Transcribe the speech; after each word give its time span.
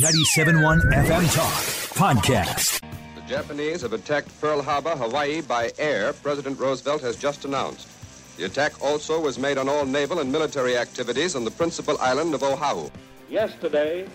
97.1 0.00 0.92
FM 0.92 1.34
Talk 1.34 1.54
Podcast. 1.96 2.80
The 3.14 3.22
Japanese 3.26 3.80
have 3.80 3.94
attacked 3.94 4.28
Pearl 4.42 4.60
Harbor, 4.60 4.90
Hawaii 4.90 5.40
by 5.40 5.72
air, 5.78 6.12
President 6.12 6.58
Roosevelt 6.58 7.00
has 7.00 7.16
just 7.16 7.46
announced. 7.46 7.88
The 8.36 8.44
attack 8.44 8.82
also 8.82 9.18
was 9.18 9.38
made 9.38 9.56
on 9.56 9.70
all 9.70 9.86
naval 9.86 10.18
and 10.18 10.30
military 10.30 10.76
activities 10.76 11.34
on 11.34 11.44
the 11.46 11.50
principal 11.50 11.96
island 11.98 12.34
of 12.34 12.42
Oahu. 12.42 12.90
Yesterday, 13.30 14.06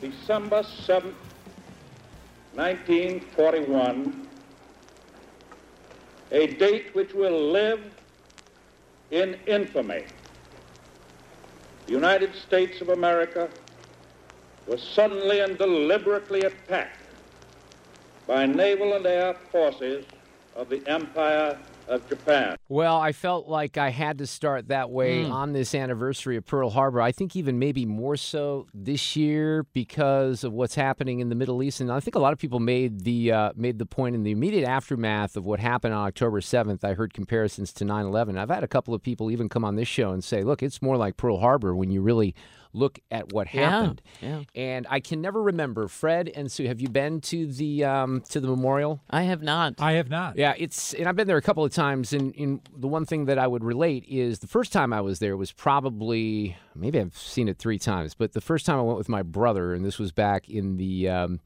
December 0.00 0.62
7th, 0.62 1.14
1941, 2.54 4.28
a 6.30 6.46
date 6.46 6.94
which 6.94 7.12
will 7.12 7.50
live 7.50 7.82
in 9.10 9.36
infamy. 9.48 10.04
The 11.86 11.92
United 11.92 12.32
States 12.36 12.80
of 12.80 12.90
America 12.90 13.48
was 14.66 14.82
suddenly 14.82 15.40
and 15.40 15.58
deliberately 15.58 16.40
attacked 16.42 16.96
by 18.26 18.46
naval 18.46 18.94
and 18.94 19.04
air 19.06 19.34
forces 19.50 20.04
of 20.54 20.68
the 20.68 20.86
Empire 20.86 21.58
of 21.88 22.08
Japan. 22.08 22.56
Well, 22.68 22.96
I 23.00 23.10
felt 23.10 23.48
like 23.48 23.76
I 23.76 23.90
had 23.90 24.18
to 24.18 24.26
start 24.26 24.68
that 24.68 24.90
way 24.90 25.24
Hmm. 25.24 25.32
on 25.32 25.52
this 25.52 25.74
anniversary 25.74 26.36
of 26.36 26.46
Pearl 26.46 26.70
Harbor. 26.70 27.00
I 27.00 27.10
think 27.10 27.34
even 27.34 27.58
maybe 27.58 27.84
more 27.84 28.16
so 28.16 28.68
this 28.72 29.16
year 29.16 29.66
because 29.72 30.44
of 30.44 30.52
what's 30.52 30.76
happening 30.76 31.18
in 31.18 31.28
the 31.28 31.34
Middle 31.34 31.60
East. 31.62 31.80
And 31.80 31.90
I 31.90 31.98
think 31.98 32.14
a 32.14 32.20
lot 32.20 32.32
of 32.32 32.38
people 32.38 32.60
made 32.60 33.00
the 33.00 33.32
uh, 33.32 33.52
made 33.56 33.80
the 33.80 33.86
point 33.86 34.14
in 34.14 34.22
the 34.22 34.30
immediate 34.30 34.66
aftermath 34.66 35.36
of 35.36 35.44
what 35.44 35.58
happened 35.58 35.92
on 35.92 36.06
October 36.06 36.40
7th. 36.40 36.84
I 36.84 36.94
heard 36.94 37.12
comparisons 37.12 37.72
to 37.74 37.84
9/11. 37.84 38.38
I've 38.38 38.48
had 38.50 38.62
a 38.62 38.68
couple 38.68 38.94
of 38.94 39.02
people 39.02 39.30
even 39.32 39.48
come 39.48 39.64
on 39.64 39.74
this 39.74 39.88
show 39.88 40.12
and 40.12 40.22
say, 40.22 40.42
"Look, 40.44 40.62
it's 40.62 40.80
more 40.80 40.96
like 40.96 41.16
Pearl 41.16 41.38
Harbor 41.38 41.74
when 41.74 41.90
you 41.90 42.00
really 42.00 42.32
look 42.72 42.98
at 43.10 43.32
what 43.32 43.46
happened." 43.48 44.02
yeah. 44.20 44.42
And 44.54 44.86
I 44.88 45.00
can 45.00 45.20
never 45.20 45.42
remember. 45.42 45.88
Fred 45.88 46.30
and 46.34 46.50
Sue, 46.50 46.66
have 46.66 46.80
you 46.80 46.88
been 46.88 47.20
to 47.22 47.46
the 47.46 47.84
um, 47.84 48.22
to 48.30 48.40
the 48.40 48.48
memorial? 48.48 49.00
I 49.10 49.22
have 49.22 49.42
not. 49.42 49.74
I 49.78 49.92
have 49.92 50.10
not. 50.10 50.36
Yeah, 50.36 50.54
it's 50.56 50.94
and 50.94 51.06
I've 51.08 51.16
been 51.16 51.26
there 51.26 51.36
a 51.36 51.42
couple 51.42 51.64
of 51.64 51.72
times, 51.72 52.12
and, 52.12 52.34
and 52.36 52.60
the 52.76 52.88
one 52.88 53.04
thing 53.06 53.26
that 53.26 53.38
I 53.38 53.46
would 53.46 53.64
relate 53.64 54.04
is 54.08 54.40
the 54.40 54.46
first 54.46 54.72
time 54.72 54.92
I 54.92 55.00
was 55.00 55.18
there 55.18 55.36
was 55.36 55.52
probably 55.52 56.56
maybe 56.74 56.98
I've 57.00 57.16
seen 57.16 57.48
it 57.48 57.58
three 57.58 57.78
times, 57.78 58.14
but 58.14 58.32
the 58.32 58.40
first 58.40 58.66
time 58.66 58.78
I 58.78 58.82
went 58.82 58.98
with 58.98 59.08
my 59.08 59.22
brother, 59.22 59.74
and 59.74 59.84
this 59.84 59.98
was 59.98 60.12
back 60.12 60.48
in 60.48 60.76
the. 60.76 61.08
Um, 61.08 61.40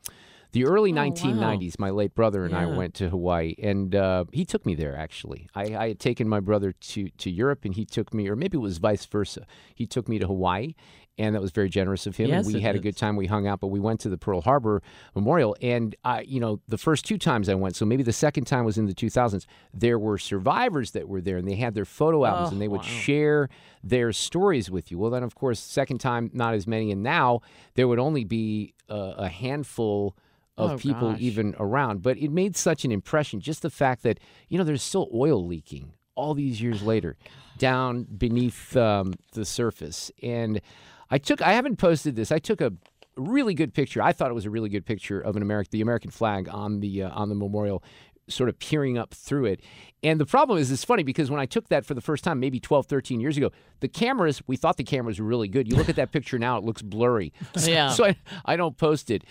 the 0.52 0.64
early 0.64 0.90
1990s, 0.90 1.78
my 1.78 1.90
late 1.90 2.14
brother 2.14 2.46
and 2.46 2.56
I 2.56 2.64
went 2.64 2.94
to 2.94 3.10
Hawaii, 3.10 3.54
and 3.62 3.94
uh, 3.94 4.24
he 4.32 4.46
took 4.46 4.64
me 4.64 4.74
there. 4.74 4.96
Actually, 4.96 5.48
I, 5.54 5.76
I 5.76 5.88
had 5.88 6.00
taken 6.00 6.26
my 6.30 6.40
brother 6.40 6.72
to 6.72 7.10
to 7.10 7.30
Europe, 7.30 7.66
and 7.66 7.74
he 7.74 7.84
took 7.84 8.14
me, 8.14 8.26
or 8.26 8.36
maybe 8.36 8.56
it 8.56 8.60
was 8.60 8.78
vice 8.78 9.04
versa. 9.04 9.46
He 9.74 9.86
took 9.86 10.08
me 10.08 10.18
to 10.18 10.26
Hawaii, 10.26 10.72
and 11.18 11.34
that 11.34 11.40
was 11.40 11.50
very 11.50 11.68
generous 11.68 12.06
of 12.06 12.16
him. 12.16 12.28
Yes, 12.28 12.44
and 12.46 12.54
we 12.54 12.60
had 12.60 12.76
a 12.76 12.78
good 12.78 12.96
time. 12.96 13.16
We 13.16 13.26
hung 13.26 13.46
out, 13.46 13.60
but 13.60 13.68
we 13.68 13.80
went 13.80 14.00
to 14.00 14.08
the 14.08 14.18
Pearl 14.18 14.40
Harbor 14.42 14.82
Memorial, 15.14 15.56
and 15.62 15.94
I, 16.04 16.20
you 16.22 16.40
know, 16.40 16.60
the 16.68 16.78
first 16.78 17.04
two 17.04 17.16
times 17.18 17.48
I 17.48 17.54
went, 17.54 17.74
so 17.76 17.84
maybe 17.86 18.02
the 18.02 18.12
second 18.12 18.44
time 18.44 18.64
was 18.64 18.76
in 18.78 18.86
the 18.86 18.94
2000s. 18.94 19.46
There 19.72 19.98
were 19.98 20.18
survivors 20.18 20.90
that 20.92 21.08
were 21.08 21.20
there, 21.20 21.36
and 21.38 21.48
they 21.48 21.54
had 21.56 21.74
their 21.74 21.84
photo 21.84 22.24
albums, 22.24 22.48
Oh, 22.50 22.52
and 22.52 22.60
they 22.60 22.68
would 22.68 22.82
wow. 22.82 22.86
share 22.86 23.48
their 23.82 24.12
stories 24.12 24.70
with 24.70 24.90
you. 24.90 24.98
Well, 24.98 25.10
then 25.10 25.22
of 25.22 25.34
course, 25.34 25.58
second 25.60 25.98
time 25.98 26.30
not 26.34 26.54
as 26.54 26.66
many, 26.66 26.90
and 26.92 27.02
now 27.02 27.40
there 27.74 27.88
would 27.88 27.98
only 27.98 28.24
be 28.24 28.74
a, 28.88 29.14
a 29.18 29.28
handful 29.28 30.16
of 30.58 30.70
Oh, 30.72 30.76
people 30.78 31.12
gosh. 31.12 31.20
even 31.20 31.54
around. 31.58 32.02
But 32.02 32.16
it 32.18 32.30
made 32.30 32.56
such 32.56 32.84
an 32.84 32.92
impression, 32.92 33.40
just 33.40 33.62
the 33.62 33.70
fact 33.70 34.02
that 34.04 34.18
you 34.48 34.56
know 34.58 34.64
there's 34.64 34.82
still 34.82 35.08
oil 35.14 35.46
leaking 35.46 35.92
all 36.14 36.32
these 36.32 36.62
years 36.62 36.80
later 36.82 37.14
down 37.58 38.04
beneath 38.04 38.74
um, 38.74 39.12
the 39.32 39.44
surface. 39.44 40.10
And 40.22 40.62
I 41.10 41.18
took, 41.18 41.40
I 41.42 41.52
haven't 41.52 41.76
posted 41.76 42.16
this. 42.16 42.32
I 42.32 42.38
took 42.38 42.60
a 42.60 42.72
really 43.16 43.54
good 43.54 43.72
picture. 43.74 44.02
I 44.02 44.12
thought 44.12 44.30
it 44.30 44.34
was 44.34 44.46
a 44.46 44.50
really 44.50 44.68
good 44.68 44.84
picture 44.84 45.20
of 45.20 45.36
an 45.36 45.42
American, 45.42 45.70
the 45.72 45.80
American 45.80 46.10
flag 46.10 46.48
on 46.50 46.80
the 46.80 47.04
uh, 47.04 47.10
on 47.10 47.28
the 47.28 47.34
memorial. 47.34 47.82
Sort 48.28 48.48
of 48.48 48.58
peering 48.58 48.98
up 48.98 49.14
through 49.14 49.44
it. 49.44 49.60
And 50.02 50.18
the 50.18 50.26
problem 50.26 50.58
is, 50.58 50.72
it's 50.72 50.84
funny 50.84 51.04
because 51.04 51.30
when 51.30 51.38
I 51.38 51.46
took 51.46 51.68
that 51.68 51.86
for 51.86 51.94
the 51.94 52.00
first 52.00 52.24
time, 52.24 52.40
maybe 52.40 52.58
12, 52.58 52.86
13 52.86 53.20
years 53.20 53.36
ago, 53.36 53.52
the 53.78 53.86
cameras, 53.86 54.42
we 54.48 54.56
thought 54.56 54.76
the 54.78 54.82
cameras 54.82 55.20
were 55.20 55.26
really 55.26 55.46
good. 55.46 55.68
You 55.70 55.76
look 55.76 55.88
at 55.88 55.94
that 55.94 56.10
picture 56.10 56.36
now, 56.36 56.58
it 56.58 56.64
looks 56.64 56.82
blurry. 56.82 57.32
So, 57.56 57.70
Yeah. 57.70 57.90
so 57.90 58.04
I, 58.06 58.16
I 58.44 58.56
don't 58.56 58.76
post 58.76 59.12
it 59.12 59.22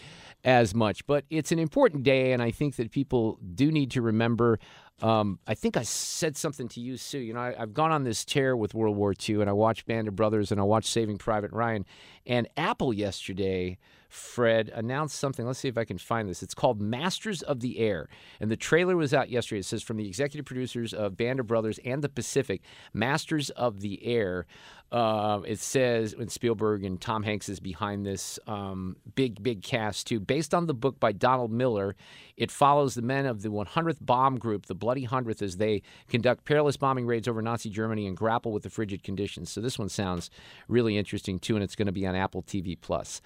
as 0.46 0.76
much. 0.76 1.06
But 1.08 1.26
it's 1.30 1.52
an 1.52 1.60
important 1.60 2.04
day, 2.04 2.32
and 2.32 2.42
I 2.42 2.52
think 2.52 2.78
that 2.78 2.92
people 2.92 3.40
do 3.56 3.72
need 3.72 3.92
to 3.92 4.02
remember. 4.02 4.60
Um, 5.02 5.40
I 5.46 5.56
think 5.56 5.76
I 5.76 5.84
said 5.84 6.38
something 6.38 6.70
to 6.70 6.80
you, 6.80 6.96
Sue. 6.96 7.18
You 7.18 7.34
know, 7.34 7.42
I, 7.42 7.56
I've 7.60 7.74
gone 7.74 7.92
on 7.92 8.04
this 8.04 8.24
tear 8.24 8.56
with 8.56 8.74
World 8.74 8.96
War 8.96 9.14
II, 9.28 9.42
and 9.42 9.50
I 9.50 9.54
watched 9.54 9.86
Band 9.88 10.08
of 10.08 10.16
Brothers, 10.16 10.52
and 10.52 10.62
I 10.62 10.64
watched 10.64 10.88
Saving 10.88 11.18
Private 11.18 11.52
Ryan. 11.52 11.86
And 12.26 12.48
Apple 12.56 12.94
yesterday, 12.94 13.78
Fred, 14.08 14.72
announced 14.74 15.20
something. 15.20 15.46
Let's 15.46 15.60
see 15.60 15.68
if 15.68 15.78
I 15.78 15.84
can 15.84 15.98
find 15.98 16.30
this. 16.30 16.42
It's 16.42 16.54
called 16.54 16.80
Masters 16.80 17.42
of 17.42 17.60
the 17.60 17.80
Air. 17.80 18.08
And 18.40 18.50
the 18.50 18.56
trailer 18.56 18.96
was 18.96 19.14
out 19.14 19.30
yesterday. 19.30 19.60
It 19.60 19.66
says 19.66 19.84
from 19.84 19.98
the 19.98 20.08
executive 20.08 20.46
producers 20.46 20.94
of 20.94 21.18
Band 21.18 21.42
of 21.42 21.48
Brothers 21.48 21.80
and 21.84 22.02
The 22.02 22.10
Pacific, 22.10 22.62
Masters 22.94 23.50
of 23.50 23.82
the 23.82 24.06
Air. 24.06 24.46
Uh, 24.92 25.42
it 25.46 25.60
says 25.60 26.16
when 26.16 26.30
Spielberg 26.30 26.86
and 26.86 27.02
Tom 27.02 27.24
Hanks 27.24 27.50
is 27.50 27.60
behind 27.60 28.06
this 28.06 28.40
um, 28.48 28.96
big, 29.16 29.44
big 29.44 29.62
cast 29.62 30.08
too. 30.08 30.20
Based 30.36 30.54
on 30.54 30.68
the 30.68 30.74
book 30.74 31.00
by 31.00 31.14
Donald 31.14 31.50
Miller, 31.50 31.96
it 32.36 32.52
follows 32.52 32.94
the 32.94 33.02
men 33.02 33.26
of 33.26 33.42
the 33.42 33.48
100th 33.48 34.06
Bomb 34.06 34.38
Group, 34.38 34.66
the 34.66 34.76
Bloody 34.76 35.06
Hundredth, 35.06 35.42
as 35.42 35.56
they 35.56 35.82
conduct 36.10 36.44
perilous 36.44 36.76
bombing 36.76 37.06
raids 37.06 37.30
over 37.30 37.42
Nazi 37.42 37.70
Germany 37.70 38.06
and 38.06 38.18
grapple 38.18 38.52
with 38.52 38.64
the 38.64 38.70
frigid 38.70 39.02
conditions. 39.02 39.50
So 39.50 39.62
this 39.62 39.80
one 39.80 39.88
sounds 39.88 40.30
really 40.68 40.98
interesting 40.98 41.40
too, 41.40 41.56
and 41.56 41.64
it's 41.64 41.78
going 41.78 41.86
to 41.86 41.94
be 41.94 42.06
on 42.06 42.16
Apple 42.16 42.44
TV 42.44 42.78
Plus. 42.78 43.22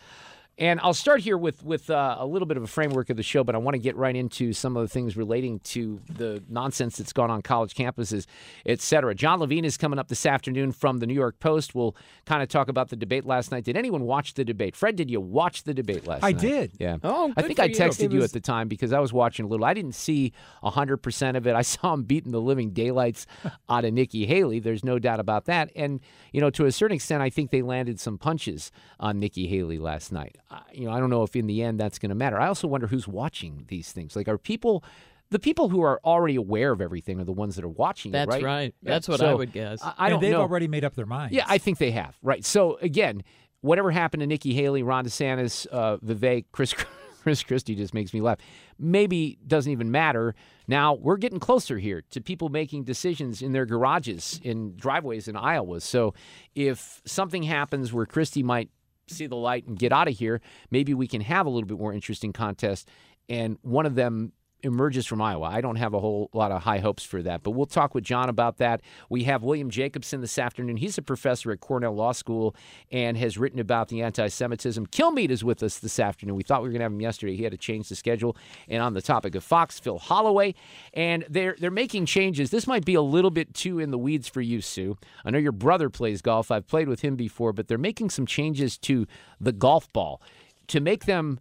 And 0.59 0.77
I'll 0.81 0.93
start 0.93 1.21
here 1.21 1.37
with 1.37 1.63
with 1.63 1.89
uh, 1.89 2.17
a 2.19 2.25
little 2.25 2.45
bit 2.45 2.57
of 2.57 2.63
a 2.63 2.67
framework 2.67 3.09
of 3.09 3.15
the 3.15 3.23
show, 3.23 3.45
but 3.45 3.55
I 3.55 3.57
want 3.59 3.75
to 3.75 3.79
get 3.79 3.95
right 3.95 4.13
into 4.15 4.51
some 4.51 4.75
of 4.75 4.81
the 4.83 4.89
things 4.89 5.15
relating 5.15 5.59
to 5.59 6.01
the 6.09 6.43
nonsense 6.49 6.97
that's 6.97 7.13
gone 7.13 7.31
on 7.31 7.41
college 7.41 7.73
campuses, 7.75 8.25
et 8.65 8.81
cetera. 8.81 9.15
Jon 9.15 9.39
Levine 9.39 9.63
is 9.63 9.77
coming 9.77 9.97
up 9.97 10.09
this 10.09 10.25
afternoon 10.25 10.73
from 10.73 10.97
the 10.97 11.07
New 11.07 11.13
York 11.13 11.39
Post. 11.39 11.75
We'll 11.75 11.95
kind 12.25 12.43
of 12.43 12.49
talk 12.49 12.67
about 12.67 12.89
the 12.89 12.97
debate 12.97 13.25
last 13.25 13.51
night. 13.53 13.63
Did 13.63 13.77
anyone 13.77 14.03
watch 14.03 14.33
the 14.33 14.43
debate? 14.43 14.75
Fred, 14.75 14.97
did 14.97 15.09
you 15.09 15.21
watch 15.21 15.63
the 15.63 15.73
debate 15.73 16.05
last 16.05 16.25
I 16.25 16.33
night? 16.33 16.43
I 16.43 16.47
did. 16.47 16.71
Yeah. 16.77 16.97
Oh, 17.05 17.33
I 17.37 17.41
think 17.41 17.55
for 17.55 17.63
I 17.63 17.69
texted 17.69 18.03
It 18.05 18.11
you 18.11 18.19
was- 18.19 18.25
at 18.25 18.33
the 18.33 18.41
time 18.41 18.67
because 18.67 18.91
I 18.91 18.99
was 18.99 19.13
watching 19.13 19.45
a 19.45 19.47
little. 19.47 19.65
I 19.65 19.73
didn't 19.73 19.95
see 19.95 20.33
100% 20.61 21.37
of 21.37 21.47
it. 21.47 21.55
I 21.55 21.61
saw 21.63 21.93
him 21.93 22.03
beating 22.03 22.33
the 22.33 22.41
living 22.41 22.71
daylights 22.71 23.27
out 23.69 23.85
of 23.85 23.93
Nikki 23.93 24.25
Haley. 24.25 24.59
There's 24.59 24.83
no 24.83 24.99
doubt 24.99 25.21
about 25.21 25.45
that. 25.45 25.71
And, 25.73 26.01
you 26.33 26.41
know, 26.41 26.49
to 26.49 26.65
a 26.65 26.71
certain 26.73 26.95
extent, 26.95 27.21
I 27.23 27.29
think 27.29 27.51
they 27.51 27.61
landed 27.61 27.97
some 27.97 28.17
punches 28.17 28.73
on 28.99 29.19
Nikki 29.21 29.47
Haley 29.47 29.77
last 29.77 30.11
night. 30.11 30.35
Uh, 30.51 30.59
you 30.73 30.85
know, 30.85 30.91
I 30.91 30.99
don't 30.99 31.09
know 31.09 31.23
if 31.23 31.35
in 31.35 31.47
the 31.47 31.61
end 31.61 31.79
that's 31.79 31.99
going 31.99 32.09
to 32.09 32.15
matter. 32.15 32.39
I 32.39 32.47
also 32.47 32.67
wonder 32.67 32.87
who's 32.87 33.07
watching 33.07 33.65
these 33.67 33.91
things. 33.91 34.15
Like, 34.15 34.27
are 34.27 34.37
people. 34.37 34.83
The 35.31 35.37
people 35.37 35.69
who 35.69 35.83
are 35.83 36.01
already 36.03 36.35
aware 36.37 36.71
of 36.71 36.81
everything 36.81 37.19
are 37.19 37.23
the 37.23 37.31
ones 37.31 37.55
that 37.55 37.63
are 37.63 37.69
watching 37.69 38.11
That's 38.11 38.33
it, 38.33 38.37
right? 38.37 38.43
right. 38.43 38.75
Yeah. 38.81 38.93
That's 38.93 39.07
what 39.07 39.21
I 39.21 39.31
would 39.31 39.51
guess. 39.51 39.79
I, 39.83 39.93
I 39.95 40.05
and 40.07 40.13
don't 40.13 40.21
they've 40.21 40.31
know. 40.31 40.41
already 40.41 40.67
made 40.67 40.83
up 40.83 40.95
their 40.95 41.05
minds. 41.05 41.35
Yeah, 41.35 41.45
I 41.47 41.59
think 41.59 41.77
they 41.77 41.91
have. 41.91 42.17
Right. 42.23 42.43
So 42.43 42.79
again, 42.81 43.23
whatever 43.61 43.91
happened 43.91 44.21
to 44.21 44.27
Nikki 44.27 44.55
Haley, 44.55 44.81
Ron 44.81 45.05
DeSantis, 45.05 45.67
uh, 45.71 45.97
Vivek, 45.97 46.45
Chris 46.51 46.73
Chris 47.21 47.43
Christie 47.43 47.75
just 47.75 47.93
makes 47.93 48.13
me 48.13 48.21
laugh. 48.21 48.39
Maybe 48.79 49.37
doesn't 49.45 49.71
even 49.71 49.91
matter. 49.91 50.35
Now 50.67 50.93
we're 50.93 51.17
getting 51.17 51.39
closer 51.39 51.77
here 51.77 52.01
to 52.11 52.21
people 52.21 52.49
making 52.49 52.85
decisions 52.85 53.41
in 53.41 53.51
their 53.51 53.65
garages, 53.65 54.39
in 54.43 54.75
driveways 54.77 55.27
in 55.27 55.35
Iowa. 55.35 55.81
So 55.81 56.13
if 56.55 57.01
something 57.05 57.43
happens 57.43 57.91
where 57.93 58.05
Christie 58.05 58.41
might 58.43 58.69
see 59.13 59.27
the 59.27 59.35
light 59.35 59.67
and 59.67 59.77
get 59.77 59.91
out 59.91 60.07
of 60.07 60.17
here, 60.17 60.41
maybe 60.71 60.93
we 60.93 61.07
can 61.07 61.21
have 61.21 61.45
a 61.45 61.49
little 61.49 61.67
bit 61.67 61.77
more 61.77 61.93
interesting 61.93 62.33
contest. 62.33 62.87
And 63.27 63.57
one 63.61 63.85
of 63.85 63.95
them 63.95 64.33
emerges 64.63 65.05
from 65.05 65.21
Iowa. 65.21 65.45
I 65.45 65.61
don't 65.61 65.77
have 65.77 65.93
a 65.93 65.99
whole 65.99 66.29
lot 66.33 66.51
of 66.51 66.61
high 66.63 66.79
hopes 66.79 67.03
for 67.03 67.21
that, 67.21 67.43
but 67.43 67.51
we'll 67.51 67.65
talk 67.65 67.95
with 67.95 68.03
Jon 68.03 68.29
about 68.29 68.57
that. 68.57 68.81
We 69.09 69.23
have 69.23 69.43
William 69.43 69.69
Jacobson 69.69 70.21
this 70.21 70.37
afternoon. 70.37 70.77
He's 70.77 70.97
a 70.97 71.01
professor 71.01 71.51
at 71.51 71.59
Cornell 71.59 71.93
Law 71.93 72.11
School 72.11 72.55
and 72.91 73.17
has 73.17 73.37
written 73.37 73.59
about 73.59 73.87
the 73.87 74.01
anti 74.01 74.27
Semitism. 74.27 74.87
Kilmeade 74.87 75.29
is 75.29 75.43
with 75.43 75.63
us 75.63 75.79
this 75.79 75.99
afternoon. 75.99 76.35
We 76.35 76.43
thought 76.43 76.61
we 76.61 76.67
were 76.67 76.73
going 76.73 76.79
to 76.79 76.85
have 76.85 76.91
him 76.91 77.01
yesterday. 77.01 77.35
He 77.35 77.43
had 77.43 77.51
to 77.51 77.57
change 77.57 77.89
the 77.89 77.95
schedule. 77.95 78.35
And 78.67 78.81
on 78.81 78.93
the 78.93 79.01
topic 79.01 79.35
of 79.35 79.43
Fox, 79.43 79.79
Phil 79.79 79.99
Holloway. 79.99 80.55
And 80.93 81.25
they're, 81.29 81.55
they're 81.57 81.71
making 81.71 82.05
changes. 82.05 82.51
This 82.51 82.67
might 82.67 82.85
be 82.85 82.95
a 82.95 83.01
little 83.01 83.31
bit 83.31 83.53
too 83.53 83.79
in 83.79 83.91
the 83.91 83.97
weeds 83.97 84.27
for 84.27 84.41
you, 84.41 84.61
Sue. 84.61 84.97
I 85.23 85.31
know 85.31 85.39
your 85.39 85.51
brother 85.51 85.89
plays 85.89 86.21
golf. 86.21 86.51
I've 86.51 86.67
played 86.67 86.89
with 86.89 87.01
him 87.01 87.15
before, 87.15 87.53
but 87.53 87.67
they're 87.67 87.77
making 87.77 88.09
some 88.09 88.25
changes 88.25 88.77
to 88.79 89.07
the 89.39 89.51
golf 89.51 89.91
ball 89.93 90.21
to 90.67 90.79
make 90.79 91.05
them 91.05 91.39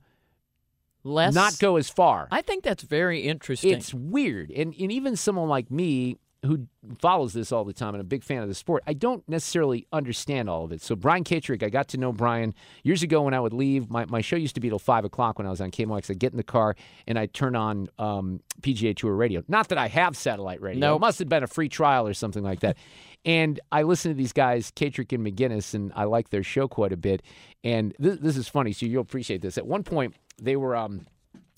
Less, 1.04 1.34
not 1.34 1.58
go 1.58 1.76
as 1.76 1.88
far. 1.88 2.28
I 2.30 2.42
think 2.42 2.64
that's 2.64 2.82
very 2.82 3.20
interesting. 3.20 3.72
It's 3.72 3.94
weird. 3.94 4.50
And, 4.50 4.74
and 4.78 4.92
even 4.92 5.16
someone 5.16 5.48
like 5.48 5.70
me 5.70 6.18
who 6.44 6.68
follows 7.00 7.32
this 7.32 7.50
all 7.50 7.64
the 7.64 7.72
time 7.72 7.94
and 7.94 8.00
a 8.00 8.04
big 8.04 8.22
fan 8.22 8.42
of 8.42 8.48
the 8.48 8.54
sport, 8.54 8.82
I 8.86 8.92
don't 8.92 9.28
necessarily 9.28 9.86
understand 9.92 10.48
all 10.48 10.64
of 10.64 10.72
it. 10.72 10.80
So 10.80 10.94
Brian 10.94 11.24
Katrek, 11.24 11.64
I 11.64 11.68
got 11.68 11.88
to 11.88 11.98
know 11.98 12.12
Brian 12.12 12.54
years 12.84 13.02
ago 13.02 13.22
when 13.22 13.34
I 13.34 13.40
would 13.40 13.52
leave. 13.52 13.90
My, 13.90 14.04
my 14.06 14.20
show 14.20 14.36
used 14.36 14.54
to 14.54 14.60
be 14.60 14.68
till 14.68 14.78
5 14.78 15.04
o'clock 15.04 15.38
when 15.38 15.46
I 15.46 15.50
was 15.50 15.60
on 15.60 15.70
KMOX. 15.72 16.10
I'd 16.10 16.18
get 16.20 16.32
in 16.32 16.36
the 16.36 16.44
car 16.44 16.76
and 17.08 17.18
I'd 17.18 17.34
turn 17.34 17.56
on 17.56 17.88
um, 17.98 18.40
PGA 18.60 18.96
Tour 18.96 19.14
radio. 19.14 19.42
Not 19.48 19.68
that 19.68 19.78
I 19.78 19.88
have 19.88 20.16
satellite 20.16 20.60
radio. 20.62 20.80
Nope. 20.80 20.96
It 20.96 21.00
must 21.00 21.18
have 21.18 21.28
been 21.28 21.42
a 21.42 21.48
free 21.48 21.68
trial 21.68 22.06
or 22.06 22.14
something 22.14 22.42
like 22.42 22.60
that. 22.60 22.76
And 23.24 23.58
I 23.72 23.82
listen 23.82 24.12
to 24.12 24.16
these 24.16 24.32
guys, 24.32 24.70
Katrek 24.70 25.12
and 25.12 25.26
Maginnes, 25.26 25.74
and 25.74 25.92
I 25.96 26.04
like 26.04 26.30
their 26.30 26.44
show 26.44 26.68
quite 26.68 26.92
a 26.92 26.96
bit. 26.96 27.20
And 27.64 27.92
this, 27.98 28.18
this 28.20 28.36
is 28.36 28.46
funny, 28.46 28.72
so 28.72 28.86
you'll 28.86 29.02
appreciate 29.02 29.42
this. 29.42 29.58
At 29.58 29.66
one 29.66 29.82
point, 29.82 30.14
they 30.40 30.56
were 30.56 30.76
um, 30.76 31.06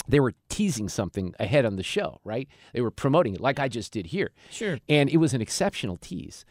they 0.08 0.20
were 0.20 0.34
teasing 0.48 0.88
something 0.88 1.34
ahead 1.38 1.64
on 1.64 1.76
the 1.76 1.82
show, 1.82 2.20
right? 2.24 2.48
They 2.72 2.80
were 2.80 2.90
promoting 2.90 3.34
it 3.34 3.40
like 3.40 3.58
I 3.58 3.68
just 3.68 3.92
did 3.92 4.06
here. 4.06 4.30
Sure. 4.50 4.78
And 4.88 5.08
it 5.08 5.18
was 5.18 5.34
an 5.34 5.40
exceptional 5.40 5.96
tease. 5.96 6.44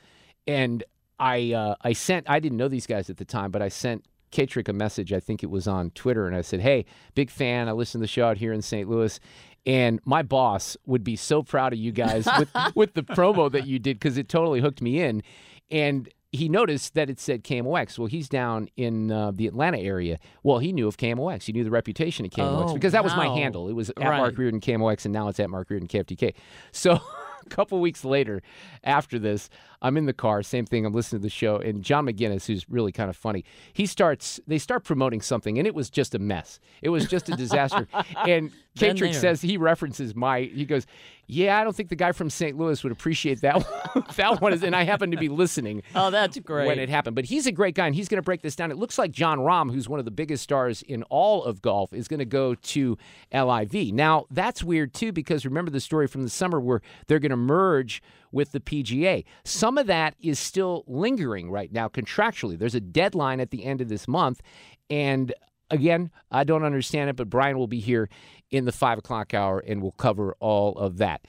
And 0.47 0.83
I 1.19 1.53
uh, 1.53 1.75
I 1.81 1.93
sent 1.93 2.29
I 2.29 2.39
didn't 2.39 2.57
know 2.57 2.67
these 2.67 2.87
guys 2.87 3.09
at 3.09 3.17
the 3.17 3.25
time, 3.25 3.51
but 3.51 3.61
I 3.61 3.69
sent 3.69 4.05
Katrek 4.31 4.69
a 4.69 4.73
message. 4.73 5.11
I 5.11 5.19
think 5.19 5.43
it 5.43 5.49
was 5.49 5.67
on 5.67 5.91
Twitter, 5.91 6.27
and 6.27 6.35
I 6.35 6.41
said, 6.41 6.61
"Hey, 6.61 6.85
big 7.15 7.29
fan. 7.29 7.67
I 7.67 7.73
listen 7.73 7.99
to 7.99 8.03
the 8.03 8.07
show 8.07 8.27
out 8.27 8.37
here 8.37 8.53
in 8.53 8.61
St. 8.61 8.89
Louis." 8.89 9.19
And 9.65 9.99
my 10.05 10.23
boss 10.23 10.77
would 10.85 11.03
be 11.03 11.17
so 11.17 11.43
proud 11.43 11.73
of 11.73 11.79
you 11.79 11.91
guys 11.91 12.27
with, 12.37 12.49
with 12.75 12.93
the 12.93 13.03
promo 13.03 13.51
that 13.51 13.67
you 13.67 13.77
did 13.77 13.99
because 13.99 14.17
it 14.17 14.29
totally 14.29 14.61
hooked 14.61 14.81
me 14.81 15.01
in. 15.01 15.21
And 15.69 16.09
he 16.31 16.47
noticed 16.47 16.93
that 16.93 17.09
it 17.09 17.19
said 17.19 17.43
KMOX. 17.43 17.97
Well, 17.97 18.07
he's 18.07 18.29
down 18.29 18.69
in 18.77 19.11
uh, 19.11 19.31
the 19.33 19.47
Atlanta 19.47 19.79
area. 19.79 20.19
Well, 20.43 20.59
he 20.59 20.71
knew 20.71 20.87
of 20.87 20.97
KMOX. 20.97 21.43
He 21.43 21.53
knew 21.53 21.63
the 21.63 21.71
reputation 21.71 22.25
of 22.25 22.31
KMOX 22.31 22.69
Oh, 22.69 22.73
because 22.73 22.91
that 22.91 23.03
was 23.03 23.15
my 23.15 23.27
handle. 23.27 23.67
It 23.67 23.73
was 23.73 23.89
at 23.89 23.97
Right. 23.99 24.17
Mark 24.17 24.37
Reardon 24.37 24.59
KMOX, 24.61 25.05
and 25.05 25.13
now 25.13 25.27
it's 25.27 25.39
at 25.39 25.49
Mark 25.49 25.69
Reardon 25.69 25.87
KFTK. 25.87 26.35
So 26.71 26.91
a 27.45 27.49
couple 27.49 27.79
weeks 27.81 28.05
later, 28.05 28.41
after 28.83 29.17
this, 29.17 29.49
I'm 29.81 29.97
in 29.97 30.05
the 30.05 30.13
car. 30.13 30.43
Same 30.43 30.65
thing. 30.65 30.85
I'm 30.85 30.93
listening 30.93 31.21
to 31.21 31.23
the 31.23 31.29
show, 31.29 31.57
and 31.57 31.83
John 31.83 32.05
Maginnes, 32.05 32.45
who's 32.45 32.69
really 32.69 32.91
kind 32.91 33.09
of 33.09 33.15
funny, 33.15 33.45
he 33.73 33.85
starts. 33.85 34.39
They 34.47 34.57
start 34.57 34.83
promoting 34.83 35.21
something, 35.21 35.57
and 35.57 35.65
it 35.65 35.73
was 35.73 35.89
just 35.89 36.13
a 36.15 36.19
mess. 36.19 36.59
It 36.81 36.89
was 36.89 37.07
just 37.07 37.29
a 37.29 37.35
disaster. 37.35 37.87
and 38.27 38.51
Been 38.77 39.13
says 39.13 39.41
he 39.41 39.57
references 39.57 40.15
my. 40.15 40.41
He 40.41 40.65
goes, 40.65 40.85
"Yeah, 41.27 41.59
I 41.59 41.63
don't 41.63 41.75
think 41.75 41.89
the 41.89 41.95
guy 41.95 42.11
from 42.11 42.29
St. 42.29 42.57
Louis 42.57 42.81
would 42.83 42.91
appreciate 42.91 43.41
that. 43.41 43.55
one. 43.55 44.03
that 44.15 44.41
one 44.41 44.53
is." 44.53 44.63
And 44.63 44.75
I 44.75 44.83
happen 44.83 45.11
to 45.11 45.17
be 45.17 45.29
listening 45.29 45.83
oh, 45.95 46.11
that's 46.11 46.37
great. 46.39 46.67
when 46.67 46.79
it 46.79 46.89
happened. 46.89 47.15
But 47.15 47.25
he's 47.25 47.47
a 47.47 47.51
great 47.51 47.75
guy, 47.75 47.87
and 47.87 47.95
he's 47.95 48.07
going 48.07 48.17
to 48.17 48.25
break 48.25 48.41
this 48.41 48.55
down. 48.55 48.71
It 48.71 48.77
looks 48.77 48.97
like 48.97 49.11
Jon 49.11 49.39
Rahm, 49.39 49.71
who's 49.71 49.87
one 49.87 49.99
of 49.99 50.05
the 50.05 50.11
biggest 50.11 50.43
stars 50.43 50.81
in 50.81 51.03
all 51.03 51.43
of 51.43 51.61
golf, 51.61 51.93
is 51.93 52.07
going 52.07 52.19
to 52.19 52.25
go 52.25 52.55
to 52.55 52.97
LIV. 53.33 53.93
Now, 53.93 54.25
that's 54.29 54.63
weird, 54.63 54.93
too, 54.93 55.11
because 55.11 55.45
remember 55.45 55.71
the 55.71 55.79
story 55.79 56.07
from 56.07 56.23
the 56.23 56.29
summer 56.29 56.59
where 56.59 56.81
they're 57.07 57.19
going 57.19 57.31
to 57.31 57.37
merge 57.37 58.01
with 58.31 58.51
the 58.51 58.59
PGA. 58.59 59.25
Some 59.43 59.77
of 59.77 59.87
that 59.87 60.15
is 60.21 60.39
still 60.39 60.83
lingering 60.87 61.49
right 61.49 61.71
now 61.71 61.87
contractually. 61.87 62.57
There's 62.57 62.75
a 62.75 62.81
deadline 62.81 63.39
at 63.39 63.51
the 63.51 63.65
end 63.65 63.81
of 63.81 63.89
this 63.89 64.07
month, 64.07 64.41
and 64.89 65.33
again, 65.69 66.11
I 66.31 66.43
don't 66.43 66.63
understand 66.63 67.09
it, 67.09 67.15
but 67.15 67.29
Brian 67.29 67.57
will 67.57 67.67
be 67.67 67.79
here 67.79 68.09
in 68.51 68.65
the 68.65 68.71
five 68.71 68.97
o'clock 68.97 69.33
hour 69.33 69.59
and 69.59 69.81
we'll 69.81 69.91
cover 69.91 70.35
all 70.39 70.73
of 70.73 70.97
that. 70.97 71.25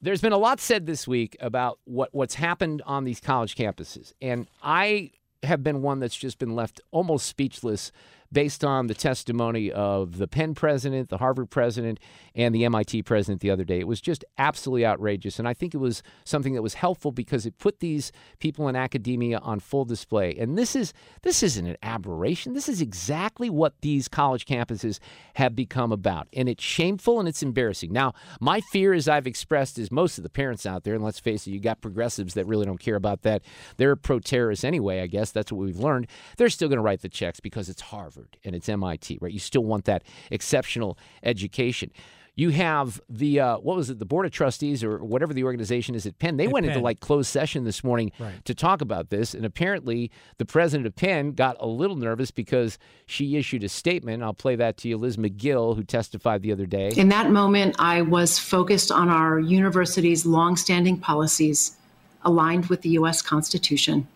There's 0.00 0.20
been 0.20 0.32
a 0.32 0.38
lot 0.38 0.60
said 0.60 0.86
this 0.86 1.08
week 1.08 1.36
about 1.40 1.80
what, 1.84 2.10
what's 2.12 2.34
happened 2.34 2.82
on 2.86 3.04
these 3.04 3.20
college 3.20 3.56
campuses. 3.56 4.12
And 4.22 4.48
I 4.62 5.10
have 5.42 5.62
been 5.62 5.82
one 5.82 5.98
that's 5.98 6.16
just 6.16 6.38
been 6.38 6.54
left 6.54 6.80
almost 6.90 7.26
speechless 7.26 7.90
based 8.32 8.64
on 8.64 8.86
the 8.86 8.94
testimony 8.94 9.72
of 9.72 10.18
the 10.18 10.28
Penn 10.28 10.54
president, 10.54 11.08
the 11.08 11.18
Harvard 11.18 11.50
president, 11.50 11.98
and 12.34 12.54
the 12.54 12.64
MIT 12.64 13.02
president 13.04 13.40
the 13.40 13.50
other 13.50 13.64
day. 13.64 13.78
It 13.78 13.86
was 13.86 14.00
just 14.00 14.24
absolutely 14.36 14.84
outrageous. 14.84 15.38
And 15.38 15.48
I 15.48 15.54
think 15.54 15.74
it 15.74 15.78
was 15.78 16.02
something 16.24 16.54
that 16.54 16.62
was 16.62 16.74
helpful 16.74 17.10
because 17.10 17.46
it 17.46 17.58
put 17.58 17.80
these 17.80 18.12
people 18.38 18.68
in 18.68 18.76
academia 18.76 19.38
on 19.38 19.60
full 19.60 19.84
display. 19.84 20.36
And 20.38 20.58
this 20.58 20.76
is 20.76 20.92
this 21.22 21.42
isn't 21.42 21.66
an 21.66 21.76
aberration. 21.82 22.52
This 22.52 22.68
is 22.68 22.80
exactly 22.80 23.48
what 23.48 23.80
these 23.80 24.08
college 24.08 24.44
campuses 24.44 24.98
have 25.34 25.56
become 25.56 25.90
about. 25.90 26.28
And 26.34 26.48
it's 26.48 26.64
shameful 26.64 27.18
and 27.18 27.28
it's 27.28 27.42
embarrassing. 27.42 27.92
Now, 27.92 28.12
my 28.40 28.60
fear, 28.72 28.92
as 28.92 29.08
I've 29.08 29.26
expressed, 29.26 29.78
is 29.78 29.90
most 29.90 30.18
of 30.18 30.24
the 30.24 30.30
parents 30.30 30.66
out 30.66 30.84
there, 30.84 30.94
and 30.94 31.02
let's 31.02 31.20
face 31.20 31.46
it, 31.46 31.50
you 31.50 31.60
got 31.60 31.80
progressives 31.80 32.34
that 32.34 32.46
really 32.46 32.66
don't 32.66 32.80
care 32.80 32.96
about 32.96 33.22
that. 33.22 33.42
They're 33.78 33.96
pro 33.96 34.18
terrorists 34.20 34.64
anyway, 34.64 35.00
I 35.00 35.06
guess. 35.06 35.30
That's 35.30 35.50
what 35.50 35.64
we've 35.64 35.78
learned. 35.78 36.08
They're 36.36 36.50
still 36.50 36.68
going 36.68 36.76
to 36.76 36.82
write 36.82 37.00
the 37.00 37.08
checks 37.08 37.40
because 37.40 37.68
it's 37.68 37.80
Harvard 37.80 38.17
and 38.44 38.54
it's 38.54 38.68
MIT, 38.68 39.18
right? 39.20 39.32
You 39.32 39.38
still 39.38 39.64
want 39.64 39.84
that 39.86 40.02
exceptional 40.30 40.98
education. 41.22 41.90
You 42.34 42.50
have 42.50 43.00
the 43.08 43.40
uh, 43.40 43.58
what 43.58 43.76
was 43.76 43.90
it? 43.90 43.98
The 43.98 44.04
board 44.04 44.24
of 44.24 44.30
trustees 44.30 44.84
or 44.84 45.02
whatever 45.02 45.34
the 45.34 45.42
organization 45.42 45.96
is 45.96 46.06
at 46.06 46.20
Penn. 46.20 46.36
They 46.36 46.46
went 46.46 46.66
into 46.66 46.78
like 46.78 47.00
closed 47.00 47.28
session 47.28 47.64
this 47.64 47.82
morning 47.82 48.12
Right. 48.20 48.44
to 48.44 48.54
talk 48.54 48.80
about 48.80 49.10
this, 49.10 49.34
and 49.34 49.44
apparently 49.44 50.12
the 50.36 50.44
president 50.44 50.86
of 50.86 50.94
Penn 50.94 51.32
got 51.32 51.56
a 51.58 51.66
little 51.66 51.96
nervous 51.96 52.30
because 52.30 52.78
she 53.06 53.36
issued 53.36 53.64
a 53.64 53.68
statement. 53.68 54.22
I'll 54.22 54.34
play 54.34 54.54
that 54.54 54.76
to 54.78 54.88
you, 54.88 54.96
Liz 54.96 55.16
Magill, 55.16 55.74
who 55.74 55.82
testified 55.82 56.42
the 56.42 56.52
other 56.52 56.64
day. 56.66 56.92
In 56.96 57.08
that 57.08 57.32
moment, 57.32 57.74
I 57.80 58.02
was 58.02 58.38
focused 58.38 58.92
on 58.92 59.08
our 59.08 59.40
university's 59.40 60.24
longstanding 60.24 60.98
policies 60.98 61.76
aligned 62.24 62.66
with 62.66 62.82
the 62.82 62.90
U.S. 62.90 63.20
Constitution, 63.20 64.06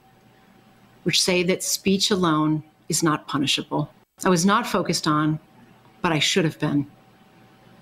which 1.02 1.20
say 1.20 1.43
that 1.43 1.64
speech 1.64 2.08
alone 2.12 2.62
is 2.88 3.02
not 3.02 3.26
punishable. 3.29 3.90
I 4.25 4.29
was 4.29 4.46
not 4.46 4.67
focused 4.67 5.06
on, 5.06 5.38
but 6.00 6.12
I 6.12 6.19
should 6.19 6.44
have 6.44 6.58
been, 6.58 6.87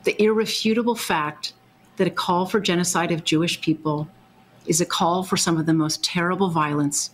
the 0.05 0.21
irrefutable 0.23 0.95
fact 0.95 1.53
that 1.97 2.07
a 2.07 2.11
call 2.11 2.47
for 2.47 2.61
genocide 2.61 3.13
of 3.13 3.25
Jewish 3.25 3.61
people 3.61 4.09
is 4.67 4.81
a 4.81 4.87
call 4.87 5.23
for 5.23 5.37
some 5.37 5.59
of 5.59 5.67
the 5.67 5.75
most 5.75 6.03
terrible 6.03 6.49
violence 6.49 7.11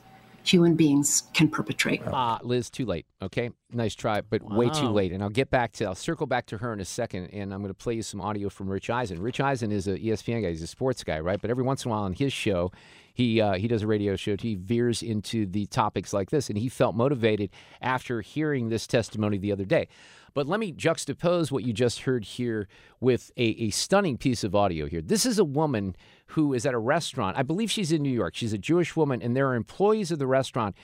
human 0.47 0.75
beings 0.75 1.25
can 1.35 1.49
perpetrate. 1.49 2.03
Ah, 2.07 2.39
Liz, 2.43 2.71
too 2.71 2.85
late. 2.85 3.07
Okay, 3.21 3.51
nice 3.73 3.95
try, 3.95 4.21
but 4.21 4.43
way 4.43 4.69
too 4.71 4.89
late. 4.89 5.13
And 5.13 5.23
I'll 5.23 5.29
get 5.29 5.51
back 5.51 5.73
to, 5.73 5.87
I'll 5.87 5.95
circle 5.95 6.27
back 6.27 6.47
to 6.47 6.59
her 6.59 6.73
in 6.73 6.81
a 6.81 6.85
second, 6.85 7.31
and 7.33 7.53
I'm 7.53 7.61
going 7.61 7.71
to 7.71 7.75
play 7.75 7.95
you 7.95 8.03
some 8.03 8.21
audio 8.21 8.49
from 8.49 8.69
Rich 8.69 8.91
Eisen. 8.91 9.21
Rich 9.21 9.41
Eisen 9.41 9.73
is 9.73 9.89
a 9.89 9.97
E 9.97 10.07
ESPN 10.11 10.43
guy. 10.43 10.51
He's 10.51 10.63
a 10.63 10.67
sports 10.67 11.03
guy, 11.05 11.21
right? 11.21 11.41
But 11.41 11.51
every 11.51 11.65
once 11.65 11.85
in 11.85 11.91
a 11.91 11.95
while 11.95 12.05
on 12.05 12.13
his 12.13 12.33
show, 12.33 12.73
he 13.13 13.41
uh, 13.41 13.55
he 13.55 13.67
does 13.67 13.83
a 13.83 13.87
radio 13.87 14.15
show. 14.17 14.37
He 14.39 14.55
veers 14.55 15.03
into 15.03 15.47
the 15.47 15.67
topics 15.67 16.13
like 16.13 16.31
this, 16.31 16.49
and 16.49 16.59
he 16.59 16.69
felt 16.69 16.95
motivated 16.95 17.51
after 17.81 18.21
hearing 18.21 18.69
this 18.69 18.87
testimony 18.87 19.39
the 19.39 19.53
other 19.53 19.65
day. 19.65 19.89
But 20.37 20.47
let 20.47 20.61
me 20.61 20.71
juxtapose 20.71 21.51
what 21.51 21.65
you 21.65 21.73
just 21.73 22.01
heard 22.01 22.23
here 22.23 22.69
with 23.01 23.31
a, 23.39 23.43
a 23.43 23.71
stunning 23.71 24.19
piece 24.19 24.45
of 24.45 24.55
audio 24.55 24.85
here. 24.85 25.01
This 25.01 25.25
is 25.25 25.39
a 25.39 25.45
woman 25.45 25.97
who 26.27 26.53
is 26.53 26.67
at 26.67 26.75
a 26.75 26.79
restaurant. 26.79 27.39
I 27.39 27.43
believe 27.43 27.71
she's 27.71 27.91
in 27.91 28.03
New 28.03 28.13
York. 28.13 28.35
She's 28.35 28.53
a 28.53 28.59
Jewish 28.59 28.95
woman, 28.95 29.23
and 29.23 29.35
there 29.35 29.49
are 29.49 29.55
employees 29.55 30.11
of 30.11 30.19
the 30.19 30.27
restaurant 30.27 30.77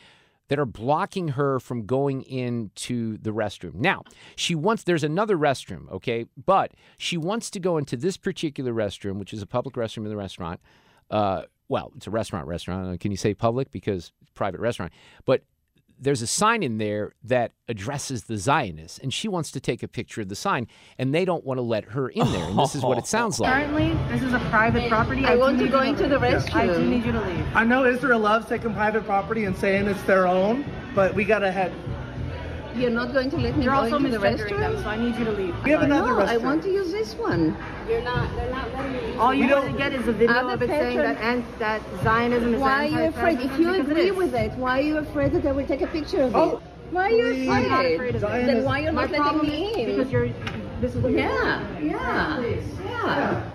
that 0.49 0.59
are 0.59 0.65
blocking 0.65 1.29
her 1.29 1.61
from 1.61 1.85
going 1.85 2.23
into 2.23 3.19
the 3.19 3.31
restroom. 3.31 3.75
Now, 3.75 4.05
she 4.37 4.55
wants, 4.55 4.85
there's 4.85 5.05
another 5.05 5.37
restroom, 5.37 5.87
okay? 5.93 6.25
But 6.47 6.73
she 6.97 7.19
wants 7.19 7.51
to 7.51 7.61
go 7.61 7.77
into 7.77 7.99
this 7.99 8.17
particular 8.17 8.73
restroom, 8.73 9.19
which 9.19 9.35
is 9.35 9.43
a 9.43 9.47
public 9.47 9.75
restroom 9.75 10.05
in 10.05 10.09
the 10.09 10.17
restaurant. 10.17 10.61
Uh, 11.11 11.43
well, 11.69 11.93
it's 11.95 12.07
a 12.07 12.11
restaurant, 12.11 12.47
restaurant. 12.47 12.99
Can 13.01 13.11
you 13.11 13.19
say 13.19 13.35
public? 13.35 13.71
Because 13.71 14.13
private 14.35 14.61
restaurant. 14.61 14.95
But 15.27 15.43
there's 16.03 16.21
a 16.21 16.27
sign 16.27 16.65
in 16.65 16.79
there 16.79 17.13
that 17.23 17.53
addresses 17.69 18.25
the 18.25 18.37
Zionists, 18.37 18.99
and 18.99 19.15
she 19.15 19.29
wants 19.29 19.53
to 19.53 19.61
take 19.61 19.85
a 19.85 19.89
picture 19.89 20.21
of 20.21 20.29
the 20.29 20.35
sign, 20.35 20.67
and 20.99 21.15
they 21.15 21.25
don't 21.25 21.45
want 21.45 21.59
to 21.59 21.63
let 21.63 21.85
her 21.85 22.09
in 22.09 22.31
there. 22.33 22.45
And 22.45 22.59
this 22.59 22.75
is 22.75 22.83
what 22.83 22.99
it 22.99 23.07
sounds 23.17 23.39
like. 23.39 23.53
Currently, 23.53 23.95
this 24.09 24.23
is 24.23 24.33
a 24.33 24.41
private 24.51 24.89
property. 24.89 25.25
I 25.25 25.35
do 25.35 25.41
want 25.41 25.59
to 25.59 25.65
need 25.65 25.71
go 25.71 25.81
you 25.81 25.91
into 25.91 26.09
the 26.09 26.19
leave. 26.19 26.55
I 26.55 26.67
do 26.67 26.85
need 26.85 27.05
you 27.05 27.13
to 27.13 27.21
leave. 27.21 27.47
I 27.55 27.65
know 27.65 27.87
Israel 27.87 28.19
loves 28.19 28.49
taking 28.49 28.75
private 28.75 29.05
property 29.05 29.45
and 29.45 29.57
saying 29.57 29.87
it's 29.87 30.03
their 30.03 30.27
own, 30.27 30.65
but 30.93 31.15
we 31.15 31.25
gotta 31.25 31.53
head. 31.53 31.73
You're 32.75 32.91
not 32.91 33.13
going 33.13 33.31
to 33.31 33.37
let 33.37 33.57
me 33.57 33.65
You're 33.65 33.75
go 33.75 33.81
also 33.81 33.97
into 33.97 34.11
the 34.11 34.19
misgendering 34.19 34.59
them, 34.59 34.83
so 34.83 34.89
I 34.89 34.97
need 34.97 35.17
you 35.17 35.25
to 35.27 35.33
leave. 35.33 35.65
We 35.65 35.71
have 35.73 35.83
another 35.83 36.13
no, 36.13 36.21
I 36.21 36.37
want 36.39 36.63
to 36.63 36.71
use 36.71 36.91
this 36.91 37.15
one. 37.15 37.57
You're 37.89 38.03
not. 38.03 38.35
They're 38.35 38.51
not 38.51 38.73
letting 38.73 39.13
you. 39.13 39.21
All 39.21 39.35
you 39.35 39.47
We 39.47 39.53
want 39.53 39.73
to 39.73 39.77
get 39.77 39.93
is 39.93 40.09
a 40.09 40.13
video 40.13 40.35
Other 40.35 40.55
of 40.55 40.63
it 40.63 40.69
saying 40.69 40.97
that 40.99 41.19
and, 41.19 41.45
that 41.59 41.83
Zionism 42.03 42.55
is 42.55 42.61
Why 42.61 42.87
are 42.87 42.89
you 42.89 43.09
afraid? 43.09 43.41
If 43.41 43.59
you 43.59 43.75
agree 43.75 44.07
it 44.09 44.17
with 44.17 44.35
it, 44.35 44.53
why 44.53 44.79
are 44.79 44.83
you 44.83 44.99
afraid 44.99 45.33
that 45.33 45.45
I 45.45 45.53
will 45.53 45.67
take 45.67 45.83
a 45.83 45.87
picture 45.87 46.23
of 46.23 46.35
Oh, 46.35 46.57
it? 46.57 46.63
Why 46.93 47.07
are 47.07 47.11
you 47.11 47.27
afraid? 47.27 47.49
I'm 47.49 47.69
not 47.69 47.85
afraid 47.85 48.15
of 48.17 48.25
it. 48.25 48.47
Then 48.47 48.65
why 48.65 48.79
you're 48.81 48.93
My 48.93 49.07
not 49.07 49.37
letting 49.37 49.51
me 49.51 49.83
in? 49.83 49.97
because 49.97 50.13
you're 50.13 50.29
This 50.81 50.95
is 50.95 51.03
what 51.03 51.13
Yeah, 51.13 51.81
yeah, 51.81 52.41
yeah. 52.85 53.51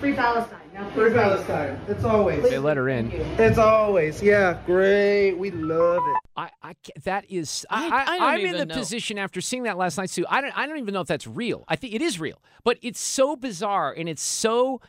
Free 0.00 0.14
Palestine. 0.14 0.58
Now 0.74 0.90
Free 0.90 1.12
Palestine. 1.12 1.80
It's 1.88 2.04
always. 2.04 2.42
They 2.42 2.58
let 2.58 2.76
her 2.76 2.88
in. 2.88 3.10
It's 3.38 3.58
always. 3.58 4.22
Yeah, 4.22 4.58
great. 4.66 5.32
We 5.34 5.50
love 5.50 6.02
it. 6.06 6.23
I, 6.36 6.50
I 6.62 6.74
that 7.04 7.30
is 7.30 7.64
I, 7.70 8.18
I- 8.20 8.34
am 8.34 8.40
in 8.40 8.56
the 8.56 8.66
know. 8.66 8.74
position 8.74 9.18
after 9.18 9.40
seeing 9.40 9.64
that 9.64 9.76
last 9.78 9.98
night, 9.98 10.10
Sue. 10.10 10.24
I 10.28 10.40
don't 10.40 10.56
I 10.56 10.66
don't 10.66 10.78
even 10.78 10.94
know 10.94 11.00
if 11.00 11.06
that's 11.08 11.26
real. 11.26 11.64
I 11.68 11.76
think 11.76 11.94
it 11.94 12.02
is 12.02 12.18
real, 12.18 12.40
but 12.64 12.78
it's 12.82 13.00
so 13.00 13.36
bizarre 13.36 13.92
and 13.92 14.08
it's 14.08 14.22
so 14.22 14.80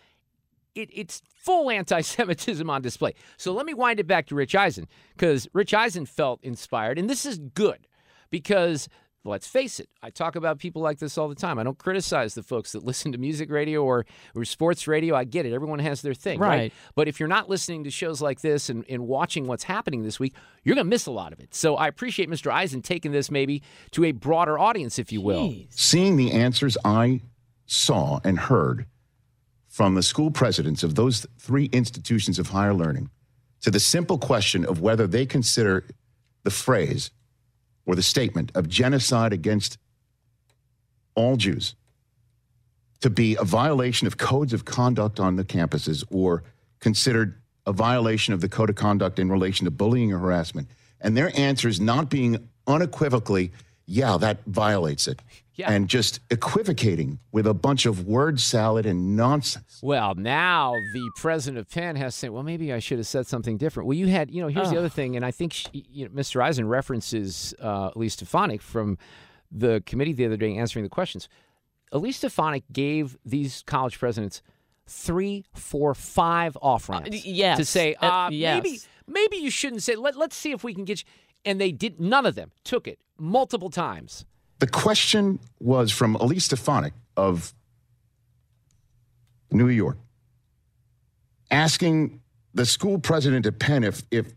it, 0.74 0.90
it's 0.92 1.22
full 1.38 1.70
anti-Semitism 1.70 2.70
on 2.70 2.82
display. 2.82 3.14
So 3.38 3.54
let 3.54 3.66
me 3.66 3.74
wind 3.74 4.00
it 4.00 4.08
back 4.08 4.28
to 4.28 4.36
Rich 4.36 4.56
Eisen 4.56 4.88
because 5.16 5.48
Rich 5.54 5.74
Eisen 5.74 6.06
felt 6.06 6.44
inspired, 6.44 6.98
and 7.00 7.10
this 7.10 7.26
is 7.26 7.38
good 7.38 7.88
because 8.30 8.90
let's 9.26 9.48
face 9.48 9.80
it, 9.80 9.90
I 10.02 10.10
talk 10.10 10.36
about 10.36 10.60
people 10.60 10.82
like 10.82 11.00
this 11.00 11.18
all 11.18 11.28
the 11.28 11.36
time. 11.36 11.60
I 11.60 11.64
don't 11.64 11.78
criticize 11.78 12.36
the 12.36 12.44
folks 12.44 12.72
that 12.74 12.84
listen 12.86 13.12
to 13.12 13.18
music 13.18 13.50
radio 13.50 13.84
or, 13.84 14.06
or 14.36 14.46
sports 14.46 14.88
radio. 14.88 15.16
I 15.16 15.24
get 15.24 15.46
it. 15.46 15.54
Everyone 15.54 15.80
has 15.80 16.02
their 16.02 16.14
thing, 16.14 16.40
right? 16.40 16.50
Right. 16.50 16.74
But 16.96 17.08
if 17.08 17.20
you're 17.20 17.30
not 17.30 17.50
listening 17.50 17.84
to 17.86 17.92
shows 17.92 18.22
like 18.22 18.42
this 18.42 18.70
and, 18.70 18.86
and 18.90 19.08
watching 19.08 19.48
what's 19.48 19.64
happening 19.64 20.04
this 20.04 20.20
week, 20.20 20.36
you're 20.64 20.76
going 20.76 20.86
to 20.86 20.90
miss 20.90 21.06
a 21.06 21.12
lot 21.12 21.34
of 21.34 21.40
it. 21.40 21.54
So 21.54 21.76
I 21.76 21.88
appreciate 21.88 22.30
Mr. 22.30 22.52
Eisen 22.52 22.82
taking 22.82 23.12
this 23.12 23.30
maybe 23.30 23.62
to 23.92 24.06
a 24.06 24.12
broader 24.12 24.58
audience, 24.58 25.00
if 25.00 25.12
you 25.12 25.22
will. 25.22 25.54
Seeing 25.70 26.18
the 26.18 26.32
answers 26.32 26.78
I 26.86 27.22
saw 27.66 28.20
and 28.24 28.40
heard 28.40 28.86
from 29.68 29.96
the 29.96 30.04
school 30.04 30.32
presidents 30.32 30.84
of 30.84 30.96
those 30.96 31.26
three 31.38 31.66
institutions 31.66 32.40
of 32.40 32.50
higher 32.50 32.74
learning 32.74 33.10
to 33.62 33.72
the 33.72 33.80
simple 33.80 34.18
question 34.18 34.64
of 34.64 34.80
whether 34.80 35.08
they 35.08 35.26
consider 35.26 35.86
the 36.44 36.52
phrase 36.52 37.12
or 37.86 37.96
the 37.96 38.04
statement 38.04 38.52
of 38.56 38.68
genocide 38.68 39.34
against 39.34 39.78
all 41.16 41.38
Jews 41.38 41.76
to 43.02 43.10
be 43.10 43.36
a 43.40 43.44
violation 43.44 44.08
of 44.08 44.18
codes 44.18 44.54
of 44.54 44.66
conduct 44.66 45.20
on 45.20 45.36
the 45.36 45.44
campuses 45.44 46.04
or 46.10 46.44
considered 46.80 47.36
a 47.66 47.74
violation 47.74 48.34
of 48.34 48.42
the 48.42 48.50
code 48.50 48.70
of 48.70 48.76
conduct 48.76 49.20
in 49.20 49.30
relation 49.30 49.66
to 49.66 49.72
bullying 49.72 50.14
or 50.14 50.20
harassment. 50.20 50.68
And 51.02 51.16
their 51.16 51.32
answers 51.38 51.80
not 51.80 52.10
being 52.10 52.50
unequivocally, 52.68 53.52
yeah, 53.86 54.18
that 54.18 54.40
violates 54.46 55.08
it. 55.08 55.22
Yeah. 55.56 55.72
And 55.72 55.88
just 55.88 56.20
equivocating 56.30 57.20
with 57.32 57.48
a 57.48 57.54
bunch 57.54 57.86
of 57.86 58.06
word 58.06 58.40
salad 58.40 58.86
and 58.86 59.16
nonsense. 59.16 59.80
Well, 59.82 60.14
now 60.16 60.74
the 60.94 61.10
president 61.16 61.60
of 61.60 61.70
Penn 61.70 61.96
has 61.96 62.14
said, 62.14 62.32
well, 62.32 62.44
maybe 62.44 62.74
I 62.74 62.80
should 62.80 62.98
have 62.98 63.08
said 63.08 63.26
something 63.28 63.58
different. 63.58 63.88
Well, 63.88 63.98
you 63.98 64.08
had, 64.08 64.32
you 64.32 64.42
know, 64.42 64.48
here's 64.48 64.70
the 64.70 64.78
other 64.78 64.90
thing, 64.90 65.16
and 65.16 65.24
I 65.26 65.32
think 65.32 65.54
she, 65.54 65.68
you 65.74 66.06
know, 66.06 66.12
Mr. 66.12 66.42
Eisen 66.44 66.68
references 66.68 67.54
uh, 67.62 67.92
Elise 67.96 68.14
Stefanik 68.14 68.62
from 68.62 68.98
the 69.52 69.82
committee 69.86 70.12
the 70.14 70.26
other 70.26 70.38
day 70.38 70.58
answering 70.58 70.84
the 70.84 70.90
questions. 70.90 71.30
Elise 71.92 72.18
Stefanik 72.18 72.64
gave 72.74 73.18
these 73.26 73.64
college 73.66 73.98
presidents 73.98 74.42
three, 74.88 75.46
four, 75.54 75.94
five 75.96 76.58
off 76.62 76.90
ramps 76.90 77.10
Uh, 77.10 77.20
yes. 77.24 77.58
to 77.58 77.66
say, 77.66 77.96
Uh, 78.02 78.06
uh, 78.06 78.30
yes. 78.32 78.62
maybe, 78.64 78.80
maybe 79.08 79.38
you 79.38 79.50
shouldn't 79.50 79.84
say. 79.84 79.96
Let, 79.96 80.18
let's 80.18 80.36
see 80.36 80.52
if 80.52 80.64
we 80.64 80.74
can 80.74 80.84
get 80.84 81.00
you. 81.00 81.06
And 81.46 81.62
they 81.62 81.72
did. 81.72 82.00
None 82.02 82.26
of 82.26 82.36
them 82.36 82.52
took 82.64 82.88
it 82.88 83.00
multiple 83.18 83.70
times. 83.70 84.26
The 84.60 84.68
question 84.68 85.40
was 85.60 85.92
from 85.92 86.16
Elise 86.16 86.46
Stefanik 86.46 86.94
of 87.18 87.54
New 89.52 89.68
York, 89.68 89.98
asking 91.52 92.22
the 92.54 92.66
school 92.66 93.00
president 93.00 93.46
at 93.46 93.60
Penn 93.60 93.84
if, 93.84 94.04
if 94.12 94.34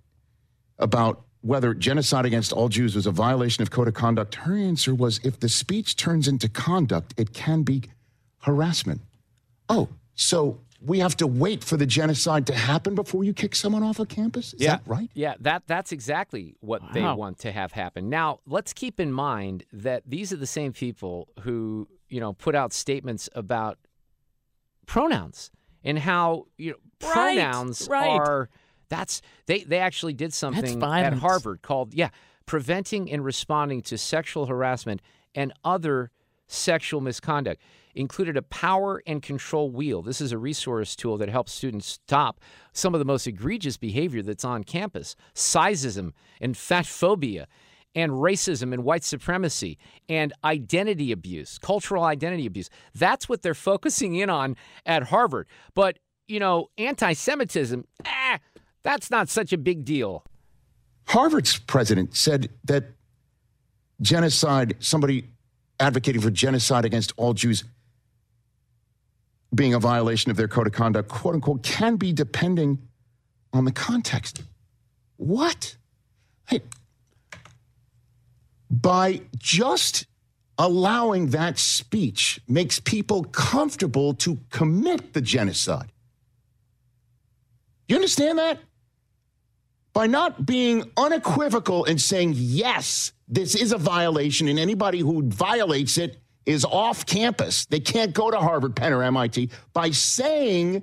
about 0.79 1.25
whether 1.41 1.73
genocide 1.73 2.27
against 2.27 2.53
all 2.53 2.69
Jews 2.69 2.97
was 2.97 3.07
a 3.07 3.13
violation 3.13 3.63
of 3.63 3.71
code 3.71 3.89
of 3.89 3.95
conduct. 3.95 4.35
Her 4.35 4.57
answer 4.57 4.95
was 4.95 5.21
if 5.23 5.39
the 5.39 5.49
speech 5.49 5.97
turns 5.97 6.27
into 6.27 6.49
conduct, 6.49 7.15
it 7.17 7.33
can 7.33 7.63
be 7.63 7.85
harassment. 8.41 9.01
Oh, 9.69 9.89
so 10.15 10.61
we 10.81 11.01
have 11.01 11.17
to 11.17 11.27
wait 11.27 11.65
for 11.65 11.77
the 11.77 11.87
genocide 11.87 12.47
to 12.47 12.55
happen 12.55 12.95
before 12.95 13.25
you 13.25 13.33
kick 13.35 13.55
someone 13.55 13.83
off 13.83 13.99
a 13.99 14.07
campus? 14.07 14.55
Is 14.55 14.61
that 14.67 14.83
right? 14.87 15.11
Yeah, 15.15 15.35
that 15.41 15.65
that's 15.67 15.93
exactly 15.93 16.57
what 16.61 16.83
they 16.93 17.03
want 17.03 17.39
to 17.41 17.53
have 17.53 17.73
happen. 17.73 18.09
Now, 18.09 18.41
let's 18.47 18.73
keep 18.73 19.01
in 19.01 19.13
mind 19.13 19.65
that 19.73 20.03
these 20.07 20.33
are 20.33 20.37
the 20.37 20.47
same 20.47 20.73
people 20.73 21.29
who, 21.41 21.89
you 22.09 22.21
know, 22.21 22.33
put 22.33 22.55
out 22.55 22.73
statements 22.73 23.29
about 23.35 23.79
pronouns 24.87 25.51
and 25.85 25.99
how, 25.99 26.47
you 26.57 26.73
know, 26.73 26.77
Right, 27.01 27.13
pronouns 27.13 27.87
right. 27.89 28.09
are 28.09 28.49
that's 28.89 29.23
they 29.47 29.61
they 29.63 29.79
actually 29.79 30.15
did 30.15 30.33
something 30.35 30.83
at. 30.83 31.13
Harvard 31.15 31.63
called 31.63 31.95
yeah, 31.95 32.09
preventing 32.45 33.11
and 33.13 33.25
responding 33.25 33.83
to 33.83 33.97
sexual 33.97 34.47
harassment 34.47 35.01
and 35.33 35.53
other 35.65 36.11
sexual 36.49 37.01
misconduct 37.01 37.63
included 37.95 38.37
a 38.37 38.43
power 38.43 39.03
and 39.07 39.23
control 39.23 39.71
wheel. 39.71 40.03
This 40.03 40.21
is 40.21 40.33
a 40.33 40.39
resource 40.39 40.97
tool 40.97 41.17
that 41.19 41.29
helps 41.29 41.53
students 41.53 41.87
stop 41.87 42.41
some 42.73 42.95
of 42.95 42.99
the 42.99 43.05
most 43.05 43.27
egregious 43.27 43.77
behavior 43.77 44.23
that's 44.23 44.45
on 44.45 44.65
campus 44.65 45.15
sizeism 45.35 46.13
and 46.41 46.57
fat 46.57 46.87
phobia 46.87 47.47
and 47.95 48.13
racism 48.13 48.73
and 48.73 48.85
white 48.85 49.03
supremacy 49.03 49.79
and 50.09 50.33
identity 50.45 51.11
abuse, 51.11 51.59
cultural 51.59 52.05
identity 52.05 52.47
abuse. 52.47 52.71
That's 52.95 53.29
what 53.29 53.43
they're 53.43 53.55
focusing 53.55 54.15
in 54.15 54.31
on 54.31 54.57
at 54.87 55.05
Harvard. 55.05 55.49
But, 55.75 55.99
you 56.27 56.39
know, 56.39 56.69
anti 56.79 57.13
Semitism, 57.13 57.85
ah, 58.07 58.39
that's 58.83 59.11
not 59.11 59.29
such 59.29 59.53
a 59.53 59.59
big 59.59 59.85
deal. 59.85 60.25
Harvard's 61.09 61.59
president 61.59 62.15
said 62.15 62.51
that 62.65 62.85
genocide, 64.01 64.77
somebody 64.79 65.31
advocating 65.81 66.21
for 66.21 66.31
genocide 66.31 66.85
against 66.85 67.13
all 67.17 67.35
Jews 67.35 67.65
being 69.55 69.75
a 69.75 69.79
violation 69.79 70.31
of 70.31 70.37
their 70.37 70.49
code 70.49 70.67
of 70.67 70.73
conduct, 70.73 71.09
quote 71.09 71.35
unquote, 71.35 71.63
can 71.63 71.97
be 71.97 72.13
depending 72.13 72.79
on 73.53 73.65
the 73.65 73.73
context. 73.73 74.43
What? 75.17 75.77
Hey, 76.47 76.61
by 78.71 79.23
just 79.37 80.07
allowing 80.59 81.29
that 81.29 81.59
speech 81.59 82.41
makes 82.47 82.79
people 82.79 83.25
comfortable 83.25 84.13
to 84.15 84.39
commit 84.51 85.15
the 85.15 85.21
genocide. 85.21 85.91
You 87.87 87.97
understand 87.97 88.39
that? 88.39 88.59
by 89.99 90.07
not 90.07 90.47
being 90.47 90.89
unequivocal 90.97 91.85
and 91.85 92.01
saying, 92.01 92.33
yes, 92.37 93.13
this 93.29 93.55
is 93.55 93.73
a 93.73 93.79
violation, 93.79 94.49
and 94.49 94.59
anybody 94.59 95.01
who 95.01 95.23
violates 95.29 95.99
it 95.99 96.19
is 96.47 96.65
off 96.65 97.05
campus. 97.05 97.67
They 97.67 97.81
can't 97.81 98.15
go 98.15 98.31
to 98.31 98.39
Harvard, 98.39 98.75
Penn, 98.75 98.93
or 98.93 99.03
MIT. 99.03 99.51
By 99.75 99.91
saying, 99.91 100.83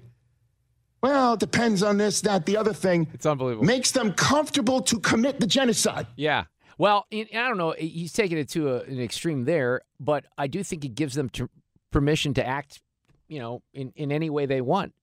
well, 1.02 1.34
it 1.34 1.40
depends 1.40 1.82
on 1.82 1.98
this, 1.98 2.22
that, 2.22 2.46
the 2.46 2.58
other 2.58 2.74
thing, 2.74 3.08
It's 3.14 3.26
unbelievable. 3.26 3.66
makes 3.66 3.92
them 3.92 4.14
comfortable 4.14 4.82
to 4.82 5.00
commit 5.00 5.40
the 5.40 5.48
genocide. 5.48 6.06
Yeah. 6.16 6.44
Well, 6.78 7.06
I 7.12 7.26
don't 7.32 7.58
know. 7.58 7.74
He's 7.78 8.14
taking 8.14 8.38
it 8.38 8.50
to 8.50 8.76
a, 8.76 8.82
an 8.82 9.00
extreme 9.02 9.46
there, 9.46 9.82
but 10.00 10.26
I 10.38 10.48
do 10.48 10.64
think 10.64 10.84
it 10.86 10.94
gives 10.94 11.16
them 11.16 11.30
to, 11.30 11.50
permission 11.92 12.34
to 12.36 12.46
act, 12.46 12.82
you 13.28 13.40
know, 13.40 13.62
in, 13.74 13.92
in 13.96 14.12
any 14.12 14.30
way 14.30 14.46
they 14.46 14.62
want, 14.62 14.94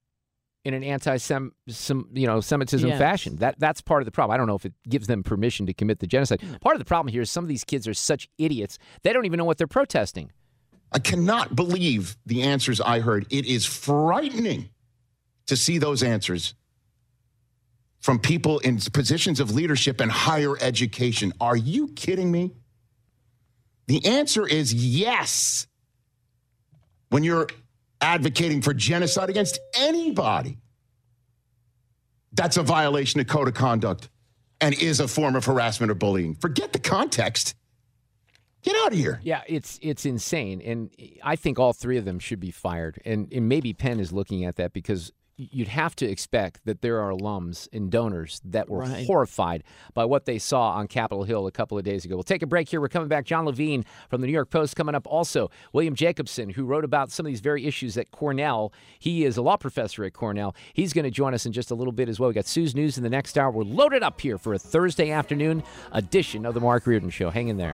in 0.65 0.73
an 0.73 0.83
anti-sem, 0.83 1.51
some, 1.67 2.07
you 2.13 2.25
know, 2.25 2.39
Semitism 2.39 2.87
Yes. 2.87 2.97
fashion. 2.97 3.35
That 3.37 3.59
that's 3.59 3.81
part 3.81 4.01
of 4.01 4.05
the 4.05 4.11
problem. 4.11 4.33
I 4.33 4.37
don't 4.37 4.47
know 4.47 4.55
if 4.55 4.65
it 4.65 4.73
gives 4.87 5.07
them 5.07 5.23
permission 5.23 5.65
to 5.65 5.73
commit 5.73 5.99
the 5.99 6.07
genocide. 6.07 6.41
Hmm. 6.41 6.53
Part 6.55 6.75
of 6.75 6.79
the 6.79 6.85
problem 6.85 7.11
here 7.11 7.21
is 7.21 7.29
some 7.29 7.43
of 7.43 7.47
these 7.49 7.63
kids 7.63 7.87
are 7.87 7.93
such 7.93 8.29
idiots 8.37 8.77
they 9.03 9.11
don't 9.13 9.25
even 9.25 9.37
know 9.37 9.45
what 9.45 9.57
they're 9.57 9.67
protesting. 9.67 10.31
I 10.91 10.99
cannot 10.99 11.55
believe 11.55 12.15
the 12.25 12.43
answers 12.43 12.79
I 12.79 12.99
heard. 12.99 13.25
It 13.29 13.45
is 13.45 13.65
frightening 13.65 14.69
to 15.47 15.57
see 15.57 15.79
those 15.79 16.03
answers 16.03 16.53
from 17.99 18.19
people 18.19 18.59
in 18.59 18.77
positions 18.77 19.39
of 19.39 19.51
leadership 19.51 19.99
and 19.99 20.11
higher 20.11 20.55
education. 20.61 21.33
Are 21.41 21.55
you 21.57 21.87
kidding 21.89 22.31
me? 22.31 22.51
The 23.87 24.05
answer 24.05 24.47
is 24.47 24.73
yes. 24.73 25.67
When 27.09 27.23
you're 27.23 27.47
advocating 28.03 28.61
for 28.61 28.73
genocide 28.73 29.29
against 29.29 29.59
anybody, 29.75 30.57
that's 32.33 32.57
a 32.57 32.63
violation 32.63 33.19
of 33.19 33.27
code 33.27 33.47
of 33.47 33.53
conduct 33.53 34.09
and 34.59 34.75
is 34.75 34.99
a 34.99 35.07
form 35.07 35.35
of 35.35 35.45
harassment 35.45 35.91
or 35.91 35.95
bullying. 35.95 36.35
Forget 36.35 36.73
the 36.73 36.79
context. 36.79 37.55
Get 38.61 38.75
out 38.77 38.93
of 38.93 38.97
here. 38.97 39.19
Yeah, 39.23 39.41
it's 39.47 39.77
it's 39.81 40.05
insane, 40.05 40.61
and 40.61 40.89
I 41.21 41.35
think 41.35 41.59
all 41.59 41.73
three 41.73 41.97
of 41.97 42.05
them 42.05 42.17
should 42.17 42.39
be 42.39 42.51
fired. 42.51 43.01
And, 43.03 43.27
and 43.33 43.49
maybe 43.49 43.73
Penn 43.73 43.99
is 43.99 44.13
looking 44.13 44.45
at 44.45 44.55
that 44.55 44.71
because 44.71 45.11
you'd 45.35 45.67
have 45.67 45.95
to 45.95 46.05
expect 46.09 46.59
that 46.65 46.81
there 46.81 46.99
are 47.01 47.11
alums 47.11 47.67
and 47.73 47.89
donors 47.91 48.39
that 48.45 48.69
were 48.69 48.79
Right. 48.79 49.05
horrified 49.07 49.63
by 49.93 50.05
what 50.05 50.25
they 50.25 50.37
saw 50.37 50.71
on 50.73 50.87
Capitol 50.87 51.23
Hill 51.23 51.47
a 51.47 51.51
couple 51.51 51.77
of 51.77 51.83
days 51.83 52.05
ago. 52.05 52.15
We'll 52.15 52.23
take 52.23 52.43
a 52.43 52.47
break 52.47 52.69
here. 52.69 52.79
We're 52.79 52.87
coming 52.87 53.07
back. 53.07 53.25
Jon 53.25 53.45
Levine 53.45 53.83
from 54.09 54.21
the 54.21 54.27
New 54.27 54.33
York 54.33 54.49
Post 54.51 54.75
coming 54.75 54.93
up. 54.93 55.07
Also, 55.07 55.49
William 55.73 55.95
Jacobson, 55.95 56.49
who 56.51 56.65
wrote 56.65 56.83
about 56.83 57.11
some 57.11 57.25
of 57.25 57.31
these 57.31 57.39
very 57.41 57.65
issues 57.65 57.97
at 57.97 58.11
Cornell. 58.11 58.71
He 58.99 59.25
is 59.25 59.35
a 59.37 59.41
law 59.41 59.57
professor 59.57 60.03
at 60.03 60.13
Cornell. 60.13 60.55
He's 60.73 60.93
going 60.93 61.05
to 61.05 61.11
join 61.11 61.33
us 61.33 61.45
in 61.45 61.51
just 61.51 61.71
a 61.71 61.75
little 61.75 61.93
bit 61.93 62.09
as 62.09 62.19
well. 62.19 62.29
We 62.29 62.33
got 62.35 62.45
Sue's 62.45 62.75
News 62.75 62.97
in 62.97 63.03
the 63.03 63.09
next 63.09 63.37
hour. 63.37 63.49
We're 63.49 63.63
loaded 63.63 64.03
up 64.03 64.21
here 64.21 64.37
for 64.37 64.53
a 64.53 64.59
Thursday 64.59 65.09
afternoon 65.11 65.63
edition 65.91 66.45
of 66.45 66.53
the 66.53 66.59
Mark 66.61 66.85
Reardon 66.85 67.09
Show. 67.09 67.31
Hang 67.31 67.47
in 67.47 67.57
there. 67.57 67.73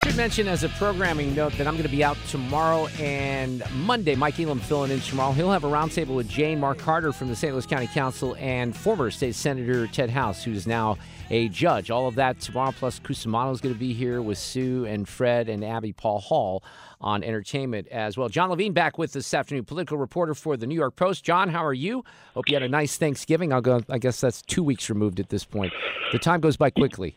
Should 0.03 0.17
mention 0.17 0.47
as 0.47 0.63
a 0.63 0.69
programming 0.69 1.35
note 1.35 1.53
that 1.53 1.67
I'm 1.67 1.75
going 1.75 1.83
to 1.83 1.89
be 1.89 2.03
out 2.03 2.17
tomorrow 2.27 2.87
and 2.99 3.63
Monday. 3.85 4.15
Mike 4.15 4.39
Elam 4.39 4.59
filling 4.59 4.89
in 4.89 4.99
tomorrow. 4.99 5.31
He'll 5.31 5.51
have 5.51 5.63
a 5.63 5.69
roundtable 5.69 6.15
with 6.15 6.27
Jane 6.27 6.59
Mark 6.59 6.79
Carter 6.79 7.13
from 7.13 7.27
the 7.27 7.35
St. 7.35 7.53
Louis 7.53 7.67
County 7.67 7.85
Council 7.85 8.35
and 8.39 8.75
former 8.75 9.11
State 9.11 9.35
Senator 9.35 9.85
Ted 9.85 10.09
House, 10.09 10.43
who's 10.43 10.65
now 10.65 10.97
a 11.29 11.49
judge. 11.49 11.91
All 11.91 12.07
of 12.07 12.15
that 12.15 12.39
tomorrow. 12.39 12.71
Plus, 12.71 12.99
Cusimano 12.99 13.53
is 13.53 13.61
going 13.61 13.75
to 13.75 13.79
be 13.79 13.93
here 13.93 14.23
with 14.23 14.39
Sue 14.39 14.85
and 14.85 15.07
Fred 15.07 15.47
and 15.47 15.63
Abby 15.63 15.93
Paul 15.93 16.19
Hall 16.19 16.63
on 16.99 17.23
entertainment 17.23 17.87
as 17.89 18.17
well. 18.17 18.27
Jon 18.27 18.49
Levine 18.49 18.73
back 18.73 18.97
with 18.97 19.11
us 19.11 19.13
this 19.13 19.33
afternoon, 19.35 19.65
political 19.65 19.99
reporter 19.99 20.33
for 20.33 20.57
the 20.57 20.65
New 20.65 20.75
York 20.75 20.95
Post. 20.95 21.23
Jon, 21.23 21.47
how 21.47 21.63
are 21.63 21.75
you? 21.75 22.03
Hope 22.33 22.49
you 22.49 22.55
had 22.55 22.63
a 22.63 22.69
nice 22.69 22.97
Thanksgiving. 22.97 23.53
I'll 23.53 23.61
go. 23.61 23.83
I 23.87 23.99
guess 23.99 24.19
that's 24.19 24.41
two 24.41 24.63
weeks 24.63 24.89
removed 24.89 25.19
at 25.19 25.29
this 25.29 25.45
point. 25.45 25.73
The 26.11 26.17
time 26.17 26.41
goes 26.41 26.57
by 26.57 26.71
quickly. 26.71 27.15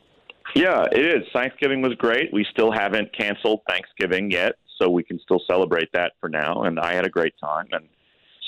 Yeah, 0.55 0.85
it 0.93 1.05
is. 1.05 1.25
Thanksgiving 1.33 1.83
was 1.83 1.95
great. 1.95 2.33
We 2.33 2.47
still 2.51 2.71
haven't 2.71 3.17
canceled 3.17 3.61
Thanksgiving 3.69 4.31
yet, 4.31 4.55
so 4.79 4.89
we 4.89 5.03
can 5.03 5.19
still 5.21 5.41
celebrate 5.49 5.91
that 5.93 6.13
for 6.21 6.29
now. 6.29 6.63
And 6.63 6.79
I 6.79 6.95
had 6.95 7.05
a 7.05 7.11
great 7.11 7.35
time 7.43 7.67
and 7.73 7.89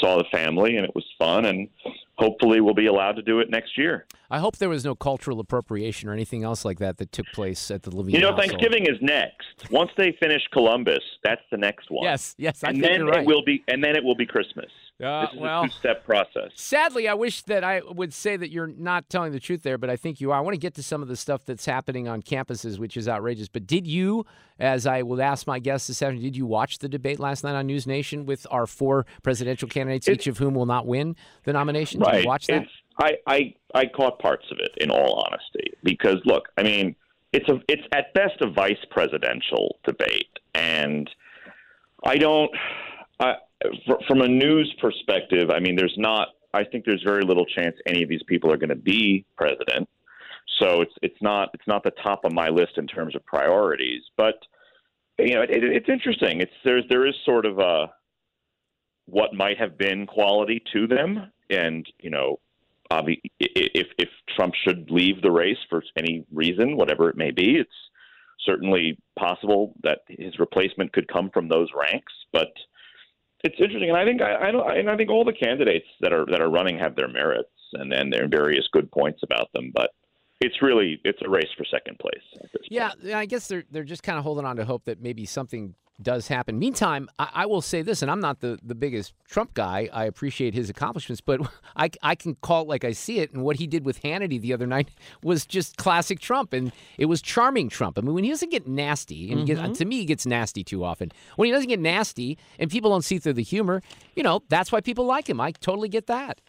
saw 0.01 0.17
the 0.17 0.25
family, 0.31 0.77
and 0.77 0.85
it 0.85 0.95
was 0.95 1.05
fun. 1.19 1.47
And 1.47 1.69
hopefully, 2.17 2.61
we'll 2.61 2.75
be 2.75 2.87
allowed 2.87 3.17
to 3.17 3.23
do 3.23 3.41
it 3.41 3.51
next 3.51 3.77
year. 3.77 4.07
I 4.31 4.39
hope 4.39 4.57
there 4.59 4.69
was 4.69 4.85
no 4.85 4.95
cultural 4.95 5.41
appropriation 5.41 6.09
or 6.09 6.13
anything 6.13 6.45
else 6.45 6.65
like 6.65 6.79
that 6.79 6.99
that 6.99 7.11
took 7.13 7.27
place 7.33 7.71
at 7.71 7.83
the 7.83 7.95
Levine. 7.95 8.15
You 8.15 8.21
know, 8.21 8.31
household. 8.33 8.51
Thanksgiving 8.51 8.87
is 8.87 8.99
next. 9.01 9.71
Once 9.71 9.91
they 9.97 10.17
finish 10.21 10.43
Columbus, 10.53 11.03
that's 11.25 11.43
the 11.51 11.57
next 11.57 11.91
one. 11.91 12.05
Yes, 12.05 12.35
yes, 12.39 12.63
I 12.63 12.69
and 12.69 12.77
think 12.81 12.87
then 12.89 13.01
you're 13.01 13.11
right. 13.11 13.23
it 13.23 13.27
will 13.27 13.45
be, 13.45 13.65
and 13.69 13.83
then 13.83 13.97
it 13.97 14.05
will 14.05 14.17
be 14.17 14.27
Christmas. 14.27 14.71
Uh, 15.03 15.27
this 15.27 15.35
is 15.35 15.41
well- 15.41 15.65
a 15.65 15.69
two-step 15.69 16.05
process. 16.07 16.51
Sadly, 16.55 17.07
I 17.07 17.15
wish 17.15 17.43
that 17.43 17.63
I 17.63 17.83
would 17.87 18.15
say 18.15 18.37
that 18.37 18.51
you're 18.51 18.67
not 18.67 19.11
telling 19.11 19.33
the 19.33 19.41
truth 19.41 19.63
there, 19.63 19.77
but 19.77 19.91
I 19.91 19.97
think 19.97 20.21
you 20.23 20.33
are. 20.33 20.39
I 20.39 20.41
want 20.41 20.55
to 20.55 20.59
get 20.59 20.75
to 20.77 20.83
some 20.83 21.03
of 21.03 21.09
the 21.09 21.17
stuff 21.17 21.45
that's 21.45 21.67
happening 21.67 22.09
on 22.09 22.23
campuses, 22.23 22.79
which 22.79 22.97
is 22.97 23.07
outrageous. 23.07 23.49
But 23.49 23.67
did 23.67 23.87
you, 23.87 24.25
as 24.59 24.87
I 24.87 25.03
will 25.03 25.21
ask 25.21 25.47
my 25.47 25.59
guests 25.59 25.89
this 25.89 26.01
afternoon, 26.01 26.23
did 26.23 26.37
you 26.37 26.47
watch 26.47 26.79
the 26.79 26.89
debate 26.89 27.21
last 27.21 27.45
night 27.45 27.55
on 27.55 27.67
News 27.67 27.87
Nation 27.87 28.25
with 28.25 28.47
our 28.51 28.67
four 28.67 29.05
presidential 29.23 29.69
candidates, 29.69 30.09
each 30.09 30.27
of 30.27 30.39
whom 30.39 30.55
will 30.55 30.67
not 30.67 30.87
win 30.87 31.15
the 31.45 31.53
nomination? 31.53 32.01
Did 32.01 32.07
Right. 32.07 32.23
you 32.23 32.27
watch 32.29 32.47
that? 32.47 32.63
It's, 32.63 32.71
I, 32.99 33.19
I 33.27 33.55
I 33.75 33.85
caught 33.87 34.19
parts 34.19 34.47
of 34.51 34.59
it 34.59 34.71
in 34.79 34.91
all 34.91 35.23
honesty 35.29 35.75
because 35.83 36.17
look, 36.25 36.49
I 36.57 36.63
mean, 36.63 36.97
it's 37.35 37.47
a 37.51 37.61
it's 37.69 37.83
at 37.93 38.15
best 38.15 38.41
a 38.41 38.47
vice 38.49 38.83
presidential 38.91 39.77
debate, 39.85 40.39
and 40.55 41.11
I 42.03 42.17
don't. 42.17 42.51
I, 43.21 43.35
from 44.07 44.21
a 44.21 44.29
news 44.29 44.73
perspective, 44.81 45.51
I 45.51 45.61
mean, 45.61 45.77
there's 45.77 45.97
not. 45.97 46.29
I 46.55 46.65
think 46.65 46.85
there's 46.85 47.03
very 47.05 47.23
little 47.23 47.45
chance 47.45 47.77
any 47.87 48.03
of 48.03 48.09
these 48.09 48.23
people 48.27 48.51
are 48.51 48.57
going 48.57 48.71
to 48.71 48.77
be 48.77 49.25
president. 49.37 49.89
So 50.61 50.81
it's 50.81 50.95
it's 51.03 51.21
not 51.21 51.51
it's 51.55 51.67
not 51.67 51.83
the 51.83 51.93
top 52.03 52.25
of 52.25 52.33
my 52.33 52.49
list 52.49 52.73
in 52.79 52.87
terms 52.87 53.15
of 53.15 53.25
priorities, 53.27 54.03
but 54.17 54.37
you 55.19 55.35
know, 55.35 55.43
it, 55.43 55.51
it, 55.51 55.65
it's 55.65 55.89
interesting. 55.89 56.41
It's 56.41 56.53
there's 56.65 56.85
there 56.89 57.07
is 57.07 57.15
sort 57.25 57.47
of 57.47 57.59
a 57.59 57.91
what 59.07 59.35
might 59.35 59.59
have 59.59 59.79
been 59.79 60.07
quality 60.07 60.63
to 60.73 60.87
them, 60.87 61.31
and 61.51 61.87
you 62.01 62.11
know, 62.11 62.39
if 62.91 63.87
if 63.99 64.09
Trump 64.37 64.55
should 64.67 64.91
leave 64.91 65.23
the 65.23 65.31
race 65.31 65.59
for 65.69 65.83
any 65.97 66.25
reason, 66.33 66.77
whatever 66.77 67.09
it 67.09 67.17
may 67.17 67.31
be, 67.31 67.57
it's 67.57 67.71
certainly 68.45 68.99
possible 69.19 69.75
that 69.83 70.01
his 70.09 70.39
replacement 70.39 70.93
could 70.93 71.09
come 71.09 71.31
from 71.31 71.49
those 71.49 71.69
ranks. 71.75 72.13
But 72.33 72.53
it's 73.45 73.57
interesting, 73.59 73.91
and 73.91 73.99
I 73.99 74.05
think 74.05 74.23
I, 74.23 74.49
I 74.49 74.51
don't, 74.51 74.79
and 74.79 74.91
I 74.91 74.97
think 74.97 75.11
all 75.11 75.25
the 75.25 75.33
candidates 75.33 75.87
that 76.01 76.13
are 76.13 76.27
that 76.27 76.41
are 76.41 76.51
running 76.51 76.79
have 76.79 76.97
their 76.97 77.09
merits 77.09 77.51
and 77.75 77.93
and 77.93 78.13
there 78.13 78.25
are 78.25 78.29
various 78.29 78.67
good 78.73 78.91
points 78.91 79.21
about 79.23 79.53
them, 79.53 79.71
but. 79.75 79.91
It's 80.39 80.61
really 80.61 81.01
it's 81.03 81.19
a 81.25 81.31
race 81.31 81.49
for 81.57 81.65
second 81.65 81.99
place. 81.99 82.21
Yeah, 82.69 82.91
yeah, 83.01 83.19
I 83.19 83.25
guess 83.25 83.49
they're 83.49 83.65
they're 83.71 83.85
just 83.85 84.03
kind 84.03 84.19
of 84.19 84.25
holding 84.25 84.45
on 84.45 84.57
to 84.57 84.67
hope 84.67 84.85
that 84.85 85.01
maybe 85.01 85.25
something 85.25 85.75
does 86.01 86.29
happen. 86.29 86.59
Meantime, 86.59 87.09
I, 87.19 87.29
I 87.35 87.47
will 87.47 87.61
say 87.63 87.83
this, 87.83 88.03
and 88.03 88.11
I'm 88.11 88.21
not 88.21 88.41
the, 88.41 88.59
the 88.63 88.75
biggest 88.75 89.15
Trump 89.29 89.55
guy. 89.55 89.89
I 89.93 90.05
appreciate 90.05 90.55
his 90.55 90.69
accomplishments, 90.69 91.21
but 91.21 91.41
I, 91.77 91.91
I 92.03 92.15
can 92.15 92.35
call 92.37 92.63
it 92.63 92.69
like 92.69 92.85
I 92.85 92.93
see 92.93 93.21
it. 93.21 93.33
And 93.33 93.43
what 93.43 93.57
he 93.57 93.67
did 93.67 93.85
with 93.85 94.03
Hannity 94.03 94.41
the 94.41 94.53
other 94.53 94.67
night 94.67 94.89
was 95.23 95.47
just 95.47 95.77
classic 95.77 96.21
Trump, 96.21 96.53
and 96.53 96.73
it 96.99 97.07
was 97.07 97.23
charming 97.23 97.69
Trump. 97.69 97.99
I 97.99 98.03
mean, 98.03 98.15
when 98.15 98.25
he 98.25 98.31
doesn't 98.31 98.51
get 98.51 98.67
nasty, 98.67 99.31
and 99.31 99.41
he 99.49 99.55
Mhm. 99.55 99.63
get, 99.65 99.75
to 99.77 99.85
me, 99.85 99.97
he 99.99 100.05
gets 100.05 100.27
nasty 100.27 100.63
too 100.63 100.85
often. 100.85 101.13
When 101.37 101.47
he 101.47 101.53
doesn't 101.53 101.69
get 101.69 101.81
nasty, 101.81 102.39
and 102.59 102.71
people 102.71 102.91
don't 102.91 103.05
see 103.05 103.19
through 103.19 103.35
the 103.35 103.43
humor, 103.43 103.83
you 104.15 104.23
know, 104.23 104.43
that's 104.49 104.71
why 104.73 104.81
people 104.81 105.05
like 105.07 105.29
him. 105.29 105.41
I 105.41 105.53
totally 105.53 105.89
get 105.89 106.07
that. 106.07 106.41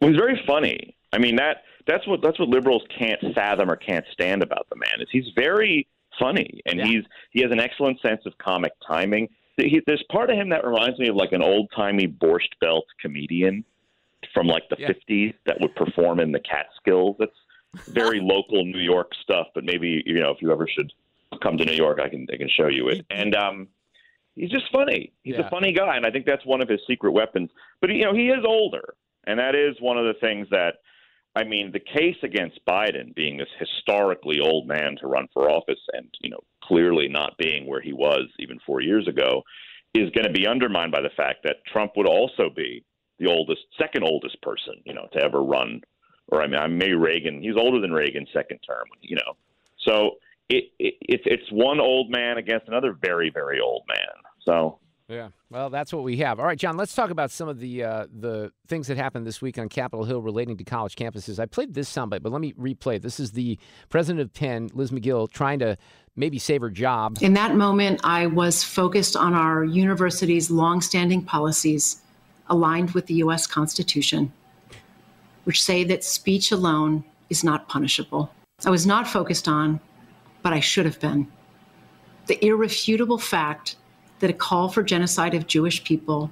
Well, 0.00 0.10
he's 0.10 0.18
very 0.18 0.40
funny. 0.46 0.94
I 1.12 1.18
mean 1.18 1.36
that 1.36 1.62
that's 1.86 2.06
what 2.06 2.20
that's 2.22 2.38
what 2.38 2.50
liberals 2.50 2.82
can't 2.96 3.18
fathom 3.34 3.70
or 3.70 3.76
can't 3.76 4.04
stand 4.12 4.42
about 4.42 4.66
the 4.68 4.76
man 4.76 5.00
is 5.00 5.08
he's 5.10 5.24
very 5.34 5.88
funny 6.18 6.60
and 6.66 6.80
he's 6.80 7.04
he 7.30 7.42
has 7.42 7.50
an 7.52 7.60
excellent 7.60 8.00
sense 8.00 8.20
of 8.26 8.36
comic 8.38 8.72
timing. 8.86 9.28
He, 9.56 9.80
there's 9.86 10.04
part 10.10 10.30
of 10.30 10.36
him 10.36 10.48
that 10.50 10.64
reminds 10.64 10.98
me 10.98 11.08
of 11.08 11.16
like 11.16 11.32
an 11.32 11.42
old 11.42 11.68
timey 11.74 12.06
borscht 12.06 12.52
belt 12.60 12.84
comedian 13.00 13.64
from 14.32 14.46
like 14.46 14.68
the 14.68 14.76
Yeah. 14.78 14.90
50s 14.90 15.34
that 15.46 15.60
would 15.60 15.74
perform 15.74 16.20
in 16.20 16.30
the 16.32 16.40
Catskills. 16.40 17.16
That's 17.18 17.32
very 17.88 18.20
local 18.22 18.64
New 18.64 18.78
York 18.80 19.12
stuff, 19.22 19.48
but 19.54 19.64
maybe 19.64 20.02
you 20.06 20.20
know 20.20 20.30
if 20.30 20.40
you 20.40 20.52
ever 20.52 20.68
should 20.68 20.92
come 21.42 21.56
to 21.58 21.64
New 21.64 21.72
York, 21.72 21.98
I 22.00 22.08
can 22.08 22.26
I 22.32 22.36
can 22.36 22.48
show 22.48 22.68
you 22.68 22.88
it. 22.88 23.04
And 23.10 23.34
um, 23.34 23.68
he's 24.36 24.50
just 24.50 24.66
funny. 24.72 25.12
He's 25.22 25.34
Yeah. 25.34 25.46
a 25.46 25.50
funny 25.50 25.72
guy, 25.72 25.96
and 25.96 26.06
I 26.06 26.10
think 26.10 26.24
that's 26.26 26.44
one 26.46 26.60
of 26.62 26.68
his 26.68 26.80
secret 26.86 27.12
weapons. 27.12 27.50
But 27.80 27.90
you 27.90 28.04
know, 28.04 28.14
he 28.14 28.28
is 28.28 28.44
older, 28.46 28.94
and 29.26 29.38
that 29.38 29.54
is 29.54 29.76
one 29.80 29.98
of 29.98 30.04
the 30.04 30.14
things 30.20 30.46
that. 30.50 30.74
I 31.36 31.44
mean, 31.44 31.72
the 31.72 31.80
case 31.80 32.16
against 32.22 32.64
Biden 32.66 33.14
being 33.14 33.36
this 33.36 33.48
historically 33.58 34.40
old 34.40 34.66
man 34.66 34.96
to 35.00 35.06
run 35.06 35.28
for 35.32 35.50
office, 35.50 35.80
and 35.92 36.08
you 36.20 36.30
know, 36.30 36.40
clearly 36.64 37.08
not 37.08 37.38
being 37.38 37.66
where 37.66 37.80
he 37.80 37.92
was 37.92 38.28
even 38.38 38.58
four 38.66 38.80
years 38.80 39.06
ago, 39.06 39.42
is 39.94 40.10
going 40.10 40.26
to 40.26 40.32
be 40.32 40.46
undermined 40.46 40.92
by 40.92 41.00
the 41.00 41.10
fact 41.16 41.40
that 41.44 41.64
Trump 41.72 41.92
would 41.96 42.08
also 42.08 42.50
be 42.54 42.84
the 43.18 43.26
oldest, 43.26 43.62
second 43.78 44.04
oldest 44.04 44.40
person, 44.42 44.74
you 44.84 44.94
know, 44.94 45.08
to 45.12 45.22
ever 45.22 45.42
run. 45.42 45.80
Or 46.28 46.42
I 46.42 46.46
mean, 46.46 46.60
I'm 46.60 46.76
maybe 46.76 46.94
Reagan. 46.94 47.40
He's 47.42 47.56
older 47.56 47.80
than 47.80 47.92
Reagan's 47.92 48.28
second 48.32 48.58
term, 48.58 48.84
you 49.00 49.16
know. 49.16 49.36
So 49.86 50.16
it, 50.48 50.64
it 50.78 50.94
it's 51.04 51.50
one 51.50 51.80
old 51.80 52.10
man 52.10 52.38
against 52.38 52.68
another 52.68 52.92
very 52.92 53.30
very 53.30 53.60
old 53.60 53.82
man. 53.88 54.22
So 54.46 54.78
Yeah. 55.08 55.28
Well, 55.48 55.70
that's 55.70 55.90
what 55.90 56.04
we 56.04 56.18
have. 56.18 56.38
All 56.38 56.44
right, 56.44 56.58
Jon. 56.58 56.76
Let's 56.76 56.94
talk 56.94 57.08
about 57.08 57.30
some 57.30 57.48
of 57.48 57.58
the 57.58 57.82
uh, 57.82 58.06
the 58.12 58.52
things 58.66 58.88
that 58.88 58.98
happened 58.98 59.26
this 59.26 59.40
week 59.40 59.58
on 59.58 59.70
Capitol 59.70 60.04
Hill 60.04 60.20
relating 60.20 60.58
to 60.58 60.64
college 60.64 60.96
campuses. 60.96 61.38
I 61.38 61.46
played 61.46 61.72
this 61.72 61.90
soundbite, 61.90 62.22
but 62.22 62.30
let 62.30 62.42
me 62.42 62.52
replay. 62.52 63.00
This 63.00 63.18
is 63.18 63.32
the 63.32 63.58
president 63.88 64.20
of 64.20 64.34
Penn, 64.34 64.68
Liz 64.74 64.90
Magill, 64.90 65.30
trying 65.30 65.60
to 65.60 65.78
maybe 66.14 66.38
save 66.38 66.60
her 66.60 66.68
job. 66.68 67.16
In 67.22 67.32
that 67.34 67.54
moment, 67.54 68.02
I 68.04 68.26
was 68.26 68.62
focused 68.62 69.16
on 69.16 69.32
our 69.32 69.64
university's 69.64 70.50
longstanding 70.50 71.22
policies 71.22 72.02
aligned 72.50 72.90
with 72.90 73.06
the 73.06 73.14
U.S. 73.14 73.46
Constitution, 73.46 74.30
which 75.44 75.62
say 75.62 75.84
that 75.84 76.04
speech 76.04 76.52
alone 76.52 77.02
is 77.30 77.42
not 77.42 77.66
punishable. 77.66 78.30
I 78.66 78.70
was 78.70 78.86
not 78.86 79.08
focused 79.08 79.48
on, 79.48 79.80
but 80.42 80.52
I 80.52 80.60
should 80.60 80.84
have 80.84 81.00
been, 81.00 81.28
the 82.26 82.44
irrefutable 82.44 83.18
fact 83.18 83.76
that 84.20 84.30
a 84.30 84.34
call 84.34 84.68
for 84.68 84.82
genocide 84.82 85.34
of 85.34 85.46
Jewish 85.46 85.84
people 85.84 86.30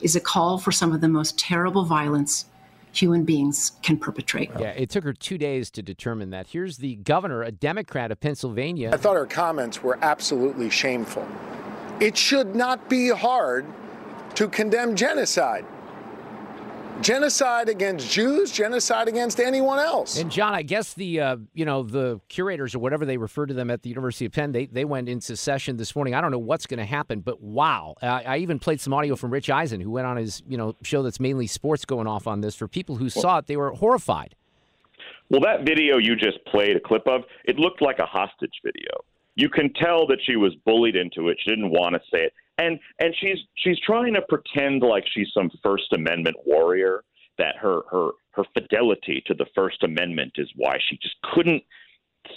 is 0.00 0.16
a 0.16 0.20
call 0.20 0.58
for 0.58 0.72
some 0.72 0.92
of 0.92 1.00
the 1.00 1.08
most 1.08 1.38
terrible 1.38 1.84
violence 1.84 2.46
human 2.92 3.24
beings 3.24 3.72
can 3.82 3.96
perpetrate. 3.96 4.50
Yeah, 4.58 4.70
it 4.70 4.90
took 4.90 5.04
her 5.04 5.12
two 5.12 5.38
days 5.38 5.70
to 5.72 5.82
determine 5.82 6.30
that. 6.30 6.48
Here's 6.48 6.78
the 6.78 6.96
governor, 6.96 7.42
a 7.42 7.52
Democrat 7.52 8.10
of 8.10 8.18
Pennsylvania. 8.20 8.90
I 8.92 8.96
thought 8.96 9.16
her 9.16 9.26
comments 9.26 9.82
were 9.82 9.98
absolutely 10.02 10.70
shameful. 10.70 11.26
It 12.00 12.16
should 12.16 12.56
not 12.56 12.88
be 12.88 13.10
hard 13.10 13.66
to 14.34 14.48
condemn 14.48 14.96
genocide. 14.96 15.64
Genocide 17.00 17.68
against 17.68 18.10
Jews, 18.10 18.52
genocide 18.52 19.08
against 19.08 19.40
anyone 19.40 19.78
else. 19.78 20.18
And 20.18 20.30
Jon, 20.30 20.54
I 20.54 20.62
guess 20.62 20.92
the 20.92 21.20
uh, 21.20 21.36
you 21.54 21.64
know 21.64 21.82
the 21.82 22.20
curators 22.28 22.74
or 22.74 22.78
whatever 22.78 23.06
they 23.06 23.16
refer 23.16 23.46
to 23.46 23.54
them 23.54 23.70
at 23.70 23.82
the 23.82 23.88
University 23.88 24.26
of 24.26 24.32
Penn, 24.32 24.52
they 24.52 24.66
they 24.66 24.84
went 24.84 25.08
into 25.08 25.34
session 25.36 25.78
this 25.78 25.96
morning. 25.96 26.14
I 26.14 26.20
don't 26.20 26.30
know 26.30 26.38
what's 26.38 26.66
going 26.66 26.78
to 26.78 26.84
happen, 26.84 27.20
but 27.20 27.40
wow! 27.40 27.94
I, 28.02 28.22
I 28.22 28.36
even 28.38 28.58
played 28.58 28.80
some 28.80 28.92
audio 28.92 29.16
from 29.16 29.30
Rich 29.30 29.48
Eisen, 29.48 29.80
who 29.80 29.90
went 29.90 30.06
on 30.06 30.18
his 30.18 30.42
you 30.46 30.58
know 30.58 30.76
show 30.82 31.02
that's 31.02 31.20
mainly 31.20 31.46
sports, 31.46 31.84
going 31.86 32.06
off 32.06 32.26
on 32.26 32.42
this. 32.42 32.54
For 32.54 32.68
people 32.68 32.96
who 32.96 33.08
saw 33.08 33.38
it, 33.38 33.46
they 33.46 33.56
were 33.56 33.70
horrified. 33.70 34.34
Well, 35.30 35.40
that 35.42 35.64
video 35.64 35.96
you 35.98 36.16
just 36.16 36.44
played 36.46 36.76
a 36.76 36.80
clip 36.80 37.06
of, 37.06 37.22
it 37.44 37.56
looked 37.56 37.80
like 37.80 38.00
a 38.00 38.06
hostage 38.06 38.60
video. 38.64 38.90
You 39.36 39.48
can 39.48 39.72
tell 39.72 40.06
that 40.08 40.18
she 40.26 40.34
was 40.34 40.54
bullied 40.66 40.96
into 40.96 41.28
it. 41.28 41.38
She 41.40 41.50
didn't 41.50 41.70
want 41.70 41.94
to 41.94 42.00
say 42.12 42.24
it, 42.24 42.32
and 42.60 42.78
and 42.98 43.14
she's 43.20 43.38
she's 43.56 43.78
trying 43.80 44.14
to 44.14 44.22
pretend 44.28 44.82
like 44.82 45.04
she's 45.12 45.28
some 45.32 45.50
First 45.62 45.92
Amendment 45.92 46.36
warrior. 46.44 47.02
That 47.38 47.56
her 47.56 47.80
her 47.90 48.10
her 48.32 48.44
fidelity 48.52 49.22
to 49.26 49.34
the 49.34 49.46
First 49.54 49.82
Amendment 49.82 50.32
is 50.36 50.48
why 50.56 50.76
she 50.88 50.96
just 50.96 51.16
couldn't 51.32 51.62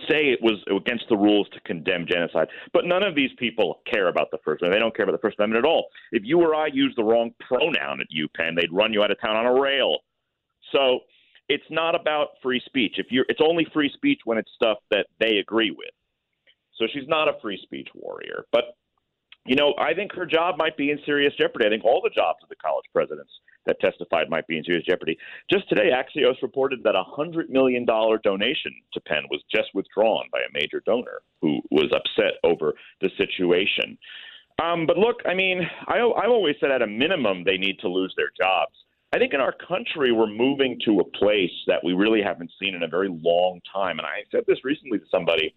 say 0.10 0.32
it 0.32 0.40
was 0.42 0.64
against 0.72 1.06
the 1.10 1.18
rules 1.18 1.48
to 1.50 1.60
condemn 1.62 2.06
genocide. 2.08 2.48
But 2.72 2.86
none 2.86 3.04
of 3.04 3.16
these 3.16 3.32
people 3.38 3.82
care 3.92 4.08
about 4.08 4.32
the 4.32 4.38
First 4.46 4.62
Amendment. 4.62 4.80
They 4.80 4.84
don't 4.84 4.96
care 4.96 5.04
about 5.04 5.22
the 5.22 5.28
First 5.28 5.40
Amendment 5.40 5.66
at 5.66 5.70
all. 5.70 5.88
If 6.14 6.24
you 6.26 6.40
or 6.40 6.56
I 6.56 6.68
used 6.68 6.98
the 6.98 7.04
wrong 7.04 7.32
pronoun 7.46 8.00
at 8.00 8.08
UPenn, 8.16 8.56
they'd 8.56 8.72
run 8.72 8.94
you 8.94 9.04
out 9.04 9.12
of 9.12 9.20
town 9.20 9.36
on 9.36 9.46
a 9.46 9.60
rail. 9.60 9.98
So 10.72 11.02
it's 11.50 11.66
not 11.70 12.00
about 12.00 12.30
free 12.42 12.62
speech. 12.66 12.96
If 12.98 13.08
you're, 13.10 13.26
it's 13.28 13.42
only 13.44 13.68
free 13.74 13.92
speech 13.94 14.22
when 14.24 14.38
it's 14.38 14.50
stuff 14.56 14.78
that 14.90 15.08
they 15.20 15.38
agree 15.38 15.72
with. 15.72 15.92
So 16.78 16.86
she's 16.92 17.08
not 17.08 17.28
a 17.28 17.34
free 17.42 17.60
speech 17.62 17.90
warrior. 17.94 18.46
But 18.54 18.76
you 19.46 19.56
know, 19.56 19.74
I 19.78 19.94
think 19.94 20.14
her 20.14 20.26
job 20.26 20.56
might 20.58 20.78
be 20.78 20.92
in 20.92 21.00
serious 21.06 21.34
jeopardy. 21.38 21.66
I 21.66 21.70
think 21.70 21.84
all 21.84 22.02
the 22.02 22.10
jobs 22.10 22.40
of 22.44 22.50
the 22.50 22.56
college 22.56 22.86
presidents 22.94 23.32
that 23.66 23.80
testified 23.80 24.30
might 24.30 24.48
be 24.48 24.58
in 24.58 24.64
serious 24.64 24.86
jeopardy. 24.86 25.18
Just 25.52 25.68
today, 25.70 25.90
Axios 25.92 26.42
reported 26.42 26.82
that 26.84 26.96
a 26.96 27.04
$100 27.18 27.50
million 27.50 27.86
donation 27.86 28.72
to 28.94 29.02
Penn 29.02 29.24
was 29.30 29.42
just 29.54 29.70
withdrawn 29.74 30.26
by 30.32 30.40
a 30.40 30.54
major 30.54 30.82
donor 30.86 31.22
who 31.42 31.60
was 31.72 31.92
upset 31.94 32.40
over 32.44 32.74
the 33.02 33.10
situation. 33.18 33.98
Um, 34.64 34.86
but 34.86 34.98
look, 34.98 35.18
I 35.26 35.34
mean, 35.34 35.62
I, 35.88 35.98
I've 35.98 36.30
always 36.30 36.56
said 36.60 36.72
at 36.72 36.82
a 36.82 36.88
minimum 36.88 37.44
they 37.44 37.58
need 37.58 37.80
to 37.80 37.90
lose 37.90 38.14
their 38.16 38.32
jobs. 38.40 38.74
I 39.14 39.20
think 39.20 39.34
in 39.34 39.42
our 39.42 39.54
country 39.54 40.12
we're 40.12 40.28
moving 40.28 40.80
to 40.86 41.00
a 41.00 41.18
place 41.18 41.52
that 41.68 41.84
we 41.84 41.94
really 41.94 42.22
haven't 42.22 42.52
seen 42.62 42.76
in 42.76 42.84
a 42.84 42.88
very 42.88 43.10
long 43.10 43.62
time. 43.72 44.00
And 44.00 44.08
I 44.08 44.24
said 44.32 44.44
this 44.48 44.58
recently 44.64 45.00
to 45.00 45.06
somebody 45.12 45.54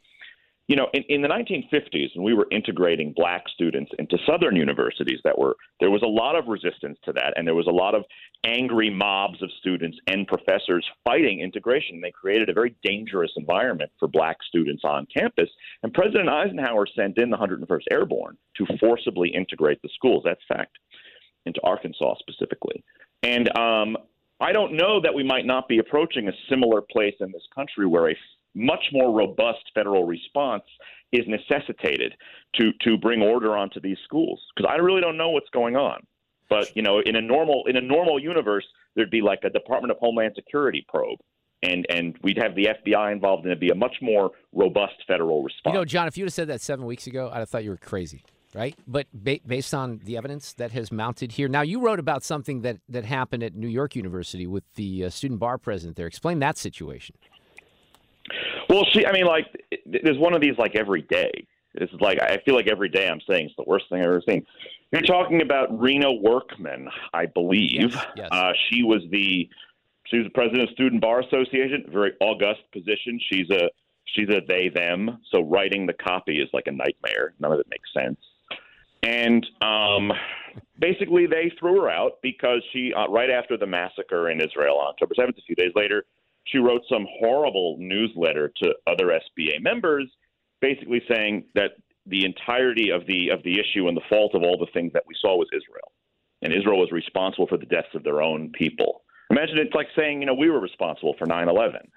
you 0.68 0.74
know, 0.74 0.88
in, 0.92 1.04
in 1.08 1.22
the 1.22 1.28
1950s, 1.28 2.16
when 2.16 2.24
we 2.24 2.34
were 2.34 2.46
integrating 2.50 3.12
black 3.14 3.44
students 3.54 3.92
into 3.98 4.18
southern 4.26 4.56
universities, 4.56 5.20
that 5.22 5.38
were 5.38 5.56
there 5.78 5.90
was 5.90 6.02
a 6.02 6.08
lot 6.08 6.34
of 6.36 6.48
resistance 6.48 6.98
to 7.04 7.12
that, 7.12 7.34
and 7.36 7.46
there 7.46 7.54
was 7.54 7.68
a 7.68 7.70
lot 7.70 7.94
of 7.94 8.04
angry 8.44 8.90
mobs 8.90 9.40
of 9.42 9.50
students 9.60 9.96
and 10.08 10.26
professors 10.26 10.84
fighting 11.04 11.40
integration. 11.40 12.00
They 12.00 12.10
created 12.10 12.48
a 12.48 12.52
very 12.52 12.74
dangerous 12.82 13.30
environment 13.36 13.90
for 13.98 14.08
black 14.08 14.38
students 14.48 14.82
on 14.84 15.06
campus. 15.16 15.48
And 15.82 15.92
President 15.94 16.28
Eisenhower 16.28 16.86
sent 16.96 17.18
in 17.18 17.30
the 17.30 17.36
101st 17.36 17.84
Airborne 17.90 18.36
to 18.56 18.66
forcibly 18.78 19.28
integrate 19.28 19.80
the 19.82 19.90
schools. 19.94 20.22
That's 20.24 20.40
fact 20.48 20.78
into 21.44 21.60
Arkansas 21.62 22.14
specifically. 22.18 22.82
And 23.22 23.56
um, 23.56 23.96
I 24.40 24.52
don't 24.52 24.74
know 24.74 25.00
that 25.00 25.14
we 25.14 25.22
might 25.22 25.46
not 25.46 25.68
be 25.68 25.78
approaching 25.78 26.28
a 26.28 26.32
similar 26.50 26.82
place 26.82 27.14
in 27.20 27.32
this 27.32 27.46
country 27.54 27.86
where 27.86 28.10
a 28.10 28.16
much 28.56 28.84
more 28.92 29.12
robust 29.12 29.70
federal 29.74 30.04
response 30.04 30.64
is 31.12 31.24
necessitated 31.28 32.14
to 32.56 32.72
to 32.80 32.96
bring 32.96 33.22
order 33.22 33.56
onto 33.56 33.80
these 33.80 33.98
schools 34.04 34.40
because 34.56 34.68
I 34.72 34.76
really 34.76 35.00
don't 35.00 35.16
know 35.16 35.30
what's 35.30 35.50
going 35.50 35.76
on. 35.76 36.00
But 36.48 36.74
you 36.74 36.82
know, 36.82 37.00
in 37.00 37.16
a 37.16 37.20
normal 37.20 37.64
in 37.66 37.76
a 37.76 37.80
normal 37.80 38.18
universe, 38.18 38.64
there'd 38.94 39.10
be 39.10 39.20
like 39.20 39.40
a 39.44 39.50
Department 39.50 39.90
of 39.90 39.98
Homeland 39.98 40.32
Security 40.34 40.84
probe, 40.88 41.18
and 41.62 41.86
and 41.90 42.16
we'd 42.22 42.38
have 42.38 42.54
the 42.54 42.68
FBI 42.84 43.12
involved, 43.12 43.44
and 43.44 43.52
it'd 43.52 43.60
be 43.60 43.70
a 43.70 43.74
much 43.74 43.96
more 44.00 44.30
robust 44.52 44.94
federal 45.06 45.42
response. 45.42 45.74
You 45.74 45.80
know, 45.80 45.84
Jon, 45.84 46.08
if 46.08 46.16
you'd 46.16 46.24
have 46.24 46.32
said 46.32 46.48
that 46.48 46.60
seven 46.60 46.86
weeks 46.86 47.06
ago, 47.06 47.30
I'd 47.32 47.40
have 47.40 47.48
thought 47.48 47.64
you 47.64 47.70
were 47.70 47.76
crazy. 47.76 48.24
Right, 48.54 48.74
but 48.86 49.06
ba- 49.12 49.40
based 49.46 49.74
on 49.74 50.00
the 50.04 50.16
evidence 50.16 50.54
that 50.54 50.70
has 50.70 50.90
mounted 50.90 51.32
here, 51.32 51.46
now 51.46 51.60
you 51.60 51.78
wrote 51.80 51.98
about 51.98 52.22
something 52.22 52.62
that 52.62 52.78
that 52.88 53.04
happened 53.04 53.42
at 53.42 53.54
New 53.54 53.68
York 53.68 53.94
University 53.94 54.46
with 54.46 54.64
the 54.76 55.04
uh, 55.04 55.10
student 55.10 55.40
bar 55.40 55.58
president 55.58 55.96
there. 55.96 56.06
Explain 56.06 56.38
that 56.38 56.56
situation. 56.56 57.16
Well, 58.68 58.84
she, 58.92 59.06
I 59.06 59.12
mean, 59.12 59.26
like, 59.26 59.46
there's 59.86 60.18
one 60.18 60.34
of 60.34 60.40
these 60.40 60.58
like 60.58 60.74
every 60.76 61.02
day. 61.02 61.46
This 61.74 61.90
is 61.90 62.00
like 62.00 62.18
I 62.20 62.38
feel 62.44 62.54
like 62.54 62.68
every 62.68 62.88
day 62.88 63.06
I'm 63.06 63.20
saying 63.28 63.46
it's 63.46 63.56
the 63.56 63.64
worst 63.66 63.84
thing 63.90 64.00
I've 64.00 64.06
ever 64.06 64.22
seen. 64.26 64.46
You're 64.92 65.02
talking 65.02 65.42
about 65.42 65.70
Ryna 65.78 66.22
Workman, 66.22 66.88
I 67.12 67.26
believe. 67.26 67.92
Yes, 67.92 68.06
yes. 68.16 68.28
Uh, 68.32 68.52
she 68.70 68.82
was 68.82 69.02
the 69.10 69.48
she 70.06 70.18
was 70.18 70.26
the 70.26 70.30
president 70.30 70.68
of 70.68 70.70
Student 70.70 71.02
Bar 71.02 71.20
Association, 71.20 71.84
a 71.86 71.90
very 71.90 72.12
august 72.20 72.62
position. 72.72 73.20
She's 73.30 73.50
a 73.50 73.68
she's 74.06 74.28
a 74.30 74.40
they 74.48 74.70
them. 74.70 75.18
So 75.30 75.42
writing 75.42 75.86
the 75.86 75.92
copy 75.92 76.38
is 76.38 76.48
like 76.52 76.66
a 76.66 76.72
nightmare. 76.72 77.34
None 77.40 77.52
of 77.52 77.60
it 77.60 77.66
makes 77.68 77.90
sense. 77.92 78.18
And 79.02 79.46
um, 79.62 80.12
basically, 80.78 81.26
they 81.26 81.52
threw 81.58 81.80
her 81.82 81.90
out 81.90 82.18
because 82.22 82.62
she, 82.72 82.92
uh, 82.92 83.06
right 83.08 83.30
after 83.30 83.56
the 83.56 83.66
massacre 83.66 84.30
in 84.30 84.40
Israel 84.40 84.78
on 84.78 84.88
October 84.88 85.14
7th, 85.16 85.38
a 85.38 85.42
few 85.46 85.54
days 85.54 85.72
later, 85.76 86.06
she 86.46 86.58
wrote 86.58 86.82
some 86.88 87.06
horrible 87.18 87.76
newsletter 87.78 88.52
to 88.62 88.74
other 88.86 89.06
SBA 89.08 89.60
members, 89.60 90.10
basically 90.60 91.02
saying 91.08 91.44
that 91.54 91.72
the 92.06 92.24
entirety 92.24 92.90
of 92.90 93.06
the 93.06 93.30
of 93.30 93.42
the 93.42 93.58
issue 93.58 93.88
and 93.88 93.96
the 93.96 94.02
fault 94.08 94.34
of 94.34 94.42
all 94.42 94.56
the 94.58 94.70
things 94.72 94.92
that 94.92 95.02
we 95.06 95.14
saw 95.20 95.36
was 95.36 95.48
Israel, 95.52 95.92
and 96.42 96.52
Israel 96.52 96.78
was 96.78 96.92
responsible 96.92 97.46
for 97.46 97.58
the 97.58 97.66
deaths 97.66 97.94
of 97.94 98.04
their 98.04 98.22
own 98.22 98.50
people. 98.52 99.02
Imagine 99.30 99.58
it's 99.58 99.74
like 99.74 99.88
saying, 99.96 100.20
you 100.20 100.26
know, 100.26 100.34
we 100.34 100.48
were 100.48 100.60
responsible 100.60 101.14
for 101.18 101.26
9/11, 101.26 101.88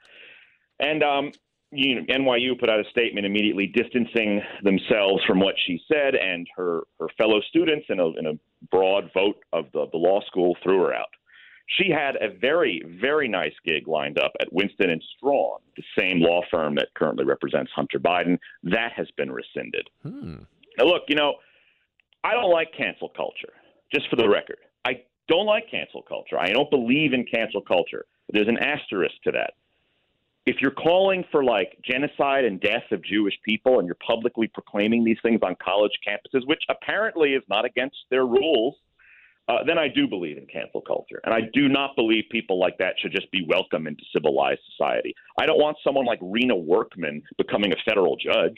and 0.79 1.03
um, 1.03 1.31
you 1.71 1.95
know, 1.95 2.01
NYU 2.09 2.59
put 2.59 2.69
out 2.69 2.79
a 2.79 2.89
statement 2.89 3.27
immediately 3.27 3.67
distancing 3.67 4.41
themselves 4.63 5.23
from 5.27 5.39
what 5.39 5.53
she 5.67 5.79
said, 5.91 6.15
and 6.15 6.47
her 6.55 6.81
her 6.99 7.07
fellow 7.17 7.39
students 7.41 7.85
in 7.89 7.99
a 7.99 8.07
in 8.17 8.25
a 8.25 8.39
broad 8.71 9.11
vote 9.13 9.37
of 9.53 9.65
the 9.73 9.85
the 9.91 9.97
law 9.97 10.21
school 10.25 10.57
threw 10.63 10.79
her 10.79 10.93
out. 10.93 11.09
She 11.77 11.91
had 11.91 12.15
a 12.15 12.29
very, 12.29 12.83
very 12.99 13.27
nice 13.27 13.53
gig 13.63 13.87
lined 13.87 14.17
up 14.17 14.31
at 14.41 14.51
Winston 14.51 14.89
and 14.89 15.03
Strawn, 15.15 15.59
the 15.77 15.83
same 15.97 16.19
law 16.19 16.41
firm 16.49 16.75
that 16.75 16.87
currently 16.95 17.25
represents 17.25 17.71
Hunter 17.75 17.99
Biden. 17.99 18.39
That 18.63 18.91
has 18.95 19.07
been 19.17 19.31
rescinded. 19.31 19.87
Hmm. 20.01 20.37
Now, 20.77 20.85
look, 20.85 21.03
you 21.07 21.15
know, 21.15 21.35
I 22.23 22.33
don't 22.33 22.51
like 22.51 22.69
cancel 22.75 23.09
culture, 23.09 23.53
just 23.93 24.09
for 24.09 24.15
the 24.15 24.27
record. 24.27 24.57
I 24.83 25.03
don't 25.27 25.45
like 25.45 25.69
cancel 25.69 26.01
culture. 26.01 26.39
I 26.39 26.51
don't 26.51 26.71
believe 26.71 27.13
in 27.13 27.25
cancel 27.31 27.61
culture. 27.61 28.05
There's 28.31 28.47
an 28.47 28.57
asterisk 28.57 29.15
to 29.25 29.31
that. 29.33 29.53
If 30.45 30.61
you're 30.61 30.71
calling 30.71 31.23
for 31.31 31.43
like 31.43 31.77
genocide 31.83 32.45
and 32.45 32.59
death 32.59 32.91
of 32.91 33.03
Jewish 33.03 33.35
people 33.43 33.77
and 33.77 33.85
you're 33.85 33.95
publicly 33.95 34.47
proclaiming 34.47 35.03
these 35.03 35.19
things 35.21 35.41
on 35.43 35.55
college 35.63 35.91
campuses, 36.07 36.47
which 36.47 36.63
apparently 36.69 37.33
is 37.33 37.43
not 37.47 37.65
against 37.65 37.97
their 38.09 38.25
rules, 38.25 38.75
uh, 39.49 39.63
then 39.65 39.79
I 39.79 39.87
do 39.87 40.07
believe 40.07 40.37
in 40.37 40.45
cancel 40.45 40.81
culture. 40.81 41.19
And 41.25 41.33
I 41.33 41.39
do 41.53 41.67
not 41.67 41.95
believe 41.95 42.25
people 42.29 42.59
like 42.59 42.77
that 42.77 42.93
should 42.99 43.11
just 43.11 43.31
be 43.31 43.43
welcome 43.49 43.87
into 43.87 44.03
civilized 44.13 44.61
society. 44.77 45.15
I 45.39 45.47
don't 45.47 45.57
want 45.57 45.77
someone 45.83 46.05
like 46.05 46.19
Ryna 46.19 46.63
Workman 46.63 47.23
becoming 47.37 47.73
a 47.73 47.75
federal 47.83 48.15
judge. 48.15 48.57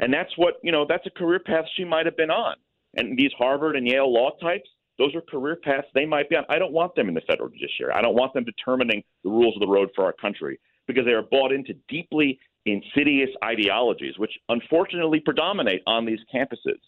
And 0.00 0.12
that's 0.12 0.36
what, 0.36 0.54
you 0.64 0.72
know, 0.72 0.84
that's 0.88 1.06
a 1.06 1.10
career 1.10 1.38
path 1.38 1.64
she 1.76 1.84
might 1.84 2.06
have 2.06 2.16
been 2.16 2.30
on. 2.30 2.56
And 2.96 3.16
these 3.16 3.30
Harvard 3.38 3.76
and 3.76 3.86
Yale 3.86 4.12
law 4.12 4.30
types, 4.42 4.68
those 4.98 5.14
are 5.14 5.20
career 5.20 5.56
paths 5.62 5.86
they 5.94 6.06
might 6.06 6.28
be 6.28 6.34
on. 6.34 6.44
I 6.48 6.58
don't 6.58 6.72
want 6.72 6.96
them 6.96 7.08
in 7.08 7.14
the 7.14 7.22
federal 7.22 7.48
judiciary. 7.48 7.92
I 7.94 8.02
don't 8.02 8.16
want 8.16 8.34
them 8.34 8.44
determining 8.44 9.04
the 9.22 9.30
rules 9.30 9.54
of 9.56 9.60
the 9.60 9.72
road 9.72 9.90
for 9.94 10.04
our 10.04 10.12
country 10.12 10.58
because 10.88 11.04
they 11.06 11.12
are 11.12 11.22
bought 11.22 11.52
into 11.52 11.74
deeply 11.88 12.40
insidious 12.66 13.30
ideologies, 13.44 14.18
which 14.18 14.32
unfortunately 14.48 15.20
predominate 15.20 15.82
on 15.86 16.04
these 16.04 16.20
campuses. 16.34 16.80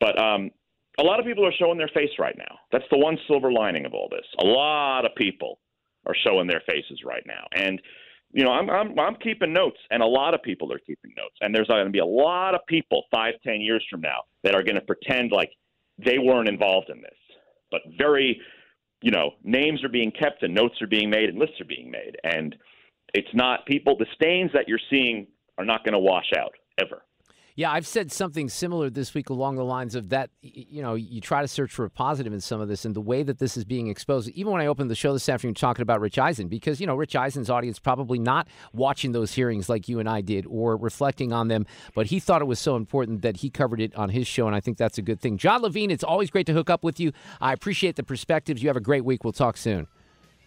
But 0.00 0.20
um, 0.20 0.50
a 0.98 1.02
lot 1.02 1.20
of 1.20 1.26
people 1.26 1.46
are 1.46 1.54
showing 1.58 1.78
their 1.78 1.90
face 1.94 2.10
right 2.18 2.36
now. 2.36 2.58
That's 2.70 2.84
the 2.90 2.98
one 2.98 3.18
silver 3.26 3.52
lining 3.52 3.86
of 3.86 3.94
all 3.94 4.08
this. 4.10 4.26
A 4.40 4.46
lot 4.46 5.04
of 5.04 5.14
people 5.16 5.58
are 6.06 6.14
showing 6.26 6.46
their 6.46 6.62
faces 6.66 7.00
right 7.04 7.22
now, 7.26 7.46
and 7.54 7.80
you 8.32 8.44
know, 8.44 8.50
I'm 8.50 8.68
I'm 8.70 8.98
I'm 8.98 9.16
keeping 9.16 9.52
notes, 9.52 9.78
and 9.90 10.02
a 10.02 10.06
lot 10.06 10.34
of 10.34 10.42
people 10.42 10.72
are 10.72 10.78
keeping 10.78 11.12
notes, 11.16 11.36
and 11.40 11.54
there's 11.54 11.68
going 11.68 11.84
to 11.84 11.90
be 11.90 11.98
a 11.98 12.04
lot 12.04 12.54
of 12.54 12.60
people 12.66 13.04
five, 13.14 13.34
ten 13.44 13.60
years 13.60 13.84
from 13.90 14.00
now 14.00 14.22
that 14.42 14.54
are 14.54 14.62
going 14.62 14.76
to 14.76 14.80
pretend 14.80 15.32
like 15.32 15.50
they 15.98 16.18
weren't 16.18 16.48
involved 16.48 16.88
in 16.88 17.00
this, 17.00 17.18
but 17.70 17.82
very, 17.98 18.40
you 19.02 19.10
know, 19.10 19.32
names 19.44 19.84
are 19.84 19.90
being 19.90 20.10
kept 20.10 20.42
and 20.42 20.54
notes 20.54 20.80
are 20.80 20.86
being 20.86 21.10
made 21.10 21.28
and 21.28 21.38
lists 21.38 21.60
are 21.60 21.66
being 21.66 21.90
made, 21.90 22.16
and 22.24 22.56
it's 23.14 23.28
not 23.34 23.66
people. 23.66 23.96
The 23.98 24.06
stains 24.14 24.50
that 24.54 24.66
you're 24.66 24.80
seeing 24.90 25.26
are 25.58 25.64
not 25.64 25.84
going 25.84 25.92
to 25.92 25.98
wash 25.98 26.32
out 26.36 26.52
ever. 26.80 27.02
Yeah, 27.54 27.70
I've 27.70 27.86
said 27.86 28.10
something 28.10 28.48
similar 28.48 28.88
this 28.88 29.12
week 29.12 29.28
along 29.28 29.56
the 29.56 29.64
lines 29.64 29.94
of 29.94 30.08
that. 30.08 30.30
You 30.40 30.80
know, 30.80 30.94
you 30.94 31.20
try 31.20 31.42
to 31.42 31.48
search 31.48 31.70
for 31.70 31.84
a 31.84 31.90
positive 31.90 32.32
in 32.32 32.40
some 32.40 32.62
of 32.62 32.68
this, 32.68 32.86
and 32.86 32.96
the 32.96 33.00
way 33.00 33.22
that 33.22 33.38
this 33.38 33.58
is 33.58 33.64
being 33.64 33.88
exposed. 33.88 34.30
Even 34.30 34.52
when 34.52 34.62
I 34.62 34.66
opened 34.66 34.90
the 34.90 34.94
show 34.94 35.12
this 35.12 35.28
afternoon 35.28 35.54
talking 35.54 35.82
about 35.82 36.00
Rich 36.00 36.18
Eisen, 36.18 36.48
because 36.48 36.80
you 36.80 36.86
know 36.86 36.94
Rich 36.94 37.14
Eisen's 37.14 37.50
audience 37.50 37.78
probably 37.78 38.18
not 38.18 38.48
watching 38.72 39.12
those 39.12 39.34
hearings 39.34 39.68
like 39.68 39.86
you 39.86 39.98
and 39.98 40.08
I 40.08 40.22
did, 40.22 40.46
or 40.46 40.76
reflecting 40.76 41.32
on 41.32 41.48
them, 41.48 41.66
but 41.94 42.06
he 42.06 42.20
thought 42.20 42.40
it 42.40 42.46
was 42.46 42.58
so 42.58 42.76
important 42.76 43.20
that 43.22 43.38
he 43.38 43.50
covered 43.50 43.80
it 43.80 43.94
on 43.96 44.08
his 44.08 44.26
show, 44.26 44.46
and 44.46 44.56
I 44.56 44.60
think 44.60 44.78
that's 44.78 44.96
a 44.96 45.02
good 45.02 45.20
thing. 45.20 45.36
Jon 45.36 45.60
Levine, 45.60 45.90
it's 45.90 46.04
always 46.04 46.30
great 46.30 46.46
to 46.46 46.54
hook 46.54 46.70
up 46.70 46.82
with 46.82 46.98
you. 46.98 47.12
I 47.40 47.52
appreciate 47.52 47.96
the 47.96 48.02
perspectives. 48.02 48.62
You 48.62 48.70
have 48.70 48.76
a 48.76 48.80
great 48.80 49.04
week. 49.04 49.24
We'll 49.24 49.32
talk 49.34 49.58
soon. 49.58 49.88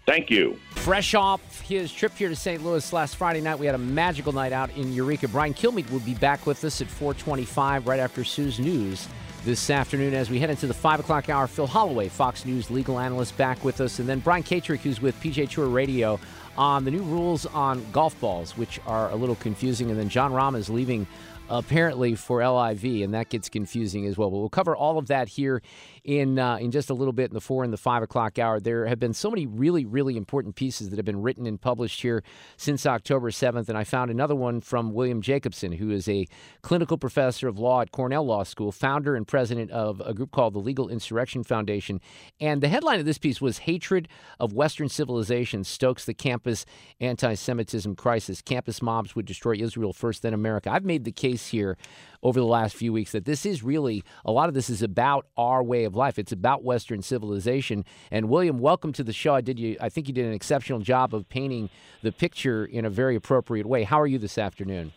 Thank 0.05 0.29
you. 0.29 0.59
Fresh 0.71 1.15
off 1.15 1.61
his 1.61 1.91
trip 1.91 2.13
here 2.13 2.29
to 2.29 2.35
St. 2.35 2.63
Louis 2.63 2.93
last 2.93 3.15
Friday 3.15 3.41
night, 3.41 3.57
we 3.57 3.65
had 3.65 3.73
a 3.73 3.79
magical 3.79 4.31
night 4.31 4.53
out 4.53 4.69
in 4.77 4.93
Eureka. 4.93 5.27
Brian 5.27 5.53
Kilmeade 5.53 5.89
will 5.89 5.99
be 5.99 6.13
back 6.13 6.45
with 6.45 6.63
us 6.63 6.79
at 6.79 6.87
425 6.87 7.87
right 7.87 7.99
after 7.99 8.23
Sue's 8.23 8.59
News 8.59 9.07
this 9.45 9.69
afternoon 9.69 10.13
as 10.13 10.29
we 10.29 10.39
head 10.39 10.51
into 10.51 10.67
the 10.67 10.73
5 10.75 10.99
o'clock 10.99 11.29
hour. 11.29 11.47
Phil 11.47 11.65
Holloway, 11.65 12.07
Fox 12.09 12.45
News 12.45 12.69
legal 12.69 12.99
analyst, 12.99 13.35
back 13.35 13.63
with 13.63 13.81
us. 13.81 13.97
And 13.97 14.07
then 14.07 14.19
Brian 14.19 14.43
Katrek, 14.43 14.79
who's 14.79 15.01
with 15.01 15.19
PGA 15.21 15.49
Tour 15.49 15.67
Radio 15.67 16.19
on 16.55 16.85
the 16.85 16.91
new 16.91 17.01
rules 17.01 17.47
on 17.47 17.83
golf 17.91 18.19
balls, 18.19 18.55
which 18.55 18.79
are 18.85 19.09
a 19.09 19.15
little 19.15 19.35
confusing. 19.35 19.89
And 19.89 19.99
then 19.99 20.09
Jon 20.09 20.31
Rahm 20.31 20.55
is 20.55 20.69
leaving 20.69 21.07
apparently 21.49 22.15
for 22.15 22.47
LIV, 22.47 23.03
and 23.03 23.13
that 23.13 23.29
gets 23.29 23.49
confusing 23.49 24.05
as 24.05 24.17
well. 24.17 24.29
But 24.29 24.37
we'll 24.37 24.49
cover 24.49 24.75
all 24.75 24.97
of 24.97 25.07
that 25.07 25.29
here 25.29 25.61
in 26.05 26.37
uh, 26.37 26.57
in 26.57 26.71
just 26.71 26.89
a 26.89 26.93
little 26.93 27.11
bit 27.11 27.31
in 27.31 27.33
the 27.33 27.41
four 27.41 27.63
and 27.63 27.73
the 27.73 27.77
five 27.77 28.03
o'clock 28.03 28.39
hour. 28.39 28.59
There 28.59 28.85
have 28.85 28.99
been 28.99 29.13
so 29.13 29.29
many 29.29 29.45
really, 29.47 29.85
really 29.85 30.15
important 30.15 30.55
pieces 30.55 30.89
that 30.89 30.97
have 30.97 31.05
been 31.05 31.21
written 31.21 31.45
and 31.47 31.59
published 31.59 32.01
here 32.01 32.23
since 32.57 32.85
October 32.85 33.31
7th, 33.31 33.67
and 33.67 33.77
I 33.77 33.83
found 33.83 34.11
another 34.11 34.35
one 34.35 34.61
from 34.61 34.93
William 34.93 35.21
Jacobson, 35.21 35.73
who 35.73 35.89
is 35.89 36.07
a 36.07 36.27
clinical 36.61 36.97
professor 36.97 37.47
of 37.47 37.57
law 37.57 37.81
at 37.81 37.91
Cornell 37.91 38.25
Law 38.25 38.43
School, 38.43 38.71
founder 38.71 39.15
and 39.15 39.27
president 39.27 39.71
of 39.71 39.99
a 40.05 40.13
group 40.13 40.31
called 40.31 40.53
the 40.53 40.59
Legal 40.59 40.89
Insurrection 40.89 41.43
Foundation. 41.43 41.99
And 42.39 42.61
the 42.61 42.67
headline 42.67 42.99
of 42.99 43.05
this 43.05 43.17
piece 43.17 43.41
was 43.41 43.59
Hatred 43.59 44.07
of 44.39 44.53
Western 44.53 44.89
Civilization 44.89 45.63
Stokes 45.63 46.05
the 46.05 46.13
Campus 46.13 46.65
Anti 47.01 47.33
Semitism 47.33 47.95
Crisis. 47.95 48.41
Campus 48.41 48.81
mobs 48.81 49.15
would 49.15 49.25
destroy 49.25 49.55
Israel 49.55 49.91
first, 49.91 50.21
then 50.21 50.33
America. 50.33 50.71
I've 50.71 50.85
made 50.85 51.03
the 51.03 51.11
case 51.11 51.47
here 51.47 51.77
over 52.21 52.39
the 52.39 52.45
last 52.45 52.75
few 52.75 52.91
weeks 52.91 53.11
that 53.11 53.25
this 53.25 53.45
is 53.45 53.63
really 53.63 54.03
a 54.25 54.31
lot 54.31 54.49
of 54.49 54.55
this 54.55 54.69
is 54.69 54.81
about 54.81 55.27
our 55.37 55.63
way 55.63 55.83
of 55.83 55.94
life. 55.95 56.19
It's 56.19 56.31
about 56.31 56.63
Western 56.63 57.01
civilization. 57.01 57.85
And 58.11 58.29
William, 58.29 58.59
welcome 58.59 58.93
to 58.93 59.03
the 59.03 59.13
show. 59.13 59.33
I 59.33 59.41
did 59.41 59.59
you. 59.59 59.77
I 59.79 59.89
think 59.89 60.07
you 60.07 60.13
did 60.13 60.25
an 60.25 60.33
exceptional 60.33 60.79
job 60.79 61.13
of 61.15 61.27
painting 61.29 61.69
the 62.03 62.11
picture 62.11 62.65
in 62.65 62.85
a 62.85 62.89
very 62.89 63.15
appropriate 63.15 63.65
way. 63.65 63.83
How 63.83 63.99
are 63.99 64.07
you 64.07 64.17
this 64.19 64.37
afternoon? 64.37 64.93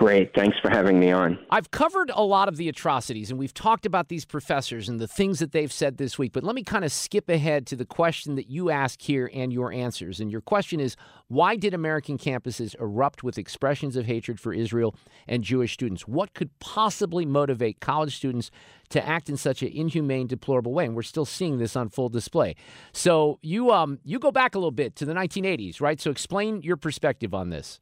Great. 0.00 0.34
Thanks 0.34 0.56
for 0.60 0.70
having 0.70 0.98
me 0.98 1.10
on. 1.10 1.38
I've 1.50 1.70
covered 1.72 2.10
a 2.14 2.22
lot 2.22 2.48
of 2.48 2.56
the 2.56 2.70
atrocities, 2.70 3.28
and 3.28 3.38
we've 3.38 3.52
talked 3.52 3.84
about 3.84 4.08
these 4.08 4.24
professors 4.24 4.88
and 4.88 4.98
the 4.98 5.06
things 5.06 5.40
that 5.40 5.52
they've 5.52 5.70
said 5.70 5.98
this 5.98 6.18
week. 6.18 6.32
But 6.32 6.42
let 6.42 6.54
me 6.54 6.62
kind 6.62 6.86
of 6.86 6.90
skip 6.90 7.28
ahead 7.28 7.66
to 7.66 7.76
the 7.76 7.84
question 7.84 8.34
that 8.36 8.48
you 8.48 8.70
ask 8.70 9.02
here 9.02 9.30
and 9.34 9.52
your 9.52 9.70
answers. 9.70 10.18
And 10.18 10.32
your 10.32 10.40
question 10.40 10.80
is 10.80 10.96
why 11.28 11.54
did 11.54 11.74
American 11.74 12.16
campuses 12.16 12.74
erupt 12.80 13.22
with 13.22 13.36
expressions 13.36 13.94
of 13.94 14.06
hatred 14.06 14.40
for 14.40 14.54
Israel 14.54 14.96
and 15.28 15.44
Jewish 15.44 15.74
students? 15.74 16.08
What 16.08 16.32
could 16.32 16.58
possibly 16.60 17.26
motivate 17.26 17.80
college 17.80 18.16
students 18.16 18.50
to 18.88 19.06
act 19.06 19.28
in 19.28 19.36
such 19.36 19.60
an 19.60 19.68
inhumane, 19.68 20.28
deplorable 20.28 20.72
way? 20.72 20.86
And 20.86 20.96
we're 20.96 21.02
still 21.02 21.26
seeing 21.26 21.58
this 21.58 21.76
on 21.76 21.90
full 21.90 22.08
display. 22.08 22.56
So 22.94 23.38
you 23.42 23.70
um 23.70 23.98
you 24.02 24.18
go 24.18 24.32
back 24.32 24.54
a 24.54 24.58
little 24.58 24.70
bit 24.70 24.96
to 24.96 25.04
the 25.04 25.12
1980s, 25.12 25.78
right? 25.78 26.00
So 26.00 26.10
explain 26.10 26.62
your 26.62 26.78
perspective 26.78 27.34
on 27.34 27.50
this. 27.50 27.80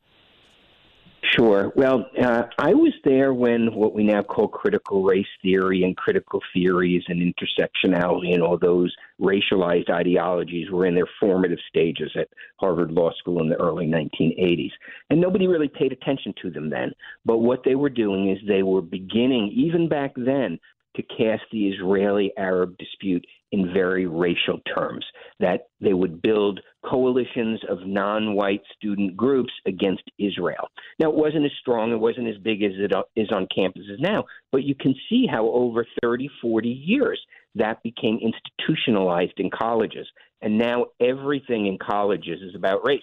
Sure. 1.22 1.72
Well, 1.74 2.08
uh, 2.20 2.44
I 2.58 2.74
was 2.74 2.92
there 3.04 3.34
when 3.34 3.74
what 3.74 3.92
we 3.92 4.04
now 4.04 4.22
call 4.22 4.46
critical 4.46 5.02
race 5.02 5.26
theory 5.42 5.82
and 5.82 5.96
critical 5.96 6.40
theories 6.52 7.02
and 7.08 7.20
intersectionality 7.20 8.34
and 8.34 8.42
all 8.42 8.56
those 8.56 8.94
racialized 9.20 9.90
ideologies 9.90 10.70
were 10.70 10.86
in 10.86 10.94
their 10.94 11.08
formative 11.18 11.58
stages 11.68 12.12
at 12.14 12.28
Harvard 12.60 12.92
Law 12.92 13.10
School 13.18 13.42
in 13.42 13.48
the 13.48 13.56
early 13.56 13.86
1980s. 13.86 14.70
And 15.10 15.20
nobody 15.20 15.48
really 15.48 15.68
paid 15.68 15.92
attention 15.92 16.34
to 16.42 16.50
them 16.50 16.70
then. 16.70 16.92
But 17.24 17.38
what 17.38 17.64
they 17.64 17.74
were 17.74 17.90
doing 17.90 18.30
is 18.30 18.38
they 18.46 18.62
were 18.62 18.82
beginning, 18.82 19.52
even 19.54 19.88
back 19.88 20.12
then, 20.16 20.58
to 20.96 21.02
cast 21.02 21.42
the 21.52 21.68
Israeli 21.68 22.32
Arab 22.36 22.76
dispute 22.78 23.24
in 23.52 23.72
very 23.72 24.06
racial 24.06 24.60
terms, 24.74 25.04
that 25.40 25.68
they 25.80 25.94
would 25.94 26.20
build 26.20 26.60
coalitions 26.84 27.60
of 27.68 27.86
non 27.86 28.34
white 28.34 28.62
student 28.76 29.16
groups 29.16 29.52
against 29.66 30.02
Israel. 30.18 30.68
Now, 30.98 31.10
it 31.10 31.16
wasn't 31.16 31.46
as 31.46 31.52
strong, 31.60 31.92
it 31.92 31.96
wasn't 31.96 32.28
as 32.28 32.36
big 32.38 32.62
as 32.62 32.72
it 32.76 32.92
is 33.16 33.30
on 33.32 33.46
campuses 33.56 33.98
now, 33.98 34.24
but 34.52 34.64
you 34.64 34.74
can 34.74 34.94
see 35.08 35.26
how 35.30 35.46
over 35.46 35.86
30, 36.02 36.28
40 36.40 36.68
years 36.68 37.20
that 37.54 37.82
became 37.82 38.18
institutionalized 38.20 39.38
in 39.38 39.50
colleges. 39.50 40.06
And 40.42 40.58
now 40.58 40.86
everything 41.00 41.66
in 41.66 41.78
colleges 41.78 42.40
is 42.42 42.54
about 42.54 42.86
race. 42.86 43.02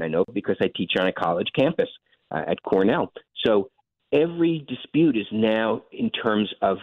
I 0.00 0.08
know 0.08 0.24
because 0.32 0.56
I 0.60 0.70
teach 0.76 0.92
on 0.98 1.06
a 1.06 1.12
college 1.12 1.48
campus 1.56 1.88
uh, 2.30 2.42
at 2.46 2.62
Cornell. 2.62 3.12
So 3.44 3.70
every 4.12 4.64
dispute 4.68 5.16
is 5.16 5.26
now 5.32 5.82
in 5.92 6.10
terms 6.10 6.52
of 6.62 6.78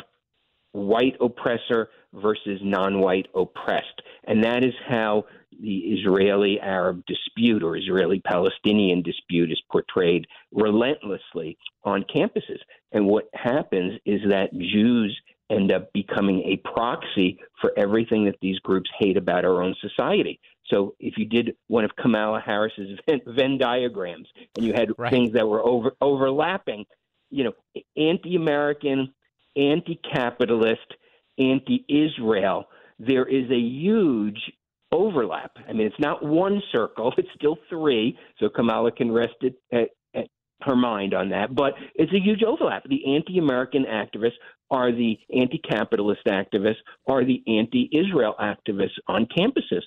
white 0.73 1.15
oppressor 1.21 1.89
versus 2.13 2.59
non 2.61 2.99
white 2.99 3.27
oppressed. 3.35 4.01
And 4.25 4.43
that 4.43 4.63
is 4.63 4.73
how 4.87 5.25
the 5.61 5.77
Israeli 5.77 6.59
Arab 6.59 7.03
dispute 7.05 7.63
or 7.63 7.77
Israeli 7.77 8.19
Palestinian 8.19 9.01
dispute 9.01 9.51
is 9.51 9.61
portrayed 9.71 10.25
relentlessly 10.51 11.57
on 11.83 12.03
campuses. 12.13 12.59
And 12.91 13.05
what 13.05 13.25
happens 13.33 13.99
is 14.05 14.21
that 14.29 14.53
Jews 14.53 15.19
end 15.51 15.71
up 15.71 15.91
becoming 15.93 16.43
a 16.43 16.57
proxy 16.73 17.37
for 17.59 17.71
everything 17.77 18.25
that 18.25 18.37
these 18.41 18.57
groups 18.59 18.89
hate 18.97 19.17
about 19.17 19.45
our 19.45 19.61
own 19.61 19.75
society. 19.81 20.39
So 20.67 20.95
if 20.99 21.15
you 21.17 21.25
did 21.25 21.55
one 21.67 21.83
of 21.83 21.91
Kamala 21.95 22.41
Harris's 22.43 22.97
Venn 23.27 23.57
diagrams 23.57 24.27
and 24.55 24.65
you 24.65 24.73
had 24.73 24.89
right. 24.97 25.11
things 25.11 25.33
that 25.33 25.47
were 25.47 25.61
over, 25.61 25.91
overlapping, 25.99 26.85
you 27.29 27.43
know, 27.43 27.81
anti-American, 27.97 29.13
anti-capitalist, 29.55 30.95
anti-Israel, 31.37 32.65
there 32.99 33.25
is 33.25 33.49
a 33.49 33.59
huge 33.59 34.39
overlap. 34.91 35.51
I 35.67 35.73
mean, 35.73 35.87
it's 35.87 35.99
not 35.99 36.23
one 36.23 36.61
circle; 36.71 37.13
it's 37.17 37.29
still 37.35 37.57
three. 37.69 38.17
So 38.39 38.49
Kamala 38.49 38.91
can 38.91 39.11
rest 39.11 39.35
it 39.41 39.55
at, 39.71 39.89
at 40.13 40.27
her 40.61 40.75
mind 40.75 41.13
on 41.13 41.29
that. 41.29 41.55
But 41.55 41.73
it's 41.95 42.13
a 42.13 42.19
huge 42.19 42.43
overlap. 42.43 42.83
The 42.87 43.15
anti-American 43.15 43.85
activists 43.85 44.39
are 44.69 44.91
the 44.91 45.17
anti-capitalist 45.35 46.21
activists, 46.27 46.75
are 47.07 47.25
the 47.25 47.43
anti-Israel 47.47 48.35
activists 48.39 48.97
on 49.07 49.27
campuses. 49.37 49.81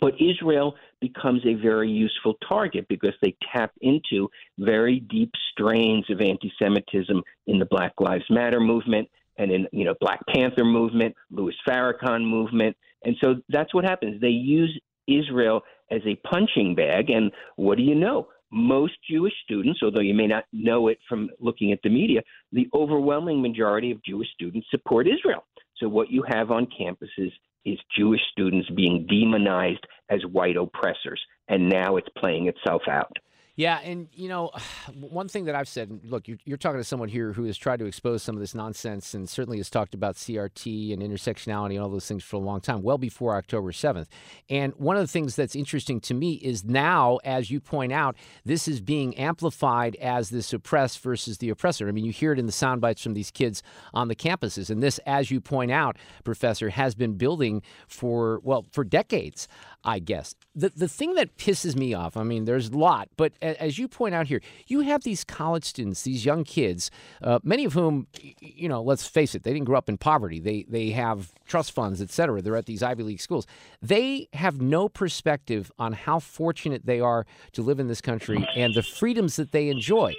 But 0.00 0.14
Israel 0.20 0.74
becomes 1.00 1.42
a 1.46 1.54
very 1.54 1.90
useful 1.90 2.34
target 2.48 2.86
because 2.88 3.14
they 3.22 3.36
tap 3.52 3.72
into 3.80 4.28
very 4.58 5.00
deep 5.00 5.30
strains 5.52 6.04
of 6.10 6.20
anti 6.20 6.52
Semitism 6.60 7.22
in 7.46 7.58
the 7.58 7.66
Black 7.66 7.92
Lives 8.00 8.24
Matter 8.28 8.60
movement 8.60 9.08
and 9.38 9.52
in 9.52 9.68
you 9.72 9.84
know 9.84 9.94
Black 10.00 10.20
Panther 10.28 10.64
movement, 10.64 11.14
Louis 11.30 11.54
Farrakhan 11.68 12.24
movement, 12.24 12.76
and 13.04 13.16
so 13.22 13.36
that's 13.48 13.72
what 13.74 13.84
happens. 13.84 14.20
They 14.20 14.28
use 14.28 14.78
Israel 15.06 15.62
as 15.90 16.00
a 16.04 16.16
punching 16.28 16.74
bag, 16.74 17.10
and 17.10 17.30
what 17.56 17.78
do 17.78 17.84
you 17.84 17.94
know? 17.94 18.28
Most 18.50 18.94
Jewish 19.08 19.34
students, 19.44 19.80
although 19.82 20.00
you 20.00 20.14
may 20.14 20.26
not 20.26 20.44
know 20.52 20.88
it 20.88 20.98
from 21.08 21.30
looking 21.40 21.72
at 21.72 21.80
the 21.82 21.90
media, 21.90 22.22
the 22.52 22.68
overwhelming 22.74 23.42
majority 23.42 23.90
of 23.90 24.02
Jewish 24.04 24.28
students 24.34 24.68
support 24.70 25.06
Israel. 25.06 25.44
So 25.78 25.88
what 25.88 26.10
you 26.10 26.24
have 26.28 26.50
on 26.50 26.66
campuses 26.66 27.32
is 27.66 27.78
Jewish 27.94 28.20
students 28.32 28.70
being 28.70 29.06
demonized 29.06 29.86
as 30.08 30.22
white 30.32 30.56
oppressors, 30.56 31.20
and 31.48 31.68
now 31.68 31.96
it's 31.96 32.08
playing 32.16 32.46
itself 32.48 32.82
out. 32.88 33.16
Yeah, 33.56 33.78
and 33.82 34.08
you 34.12 34.28
know, 34.28 34.50
one 34.94 35.28
thing 35.28 35.46
that 35.46 35.54
I've 35.54 35.68
said, 35.68 36.00
look, 36.04 36.28
you're, 36.28 36.38
you're, 36.44 36.56
talking 36.58 36.78
to 36.78 36.84
someone 36.84 37.08
here 37.08 37.32
who 37.32 37.44
has 37.44 37.56
tried 37.56 37.78
to 37.78 37.86
expose 37.86 38.22
some 38.22 38.34
of 38.34 38.40
this 38.40 38.54
nonsense 38.54 39.14
and 39.14 39.28
certainly 39.28 39.58
has 39.58 39.70
talked 39.70 39.94
about 39.94 40.16
CRT 40.16 40.92
and 40.92 41.02
intersectionality 41.02 41.72
and 41.72 41.80
all 41.80 41.88
those 41.88 42.06
things 42.06 42.24
for 42.24 42.36
a 42.36 42.40
long 42.40 42.60
time, 42.60 42.82
well 42.82 42.98
before 42.98 43.36
October 43.36 43.72
7th. 43.72 44.06
And 44.48 44.74
one 44.76 44.96
of 44.96 45.02
the 45.02 45.06
things 45.06 45.36
that's 45.36 45.54
interesting 45.54 46.00
to 46.00 46.14
me 46.14 46.34
is 46.34 46.64
now, 46.64 47.18
as 47.24 47.50
you 47.50 47.60
point 47.60 47.92
out, 47.92 48.16
this 48.44 48.68
is 48.68 48.80
being 48.80 49.16
amplified 49.16 49.96
as 49.96 50.30
this 50.30 50.52
oppressed 50.52 51.00
versus 51.00 51.38
the 51.38 51.50
oppressor. 51.50 51.88
I 51.88 51.92
mean, 51.92 52.04
you 52.04 52.12
hear 52.12 52.32
it 52.32 52.38
in 52.38 52.46
the 52.46 52.52
sound 52.52 52.80
bites 52.80 53.02
from 53.02 53.14
these 53.14 53.30
kids 53.30 53.62
on 53.94 54.08
the 54.08 54.16
campuses. 54.16 54.70
And 54.70 54.82
this, 54.82 54.98
as 55.06 55.30
you 55.30 55.40
point 55.40 55.70
out, 55.70 55.96
Professor, 56.24 56.70
has 56.70 56.94
been 56.94 57.14
building 57.14 57.62
for, 57.86 58.40
well, 58.42 58.66
for 58.72 58.84
decades. 58.84 59.48
I 59.86 60.00
guess. 60.00 60.34
The 60.56 60.70
the 60.70 60.88
thing 60.88 61.14
that 61.14 61.36
pisses 61.36 61.76
me 61.76 61.94
off, 61.94 62.16
I 62.16 62.24
mean, 62.24 62.44
there's 62.44 62.70
a 62.70 62.76
lot, 62.76 63.08
but 63.16 63.32
as 63.40 63.78
you 63.78 63.86
point 63.86 64.16
out 64.16 64.26
here, 64.26 64.40
you 64.66 64.80
have 64.80 65.04
these 65.04 65.22
college 65.22 65.64
students, 65.64 66.02
these 66.02 66.24
young 66.24 66.42
kids, 66.42 66.90
uh, 67.22 67.38
many 67.44 67.64
of 67.64 67.72
whom, 67.72 68.08
you 68.40 68.68
know, 68.68 68.82
let's 68.82 69.06
face 69.06 69.36
it, 69.36 69.44
they 69.44 69.52
didn't 69.52 69.66
grow 69.66 69.78
up 69.78 69.88
in 69.88 69.96
poverty. 69.96 70.40
They 70.40 70.66
they 70.68 70.90
have 70.90 71.32
trust 71.46 71.70
funds, 71.70 72.02
et 72.02 72.10
cetera. 72.10 72.42
They're 72.42 72.56
at 72.56 72.66
these 72.66 72.82
Ivy 72.82 73.04
League 73.04 73.20
schools. 73.20 73.46
They 73.80 74.28
have 74.32 74.60
no 74.60 74.88
perspective 74.88 75.70
on 75.78 75.92
how 75.92 76.18
fortunate 76.18 76.84
they 76.84 76.98
are 76.98 77.24
to 77.52 77.62
live 77.62 77.78
in 77.78 77.86
this 77.86 78.00
country 78.00 78.44
and 78.56 78.74
the 78.74 78.82
freedoms 78.82 79.36
that 79.36 79.52
they 79.52 79.68
enjoy, 79.68 80.16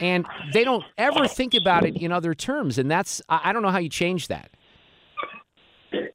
and 0.00 0.24
they 0.54 0.64
don't 0.64 0.84
ever 0.96 1.28
think 1.28 1.52
about 1.52 1.84
it 1.84 1.94
in 1.96 2.10
other 2.10 2.32
terms. 2.34 2.78
And 2.78 2.90
that's 2.90 3.20
I 3.28 3.52
don't 3.52 3.62
know 3.62 3.68
how 3.68 3.78
you 3.78 3.90
change 3.90 4.28
that. 4.28 4.50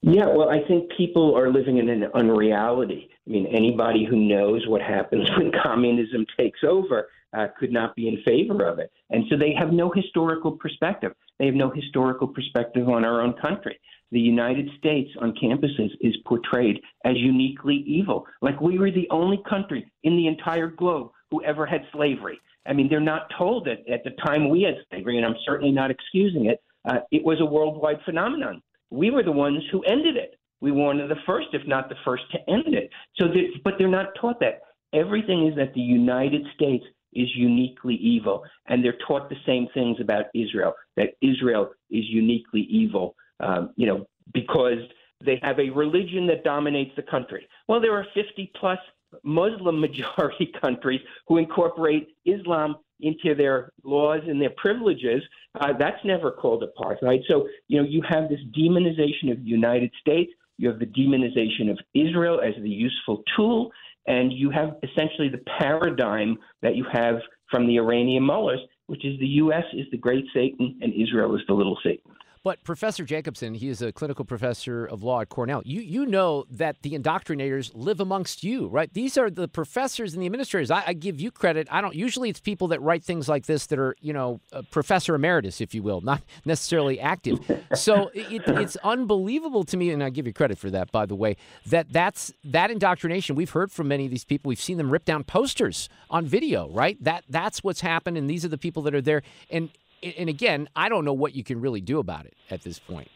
Yeah, 0.08 0.28
well, 0.28 0.52
I 0.52 0.60
think 0.68 0.92
people 0.96 1.36
are 1.36 1.52
living 1.52 1.80
in 1.80 1.90
an 1.90 2.04
unreality. 2.14 3.10
I 3.26 3.32
mean, 3.32 3.48
anybody 3.48 4.06
who 4.08 4.16
knows 4.16 4.68
what 4.68 4.80
happens 4.80 5.28
when 5.38 5.52
communism 5.64 6.28
takes 6.38 6.60
over 6.64 7.08
uh, 7.36 7.48
could 7.60 7.72
not 7.72 7.96
be 7.96 8.08
in 8.08 8.22
favor 8.24 8.68
of 8.68 8.78
it. 8.78 8.92
And 9.10 9.24
so 9.32 9.36
they 9.36 9.52
have 9.58 9.74
no 9.74 9.90
historical 9.90 10.52
perspective. 10.52 11.14
They 11.40 11.48
have 11.48 11.56
no 11.56 11.72
historical 11.72 12.28
perspective 12.28 12.88
on 12.88 13.04
our 13.04 13.20
own 13.20 13.34
country. 13.34 13.80
The 14.12 14.20
United 14.20 14.70
States 14.78 15.10
on 15.20 15.34
campuses 15.44 15.90
is 16.02 16.16
portrayed 16.28 16.82
as 17.04 17.16
uniquely 17.18 17.84
evil, 17.88 18.28
like 18.44 18.62
we 18.62 18.78
were 18.78 18.92
the 18.92 19.08
only 19.10 19.42
country 19.50 19.92
in 20.04 20.16
the 20.18 20.28
entire 20.28 20.68
globe 20.68 21.10
who 21.32 21.44
ever 21.44 21.66
had 21.66 21.82
slavery. 21.92 22.40
I 22.68 22.74
mean, 22.74 22.90
they're 22.90 23.00
not 23.00 23.32
told 23.36 23.66
that 23.66 23.80
at 23.92 24.04
the 24.04 24.12
time 24.24 24.50
we 24.50 24.62
had 24.62 24.76
slavery, 24.92 25.18
and 25.18 25.26
I'm 25.26 25.36
certainly 25.44 25.72
not 25.72 25.90
excusing 25.90 26.46
it, 26.46 26.62
uh, 26.88 27.00
it 27.12 27.26
was 27.26 27.42
a 27.42 27.46
worldwide 27.46 27.98
phenomenon 28.06 28.62
we 28.92 29.12
were 29.12 29.24
the 29.24 29.32
ones 29.32 29.64
who 29.72 29.84
ended 29.84 30.16
it. 30.16 30.40
We 30.62 30.72
were 30.72 30.86
one 30.86 31.00
of 31.00 31.10
the 31.10 31.16
first, 31.26 31.48
if 31.54 31.68
not 31.68 31.90
the 31.90 31.96
first, 32.04 32.24
to 32.32 32.38
end 32.50 32.74
it. 32.74 32.90
So, 33.18 33.28
that, 33.28 33.60
but 33.64 33.76
they're 33.78 33.88
not 33.88 34.10
taught 34.20 34.40
that. 34.40 34.62
Everything 34.94 35.48
is 35.48 35.56
that 35.56 35.74
the 35.74 35.82
United 35.82 36.46
States 36.56 36.86
is 37.14 37.28
uniquely 37.36 37.96
evil, 37.96 38.44
and 38.68 38.84
they're 38.84 38.98
taught 39.08 39.30
the 39.30 39.36
same 39.46 39.68
things 39.74 39.98
about 40.00 40.26
Israel 40.34 40.74
that 40.96 41.16
Israel 41.22 41.72
is 41.90 42.06
uniquely 42.08 42.62
evil, 42.62 43.16
um, 43.40 43.72
you 43.76 43.88
know, 43.88 44.06
because 44.34 44.80
they 45.24 45.40
have 45.42 45.60
a 45.60 45.70
religion 45.70 46.28
that 46.28 46.44
dominates 46.44 46.92
the 46.96 47.04
country. 47.04 47.48
Well, 47.68 47.80
there 47.80 47.94
are 47.94 48.06
50 48.14 48.52
plus 48.60 48.80
Muslim 49.24 49.80
majority 49.80 50.52
countries 50.62 51.02
who 51.28 51.38
incorporate 51.38 52.10
Islam 52.26 52.76
into 53.02 53.36
their 53.36 53.72
laws 53.84 54.22
and 54.28 54.42
their 54.42 54.54
privileges. 54.58 55.22
Uh, 55.60 55.74
that's 55.78 56.04
never 56.04 56.32
called 56.32 56.64
apartheid. 56.64 57.20
So, 57.28 57.48
you 57.68 57.82
know, 57.82 57.88
you 57.88 58.02
have 58.08 58.30
this 58.30 58.40
demonization 58.58 59.32
of 59.32 59.40
the 59.40 59.50
United 59.50 59.92
States, 60.00 60.32
you 60.58 60.70
have 60.70 60.80
the 60.80 60.86
demonization 60.86 61.70
of 61.70 61.78
Israel 61.94 62.40
as 62.42 62.54
the 62.62 62.70
useful 62.70 63.24
tool, 63.36 63.72
and 64.08 64.32
you 64.32 64.50
have 64.52 64.76
essentially 64.84 65.30
the 65.30 65.44
paradigm 65.60 66.38
that 66.62 66.76
you 66.76 66.86
have 66.92 67.16
from 67.50 67.68
the 67.68 67.78
Iranian 67.78 68.24
mullahs, 68.24 68.60
which 68.88 69.04
is 69.06 69.20
the 69.20 69.28
U.S. 69.28 69.64
is 69.74 69.86
the 69.92 69.98
great 69.98 70.26
Satan 70.34 70.78
and 70.82 70.94
Israel 70.94 71.36
is 71.36 71.42
the 71.48 71.54
little 71.54 71.78
Satan. 71.84 72.12
But 72.46 72.64
Professor 72.64 73.04
Jacobson, 73.04 73.56
he 73.56 73.70
is 73.70 73.82
a 73.82 73.92
clinical 73.92 74.24
professor 74.24 74.86
of 74.86 75.02
law 75.02 75.22
at 75.22 75.30
Cornell. 75.30 75.64
You 75.66 75.82
you 75.82 76.06
know 76.06 76.46
that 76.52 76.84
the 76.84 76.92
indoctrinators 76.92 77.72
live 77.74 78.00
amongst 78.00 78.44
you, 78.44 78.68
right? 78.68 78.94
These 78.94 79.18
are 79.18 79.32
the 79.32 79.48
professors 79.48 80.14
and 80.14 80.22
the 80.22 80.28
administrators. 80.28 80.70
I, 80.70 80.84
I 80.86 80.94
give 80.94 81.20
you 81.20 81.32
credit. 81.32 81.68
I 81.72 81.82
don't 81.82 81.96
usually 81.96 82.30
it's 82.30 82.40
people 82.40 82.68
that 82.68 82.84
write 82.84 83.04
things 83.04 83.28
like 83.28 83.48
this 83.48 83.66
that 83.66 83.80
are 83.80 83.96
you 84.00 84.14
know 84.14 84.42
professor 84.70 85.16
emeritus, 85.16 85.60
if 85.60 85.74
you 85.74 85.82
will, 85.82 86.02
not 86.02 86.22
necessarily 86.46 87.00
active. 87.00 87.40
So 87.74 88.12
it, 88.14 88.44
it's 88.46 88.78
unbelievable 88.84 89.64
to 89.64 89.76
me, 89.76 89.90
and 89.90 90.04
I 90.04 90.12
give 90.12 90.28
you 90.28 90.34
credit 90.34 90.60
for 90.60 90.70
that, 90.70 90.92
by 90.92 91.08
the 91.08 91.16
way. 91.16 91.38
That 91.66 91.92
that's 91.92 92.32
that 92.44 92.70
indoctrination. 92.70 93.36
We've 93.36 93.50
heard 93.50 93.72
from 93.72 93.88
many 93.88 94.06
of 94.06 94.12
these 94.12 94.24
people. 94.24 94.50
We've 94.50 94.62
seen 94.62 94.78
them 94.78 94.92
rip 94.92 95.06
down 95.06 95.24
posters 95.24 95.90
on 96.12 96.28
video, 96.28 96.70
right? 96.70 97.04
That 97.04 97.24
that's 97.28 97.64
what's 97.64 97.82
happened, 97.82 98.20
and 98.20 98.30
these 98.30 98.46
are 98.46 98.50
the 98.50 98.60
people 98.60 98.84
that 98.84 98.94
are 98.94 99.02
there. 99.02 99.24
And 99.50 99.72
and 100.18 100.30
again, 100.30 100.70
I 100.76 100.90
don't 100.90 101.06
know 101.06 101.14
what 101.14 101.36
you 101.36 101.44
can 101.44 101.60
really 101.60 101.82
do 101.82 102.00
about 102.00 102.26
it 102.26 102.36
at 102.50 102.62
this 102.62 102.80
point. 102.80 103.10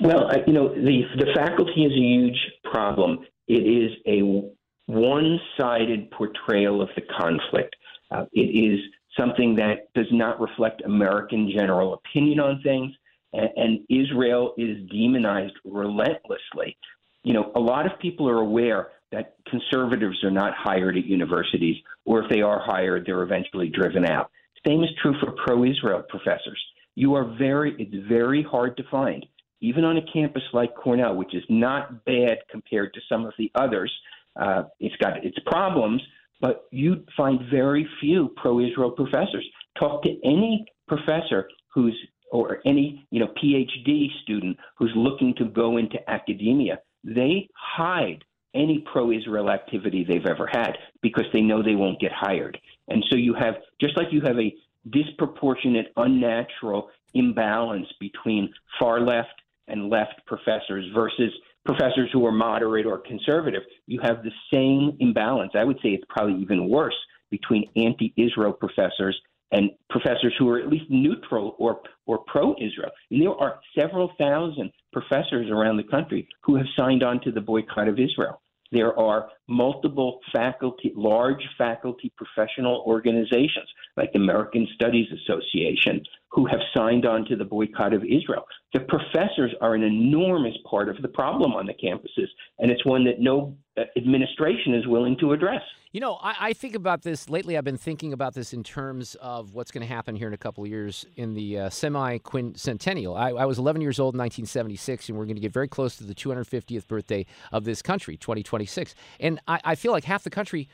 Well, 0.00 0.30
you 0.46 0.52
know, 0.52 0.68
the 0.68 1.02
the 1.16 1.26
faculty 1.34 1.84
is 1.84 1.92
a 1.92 1.96
huge 1.96 2.38
problem. 2.64 3.20
It 3.46 3.54
is 3.54 3.92
a 4.06 4.50
one-sided 4.86 6.10
portrayal 6.10 6.82
of 6.82 6.88
the 6.96 7.02
conflict. 7.18 7.76
Uh, 8.10 8.24
it 8.32 8.40
is 8.40 8.80
something 9.18 9.54
that 9.56 9.92
does 9.94 10.10
not 10.10 10.40
reflect 10.40 10.82
American 10.84 11.52
general 11.56 11.94
opinion 11.94 12.40
on 12.40 12.60
things, 12.62 12.92
and, 13.32 13.48
and 13.56 13.80
Israel 13.88 14.54
is 14.58 14.78
demonized 14.90 15.54
relentlessly. 15.64 16.76
You 17.22 17.34
know, 17.34 17.52
a 17.54 17.60
lot 17.60 17.86
of 17.86 17.98
people 18.00 18.28
are 18.28 18.40
aware 18.40 18.88
that 19.12 19.36
conservatives 19.48 20.22
are 20.24 20.30
not 20.30 20.54
hired 20.56 20.96
at 20.96 21.04
universities, 21.04 21.76
or 22.04 22.24
if 22.24 22.30
they 22.30 22.40
are 22.40 22.60
hired, 22.64 23.04
they're 23.06 23.22
eventually 23.22 23.68
driven 23.68 24.04
out. 24.04 24.30
Same 24.66 24.82
is 24.82 24.90
true 25.00 25.14
for 25.20 25.32
pro-Israel 25.44 26.02
professors. 26.08 26.62
You 26.94 27.14
are 27.14 27.34
very, 27.38 27.74
it's 27.78 28.08
very 28.08 28.42
hard 28.42 28.76
to 28.76 28.84
find, 28.90 29.24
even 29.60 29.84
on 29.84 29.96
a 29.96 30.12
campus 30.12 30.42
like 30.52 30.74
Cornell, 30.74 31.16
which 31.16 31.34
is 31.34 31.42
not 31.48 32.04
bad 32.04 32.38
compared 32.50 32.94
to 32.94 33.00
some 33.08 33.24
of 33.24 33.32
the 33.38 33.50
others. 33.54 33.92
Uh, 34.36 34.64
it's 34.78 34.96
got 34.96 35.24
its 35.24 35.38
problems, 35.46 36.02
but 36.40 36.64
you 36.70 37.04
find 37.16 37.40
very 37.50 37.88
few 38.00 38.32
pro-Israel 38.36 38.92
professors. 38.92 39.46
Talk 39.78 40.02
to 40.02 40.10
any 40.24 40.66
professor 40.86 41.48
who's 41.74 41.96
or 42.30 42.60
any 42.64 43.06
you 43.10 43.20
know 43.20 43.28
PhD 43.42 44.08
student 44.22 44.56
who's 44.78 44.92
looking 44.96 45.34
to 45.36 45.44
go 45.44 45.76
into 45.76 45.98
academia. 46.10 46.80
They 47.04 47.48
hide 47.54 48.24
any 48.54 48.84
pro-Israel 48.92 49.50
activity 49.50 50.04
they've 50.04 50.26
ever 50.26 50.48
had 50.50 50.76
because 51.02 51.24
they 51.32 51.40
know 51.40 51.62
they 51.62 51.74
won't 51.74 52.00
get 52.00 52.12
hired. 52.12 52.58
And 52.88 53.04
so 53.10 53.16
you 53.16 53.34
have, 53.34 53.54
just 53.80 53.96
like 53.96 54.08
you 54.10 54.20
have 54.22 54.38
a 54.38 54.54
disproportionate, 54.90 55.92
unnatural 55.96 56.90
imbalance 57.14 57.86
between 58.00 58.52
far 58.78 59.00
left 59.00 59.40
and 59.68 59.88
left 59.88 60.20
professors 60.26 60.84
versus 60.94 61.32
professors 61.64 62.10
who 62.12 62.26
are 62.26 62.32
moderate 62.32 62.86
or 62.86 62.98
conservative, 62.98 63.62
you 63.86 64.00
have 64.02 64.24
the 64.24 64.32
same 64.52 64.96
imbalance. 65.00 65.52
I 65.54 65.64
would 65.64 65.76
say 65.76 65.90
it's 65.90 66.04
probably 66.08 66.40
even 66.42 66.68
worse 66.68 66.96
between 67.30 67.68
anti 67.76 68.12
Israel 68.16 68.52
professors 68.52 69.18
and 69.52 69.70
professors 69.90 70.34
who 70.38 70.48
are 70.48 70.58
at 70.58 70.68
least 70.68 70.86
neutral 70.88 71.54
or, 71.58 71.80
or 72.06 72.18
pro 72.26 72.54
Israel. 72.54 72.90
And 73.10 73.20
there 73.20 73.30
are 73.30 73.60
several 73.78 74.10
thousand 74.18 74.72
professors 74.92 75.50
around 75.50 75.76
the 75.76 75.84
country 75.84 76.26
who 76.42 76.56
have 76.56 76.66
signed 76.76 77.02
on 77.02 77.20
to 77.20 77.30
the 77.30 77.40
boycott 77.40 77.88
of 77.88 77.98
Israel. 77.98 78.40
There 78.72 78.98
are 78.98 79.28
multiple 79.48 80.20
faculty, 80.32 80.92
large 80.96 81.46
faculty 81.58 82.10
professional 82.16 82.82
organizations 82.86 83.68
like 83.98 84.12
the 84.12 84.18
American 84.18 84.66
Studies 84.74 85.06
Association 85.12 86.02
who 86.30 86.46
have 86.46 86.60
signed 86.74 87.04
on 87.04 87.26
to 87.26 87.36
the 87.36 87.44
boycott 87.44 87.92
of 87.92 88.02
Israel. 88.02 88.46
The 88.72 88.80
professors 88.80 89.52
are 89.60 89.74
an 89.74 89.82
enormous 89.82 90.56
part 90.68 90.88
of 90.88 91.02
the 91.02 91.08
problem 91.08 91.52
on 91.52 91.66
the 91.66 91.74
campuses, 91.74 92.28
and 92.58 92.70
it's 92.70 92.86
one 92.86 93.04
that 93.04 93.20
no 93.20 93.54
administration 93.96 94.74
is 94.74 94.86
willing 94.86 95.18
to 95.20 95.32
address. 95.32 95.62
You 95.92 96.00
know, 96.00 96.14
I, 96.14 96.34
I, 96.40 96.52
think 96.54 96.74
about 96.74 97.02
this 97.02 97.28
lately. 97.28 97.58
I've 97.58 97.64
been 97.64 97.76
thinking 97.76 98.14
about 98.14 98.32
this 98.32 98.54
in 98.54 98.62
terms 98.62 99.14
of 99.16 99.52
what's 99.52 99.70
going 99.70 99.86
to 99.86 99.94
happen 99.94 100.16
here 100.16 100.26
in 100.26 100.32
a 100.32 100.38
couple 100.38 100.64
of 100.64 100.70
years 100.70 101.04
in 101.16 101.34
the 101.34 101.58
uh, 101.58 101.70
semi 101.70 102.16
quincentennial. 102.16 103.14
I, 103.14 103.32
I, 103.32 103.44
was 103.44 103.58
11 103.58 103.82
years 103.82 104.00
old 104.00 104.14
in 104.14 104.18
1976, 104.18 105.10
and 105.10 105.18
we're 105.18 105.26
going 105.26 105.36
to 105.36 105.42
get 105.42 105.52
very 105.52 105.68
close 105.68 105.96
to 105.96 106.04
the 106.04 106.14
250th 106.14 106.88
birthday 106.88 107.26
of 107.52 107.64
this 107.64 107.82
country, 107.82 108.16
2026. 108.16 108.94
And 109.20 109.38
I, 109.46 109.60
I 109.64 109.74
feel 109.74 109.92
like 109.92 110.04
half 110.04 110.24
the 110.24 110.30
country, 110.30 110.66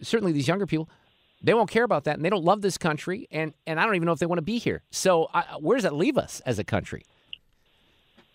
certainly 0.00 0.32
these 0.32 0.48
younger 0.48 0.66
people, 0.66 0.88
they 1.42 1.52
won't 1.52 1.68
care 1.68 1.84
about 1.84 2.04
that, 2.04 2.16
and 2.16 2.24
they 2.24 2.30
don't 2.30 2.44
love 2.44 2.62
this 2.62 2.78
country, 2.78 3.28
and, 3.30 3.52
and 3.66 3.78
I 3.78 3.84
don't 3.84 3.96
even 3.96 4.06
know 4.06 4.12
if 4.12 4.18
they 4.18 4.24
want 4.24 4.38
to 4.38 4.42
be 4.42 4.56
here. 4.56 4.82
So, 4.90 5.28
I, 5.34 5.42
where 5.60 5.76
does 5.76 5.82
that 5.82 5.94
leave 5.94 6.16
us 6.16 6.40
as 6.46 6.58
a 6.58 6.64
country? 6.64 7.04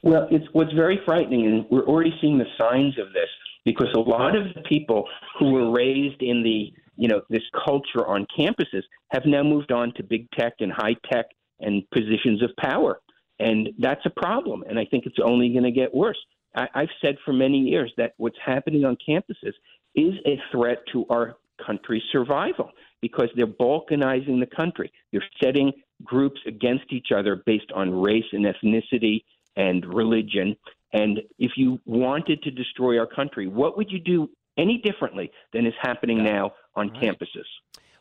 Well, 0.03 0.27
it's 0.29 0.45
what's 0.53 0.73
very 0.73 1.01
frightening, 1.05 1.47
and 1.47 1.65
we're 1.71 1.87
already 1.87 2.13
seeing 2.21 2.37
the 2.37 2.45
signs 2.55 2.99
of 2.99 3.13
this 3.13 3.29
because 3.69 3.89
a 3.95 3.99
lot 3.99 4.36
of 4.36 4.45
the 4.55 4.62
people 4.62 5.08
who 5.38 5.51
were 5.51 5.71
raised 5.71 6.21
in 6.21 6.41
the 6.41 6.73
you 6.95 7.08
know 7.08 7.21
this 7.29 7.43
culture 7.65 8.05
on 8.08 8.25
campuses 8.38 8.82
have 9.12 9.25
now 9.25 9.43
moved 9.43 9.71
on 9.71 9.93
to 9.93 10.03
big 10.03 10.29
tech 10.32 10.53
and 10.60 10.71
high 10.71 10.95
tech 11.12 11.27
and 11.60 11.84
positions 11.91 12.41
of 12.41 12.49
power, 12.58 12.99
and 13.39 13.69
that's 13.77 14.05
a 14.05 14.10
problem. 14.10 14.63
And 14.67 14.79
I 14.79 14.86
think 14.86 15.05
it's 15.05 15.19
only 15.23 15.49
going 15.49 15.65
to 15.65 15.71
get 15.71 15.93
worse. 15.93 16.17
I, 16.55 16.67
I've 16.73 16.89
said 17.01 17.17
for 17.23 17.34
many 17.34 17.60
years 17.60 17.93
that 17.97 18.13
what's 18.17 18.38
happening 18.43 18.86
on 18.86 18.97
campuses 19.08 19.53
is 19.95 20.13
a 20.25 20.41
threat 20.51 20.79
to 20.93 21.05
our 21.10 21.36
country's 21.63 22.03
survival 22.12 22.71
because 23.01 23.29
they're 23.36 23.47
balkanizing 23.47 24.39
the 24.39 24.49
country. 24.55 24.91
They're 25.12 25.23
setting 25.43 25.71
groups 26.03 26.39
against 26.47 26.91
each 26.91 27.10
other 27.15 27.43
based 27.45 27.71
on 27.75 27.93
race 27.93 28.32
and 28.32 28.45
ethnicity 28.45 29.23
and 29.55 29.86
religion. 29.93 30.55
And 30.93 31.19
if 31.38 31.52
you 31.56 31.80
wanted 31.86 32.41
to 32.43 32.52
destroy 32.52 32.99
our 32.99 33.08
country, 33.08 33.47
what 33.47 33.78
would 33.78 33.91
you 33.91 33.99
do 33.99 34.30
any 34.58 34.82
differently 34.84 35.32
than 35.54 35.65
is 35.65 35.73
happening 35.82 36.23
now 36.23 36.52
on 36.75 36.89
right. 36.89 37.02
campuses? 37.02 37.45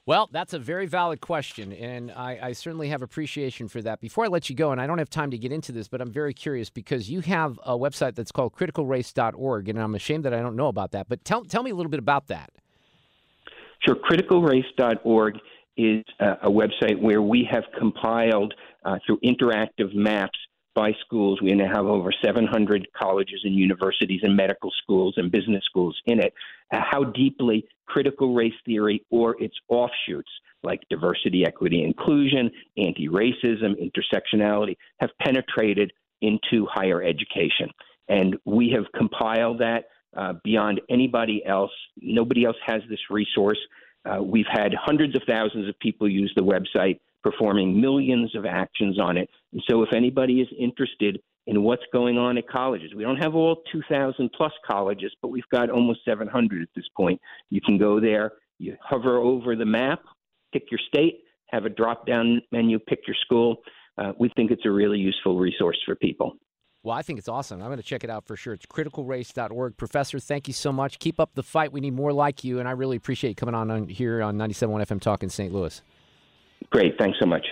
Well, 0.06 0.30
that's 0.32 0.54
a 0.54 0.58
very 0.58 0.86
valid 0.86 1.20
question, 1.20 1.70
and 1.70 2.10
I, 2.10 2.38
I, 2.42 2.52
certainly 2.52 2.88
have 2.88 3.02
appreciation 3.02 3.68
for 3.68 3.82
that. 3.82 4.00
Before 4.00 4.24
I 4.24 4.28
let 4.28 4.48
you 4.48 4.56
go, 4.56 4.72
and 4.72 4.80
I 4.80 4.86
don't 4.86 4.96
have 4.96 5.10
time 5.10 5.30
to 5.32 5.36
get 5.36 5.52
into 5.52 5.70
this, 5.70 5.86
but 5.86 6.00
I'm 6.00 6.10
very 6.10 6.32
curious 6.32 6.70
because 6.70 7.10
you 7.10 7.20
have 7.20 7.60
a 7.62 7.76
website 7.76 8.14
that's 8.14 8.32
called 8.32 8.54
criticalrace.org, 8.54 9.68
and 9.68 9.78
I'm 9.78 9.94
ashamed 9.94 10.24
that 10.24 10.32
I 10.32 10.40
don't 10.40 10.56
know 10.56 10.68
about 10.68 10.92
that. 10.92 11.10
But 11.10 11.26
tell, 11.26 11.44
tell 11.44 11.62
me 11.62 11.72
a 11.72 11.74
little 11.74 11.90
bit 11.90 11.98
about 11.98 12.28
that. 12.28 12.50
Sure. 13.80 13.96
Criticalrace.org 13.96 15.34
is 15.76 16.04
a, 16.20 16.30
a 16.44 16.50
website 16.50 16.98
where 16.98 17.20
we 17.20 17.46
have 17.50 17.64
compiled 17.78 18.54
uh, 18.86 18.96
through 19.06 19.18
interactive 19.20 19.94
maps 19.94 20.38
by 20.78 20.92
schools. 21.04 21.40
We 21.42 21.50
now 21.54 21.66
have 21.74 21.86
over 21.86 22.12
700 22.24 22.86
colleges 22.96 23.40
and 23.42 23.52
universities 23.52 24.20
and 24.22 24.36
medical 24.36 24.70
schools 24.80 25.14
and 25.16 25.28
business 25.28 25.64
schools 25.64 26.00
in 26.06 26.20
it. 26.20 26.32
Uh, 26.72 26.78
how 26.88 27.02
deeply 27.02 27.66
critical 27.86 28.32
race 28.32 28.54
theory 28.64 29.04
or 29.10 29.34
its 29.42 29.56
offshoots 29.68 30.30
like 30.62 30.80
diversity, 30.88 31.44
equity, 31.44 31.82
inclusion, 31.82 32.48
anti 32.76 33.08
racism, 33.08 33.74
intersectionality 33.82 34.76
have 35.00 35.10
penetrated 35.20 35.92
into 36.22 36.64
higher 36.70 37.02
education. 37.02 37.68
And 38.08 38.36
we 38.44 38.70
have 38.70 38.84
compiled 38.96 39.58
that 39.58 39.86
uh, 40.16 40.34
beyond 40.44 40.80
anybody 40.88 41.42
else. 41.44 41.72
Nobody 42.00 42.44
else 42.44 42.56
has 42.64 42.82
this 42.88 43.00
resource. 43.10 43.58
Uh, 44.04 44.22
we've 44.22 44.46
had 44.48 44.72
hundreds 44.80 45.16
of 45.16 45.22
thousands 45.28 45.68
of 45.68 45.76
people 45.80 46.08
use 46.08 46.32
the 46.36 46.42
website 46.42 47.00
performing 47.22 47.80
millions 47.80 48.34
of 48.34 48.46
actions 48.46 48.98
on 48.98 49.16
it. 49.16 49.28
And 49.52 49.62
so, 49.68 49.82
if 49.82 49.92
anybody 49.92 50.40
is 50.40 50.48
interested 50.58 51.20
in 51.46 51.62
what's 51.62 51.82
going 51.92 52.18
on 52.18 52.36
at 52.38 52.48
colleges, 52.48 52.94
we 52.94 53.02
don't 53.02 53.16
have 53.16 53.34
all 53.34 53.62
2,000 53.72 54.30
plus 54.36 54.52
colleges, 54.66 55.12
but 55.22 55.28
we've 55.28 55.48
got 55.50 55.70
almost 55.70 56.00
700 56.04 56.62
at 56.62 56.68
this 56.76 56.84
point. 56.96 57.20
You 57.50 57.60
can 57.60 57.78
go 57.78 58.00
there, 58.00 58.32
you 58.58 58.76
hover 58.82 59.18
over 59.18 59.56
the 59.56 59.64
map, 59.64 60.02
pick 60.52 60.64
your 60.70 60.80
state, 60.88 61.20
have 61.48 61.64
a 61.64 61.70
drop 61.70 62.06
down 62.06 62.42
menu, 62.52 62.78
pick 62.78 63.00
your 63.06 63.16
school. 63.24 63.56
Uh, 63.96 64.12
we 64.18 64.30
think 64.36 64.50
it's 64.50 64.66
a 64.66 64.70
really 64.70 64.98
useful 64.98 65.38
resource 65.38 65.78
for 65.84 65.94
people. 65.96 66.36
Well, 66.84 66.96
I 66.96 67.02
think 67.02 67.18
it's 67.18 67.28
awesome. 67.28 67.60
I'm 67.60 67.68
going 67.68 67.78
to 67.78 67.82
check 67.82 68.04
it 68.04 68.10
out 68.10 68.24
for 68.26 68.36
sure. 68.36 68.54
It's 68.54 68.64
criticalrace.org. 68.66 69.76
Professor, 69.76 70.20
thank 70.20 70.46
you 70.46 70.54
so 70.54 70.72
much. 70.72 70.98
Keep 70.98 71.18
up 71.18 71.30
the 71.34 71.42
fight. 71.42 71.72
We 71.72 71.80
need 71.80 71.94
more 71.94 72.12
like 72.12 72.44
you, 72.44 72.60
and 72.60 72.68
I 72.68 72.72
really 72.72 72.96
appreciate 72.96 73.30
you 73.30 73.34
coming 73.34 73.54
on, 73.54 73.70
on 73.70 73.88
here 73.88 74.22
on 74.22 74.36
97.1 74.36 74.86
FM 74.86 75.00
Talk 75.00 75.22
in 75.22 75.28
St. 75.28 75.52
Louis. 75.52 75.82
Great. 76.70 76.96
Thanks 76.98 77.18
so 77.18 77.26
much. 77.26 77.46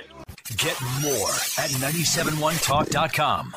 Get 0.56 0.80
more 1.02 1.30
at 1.58 1.70
971talk.com. 1.80 3.56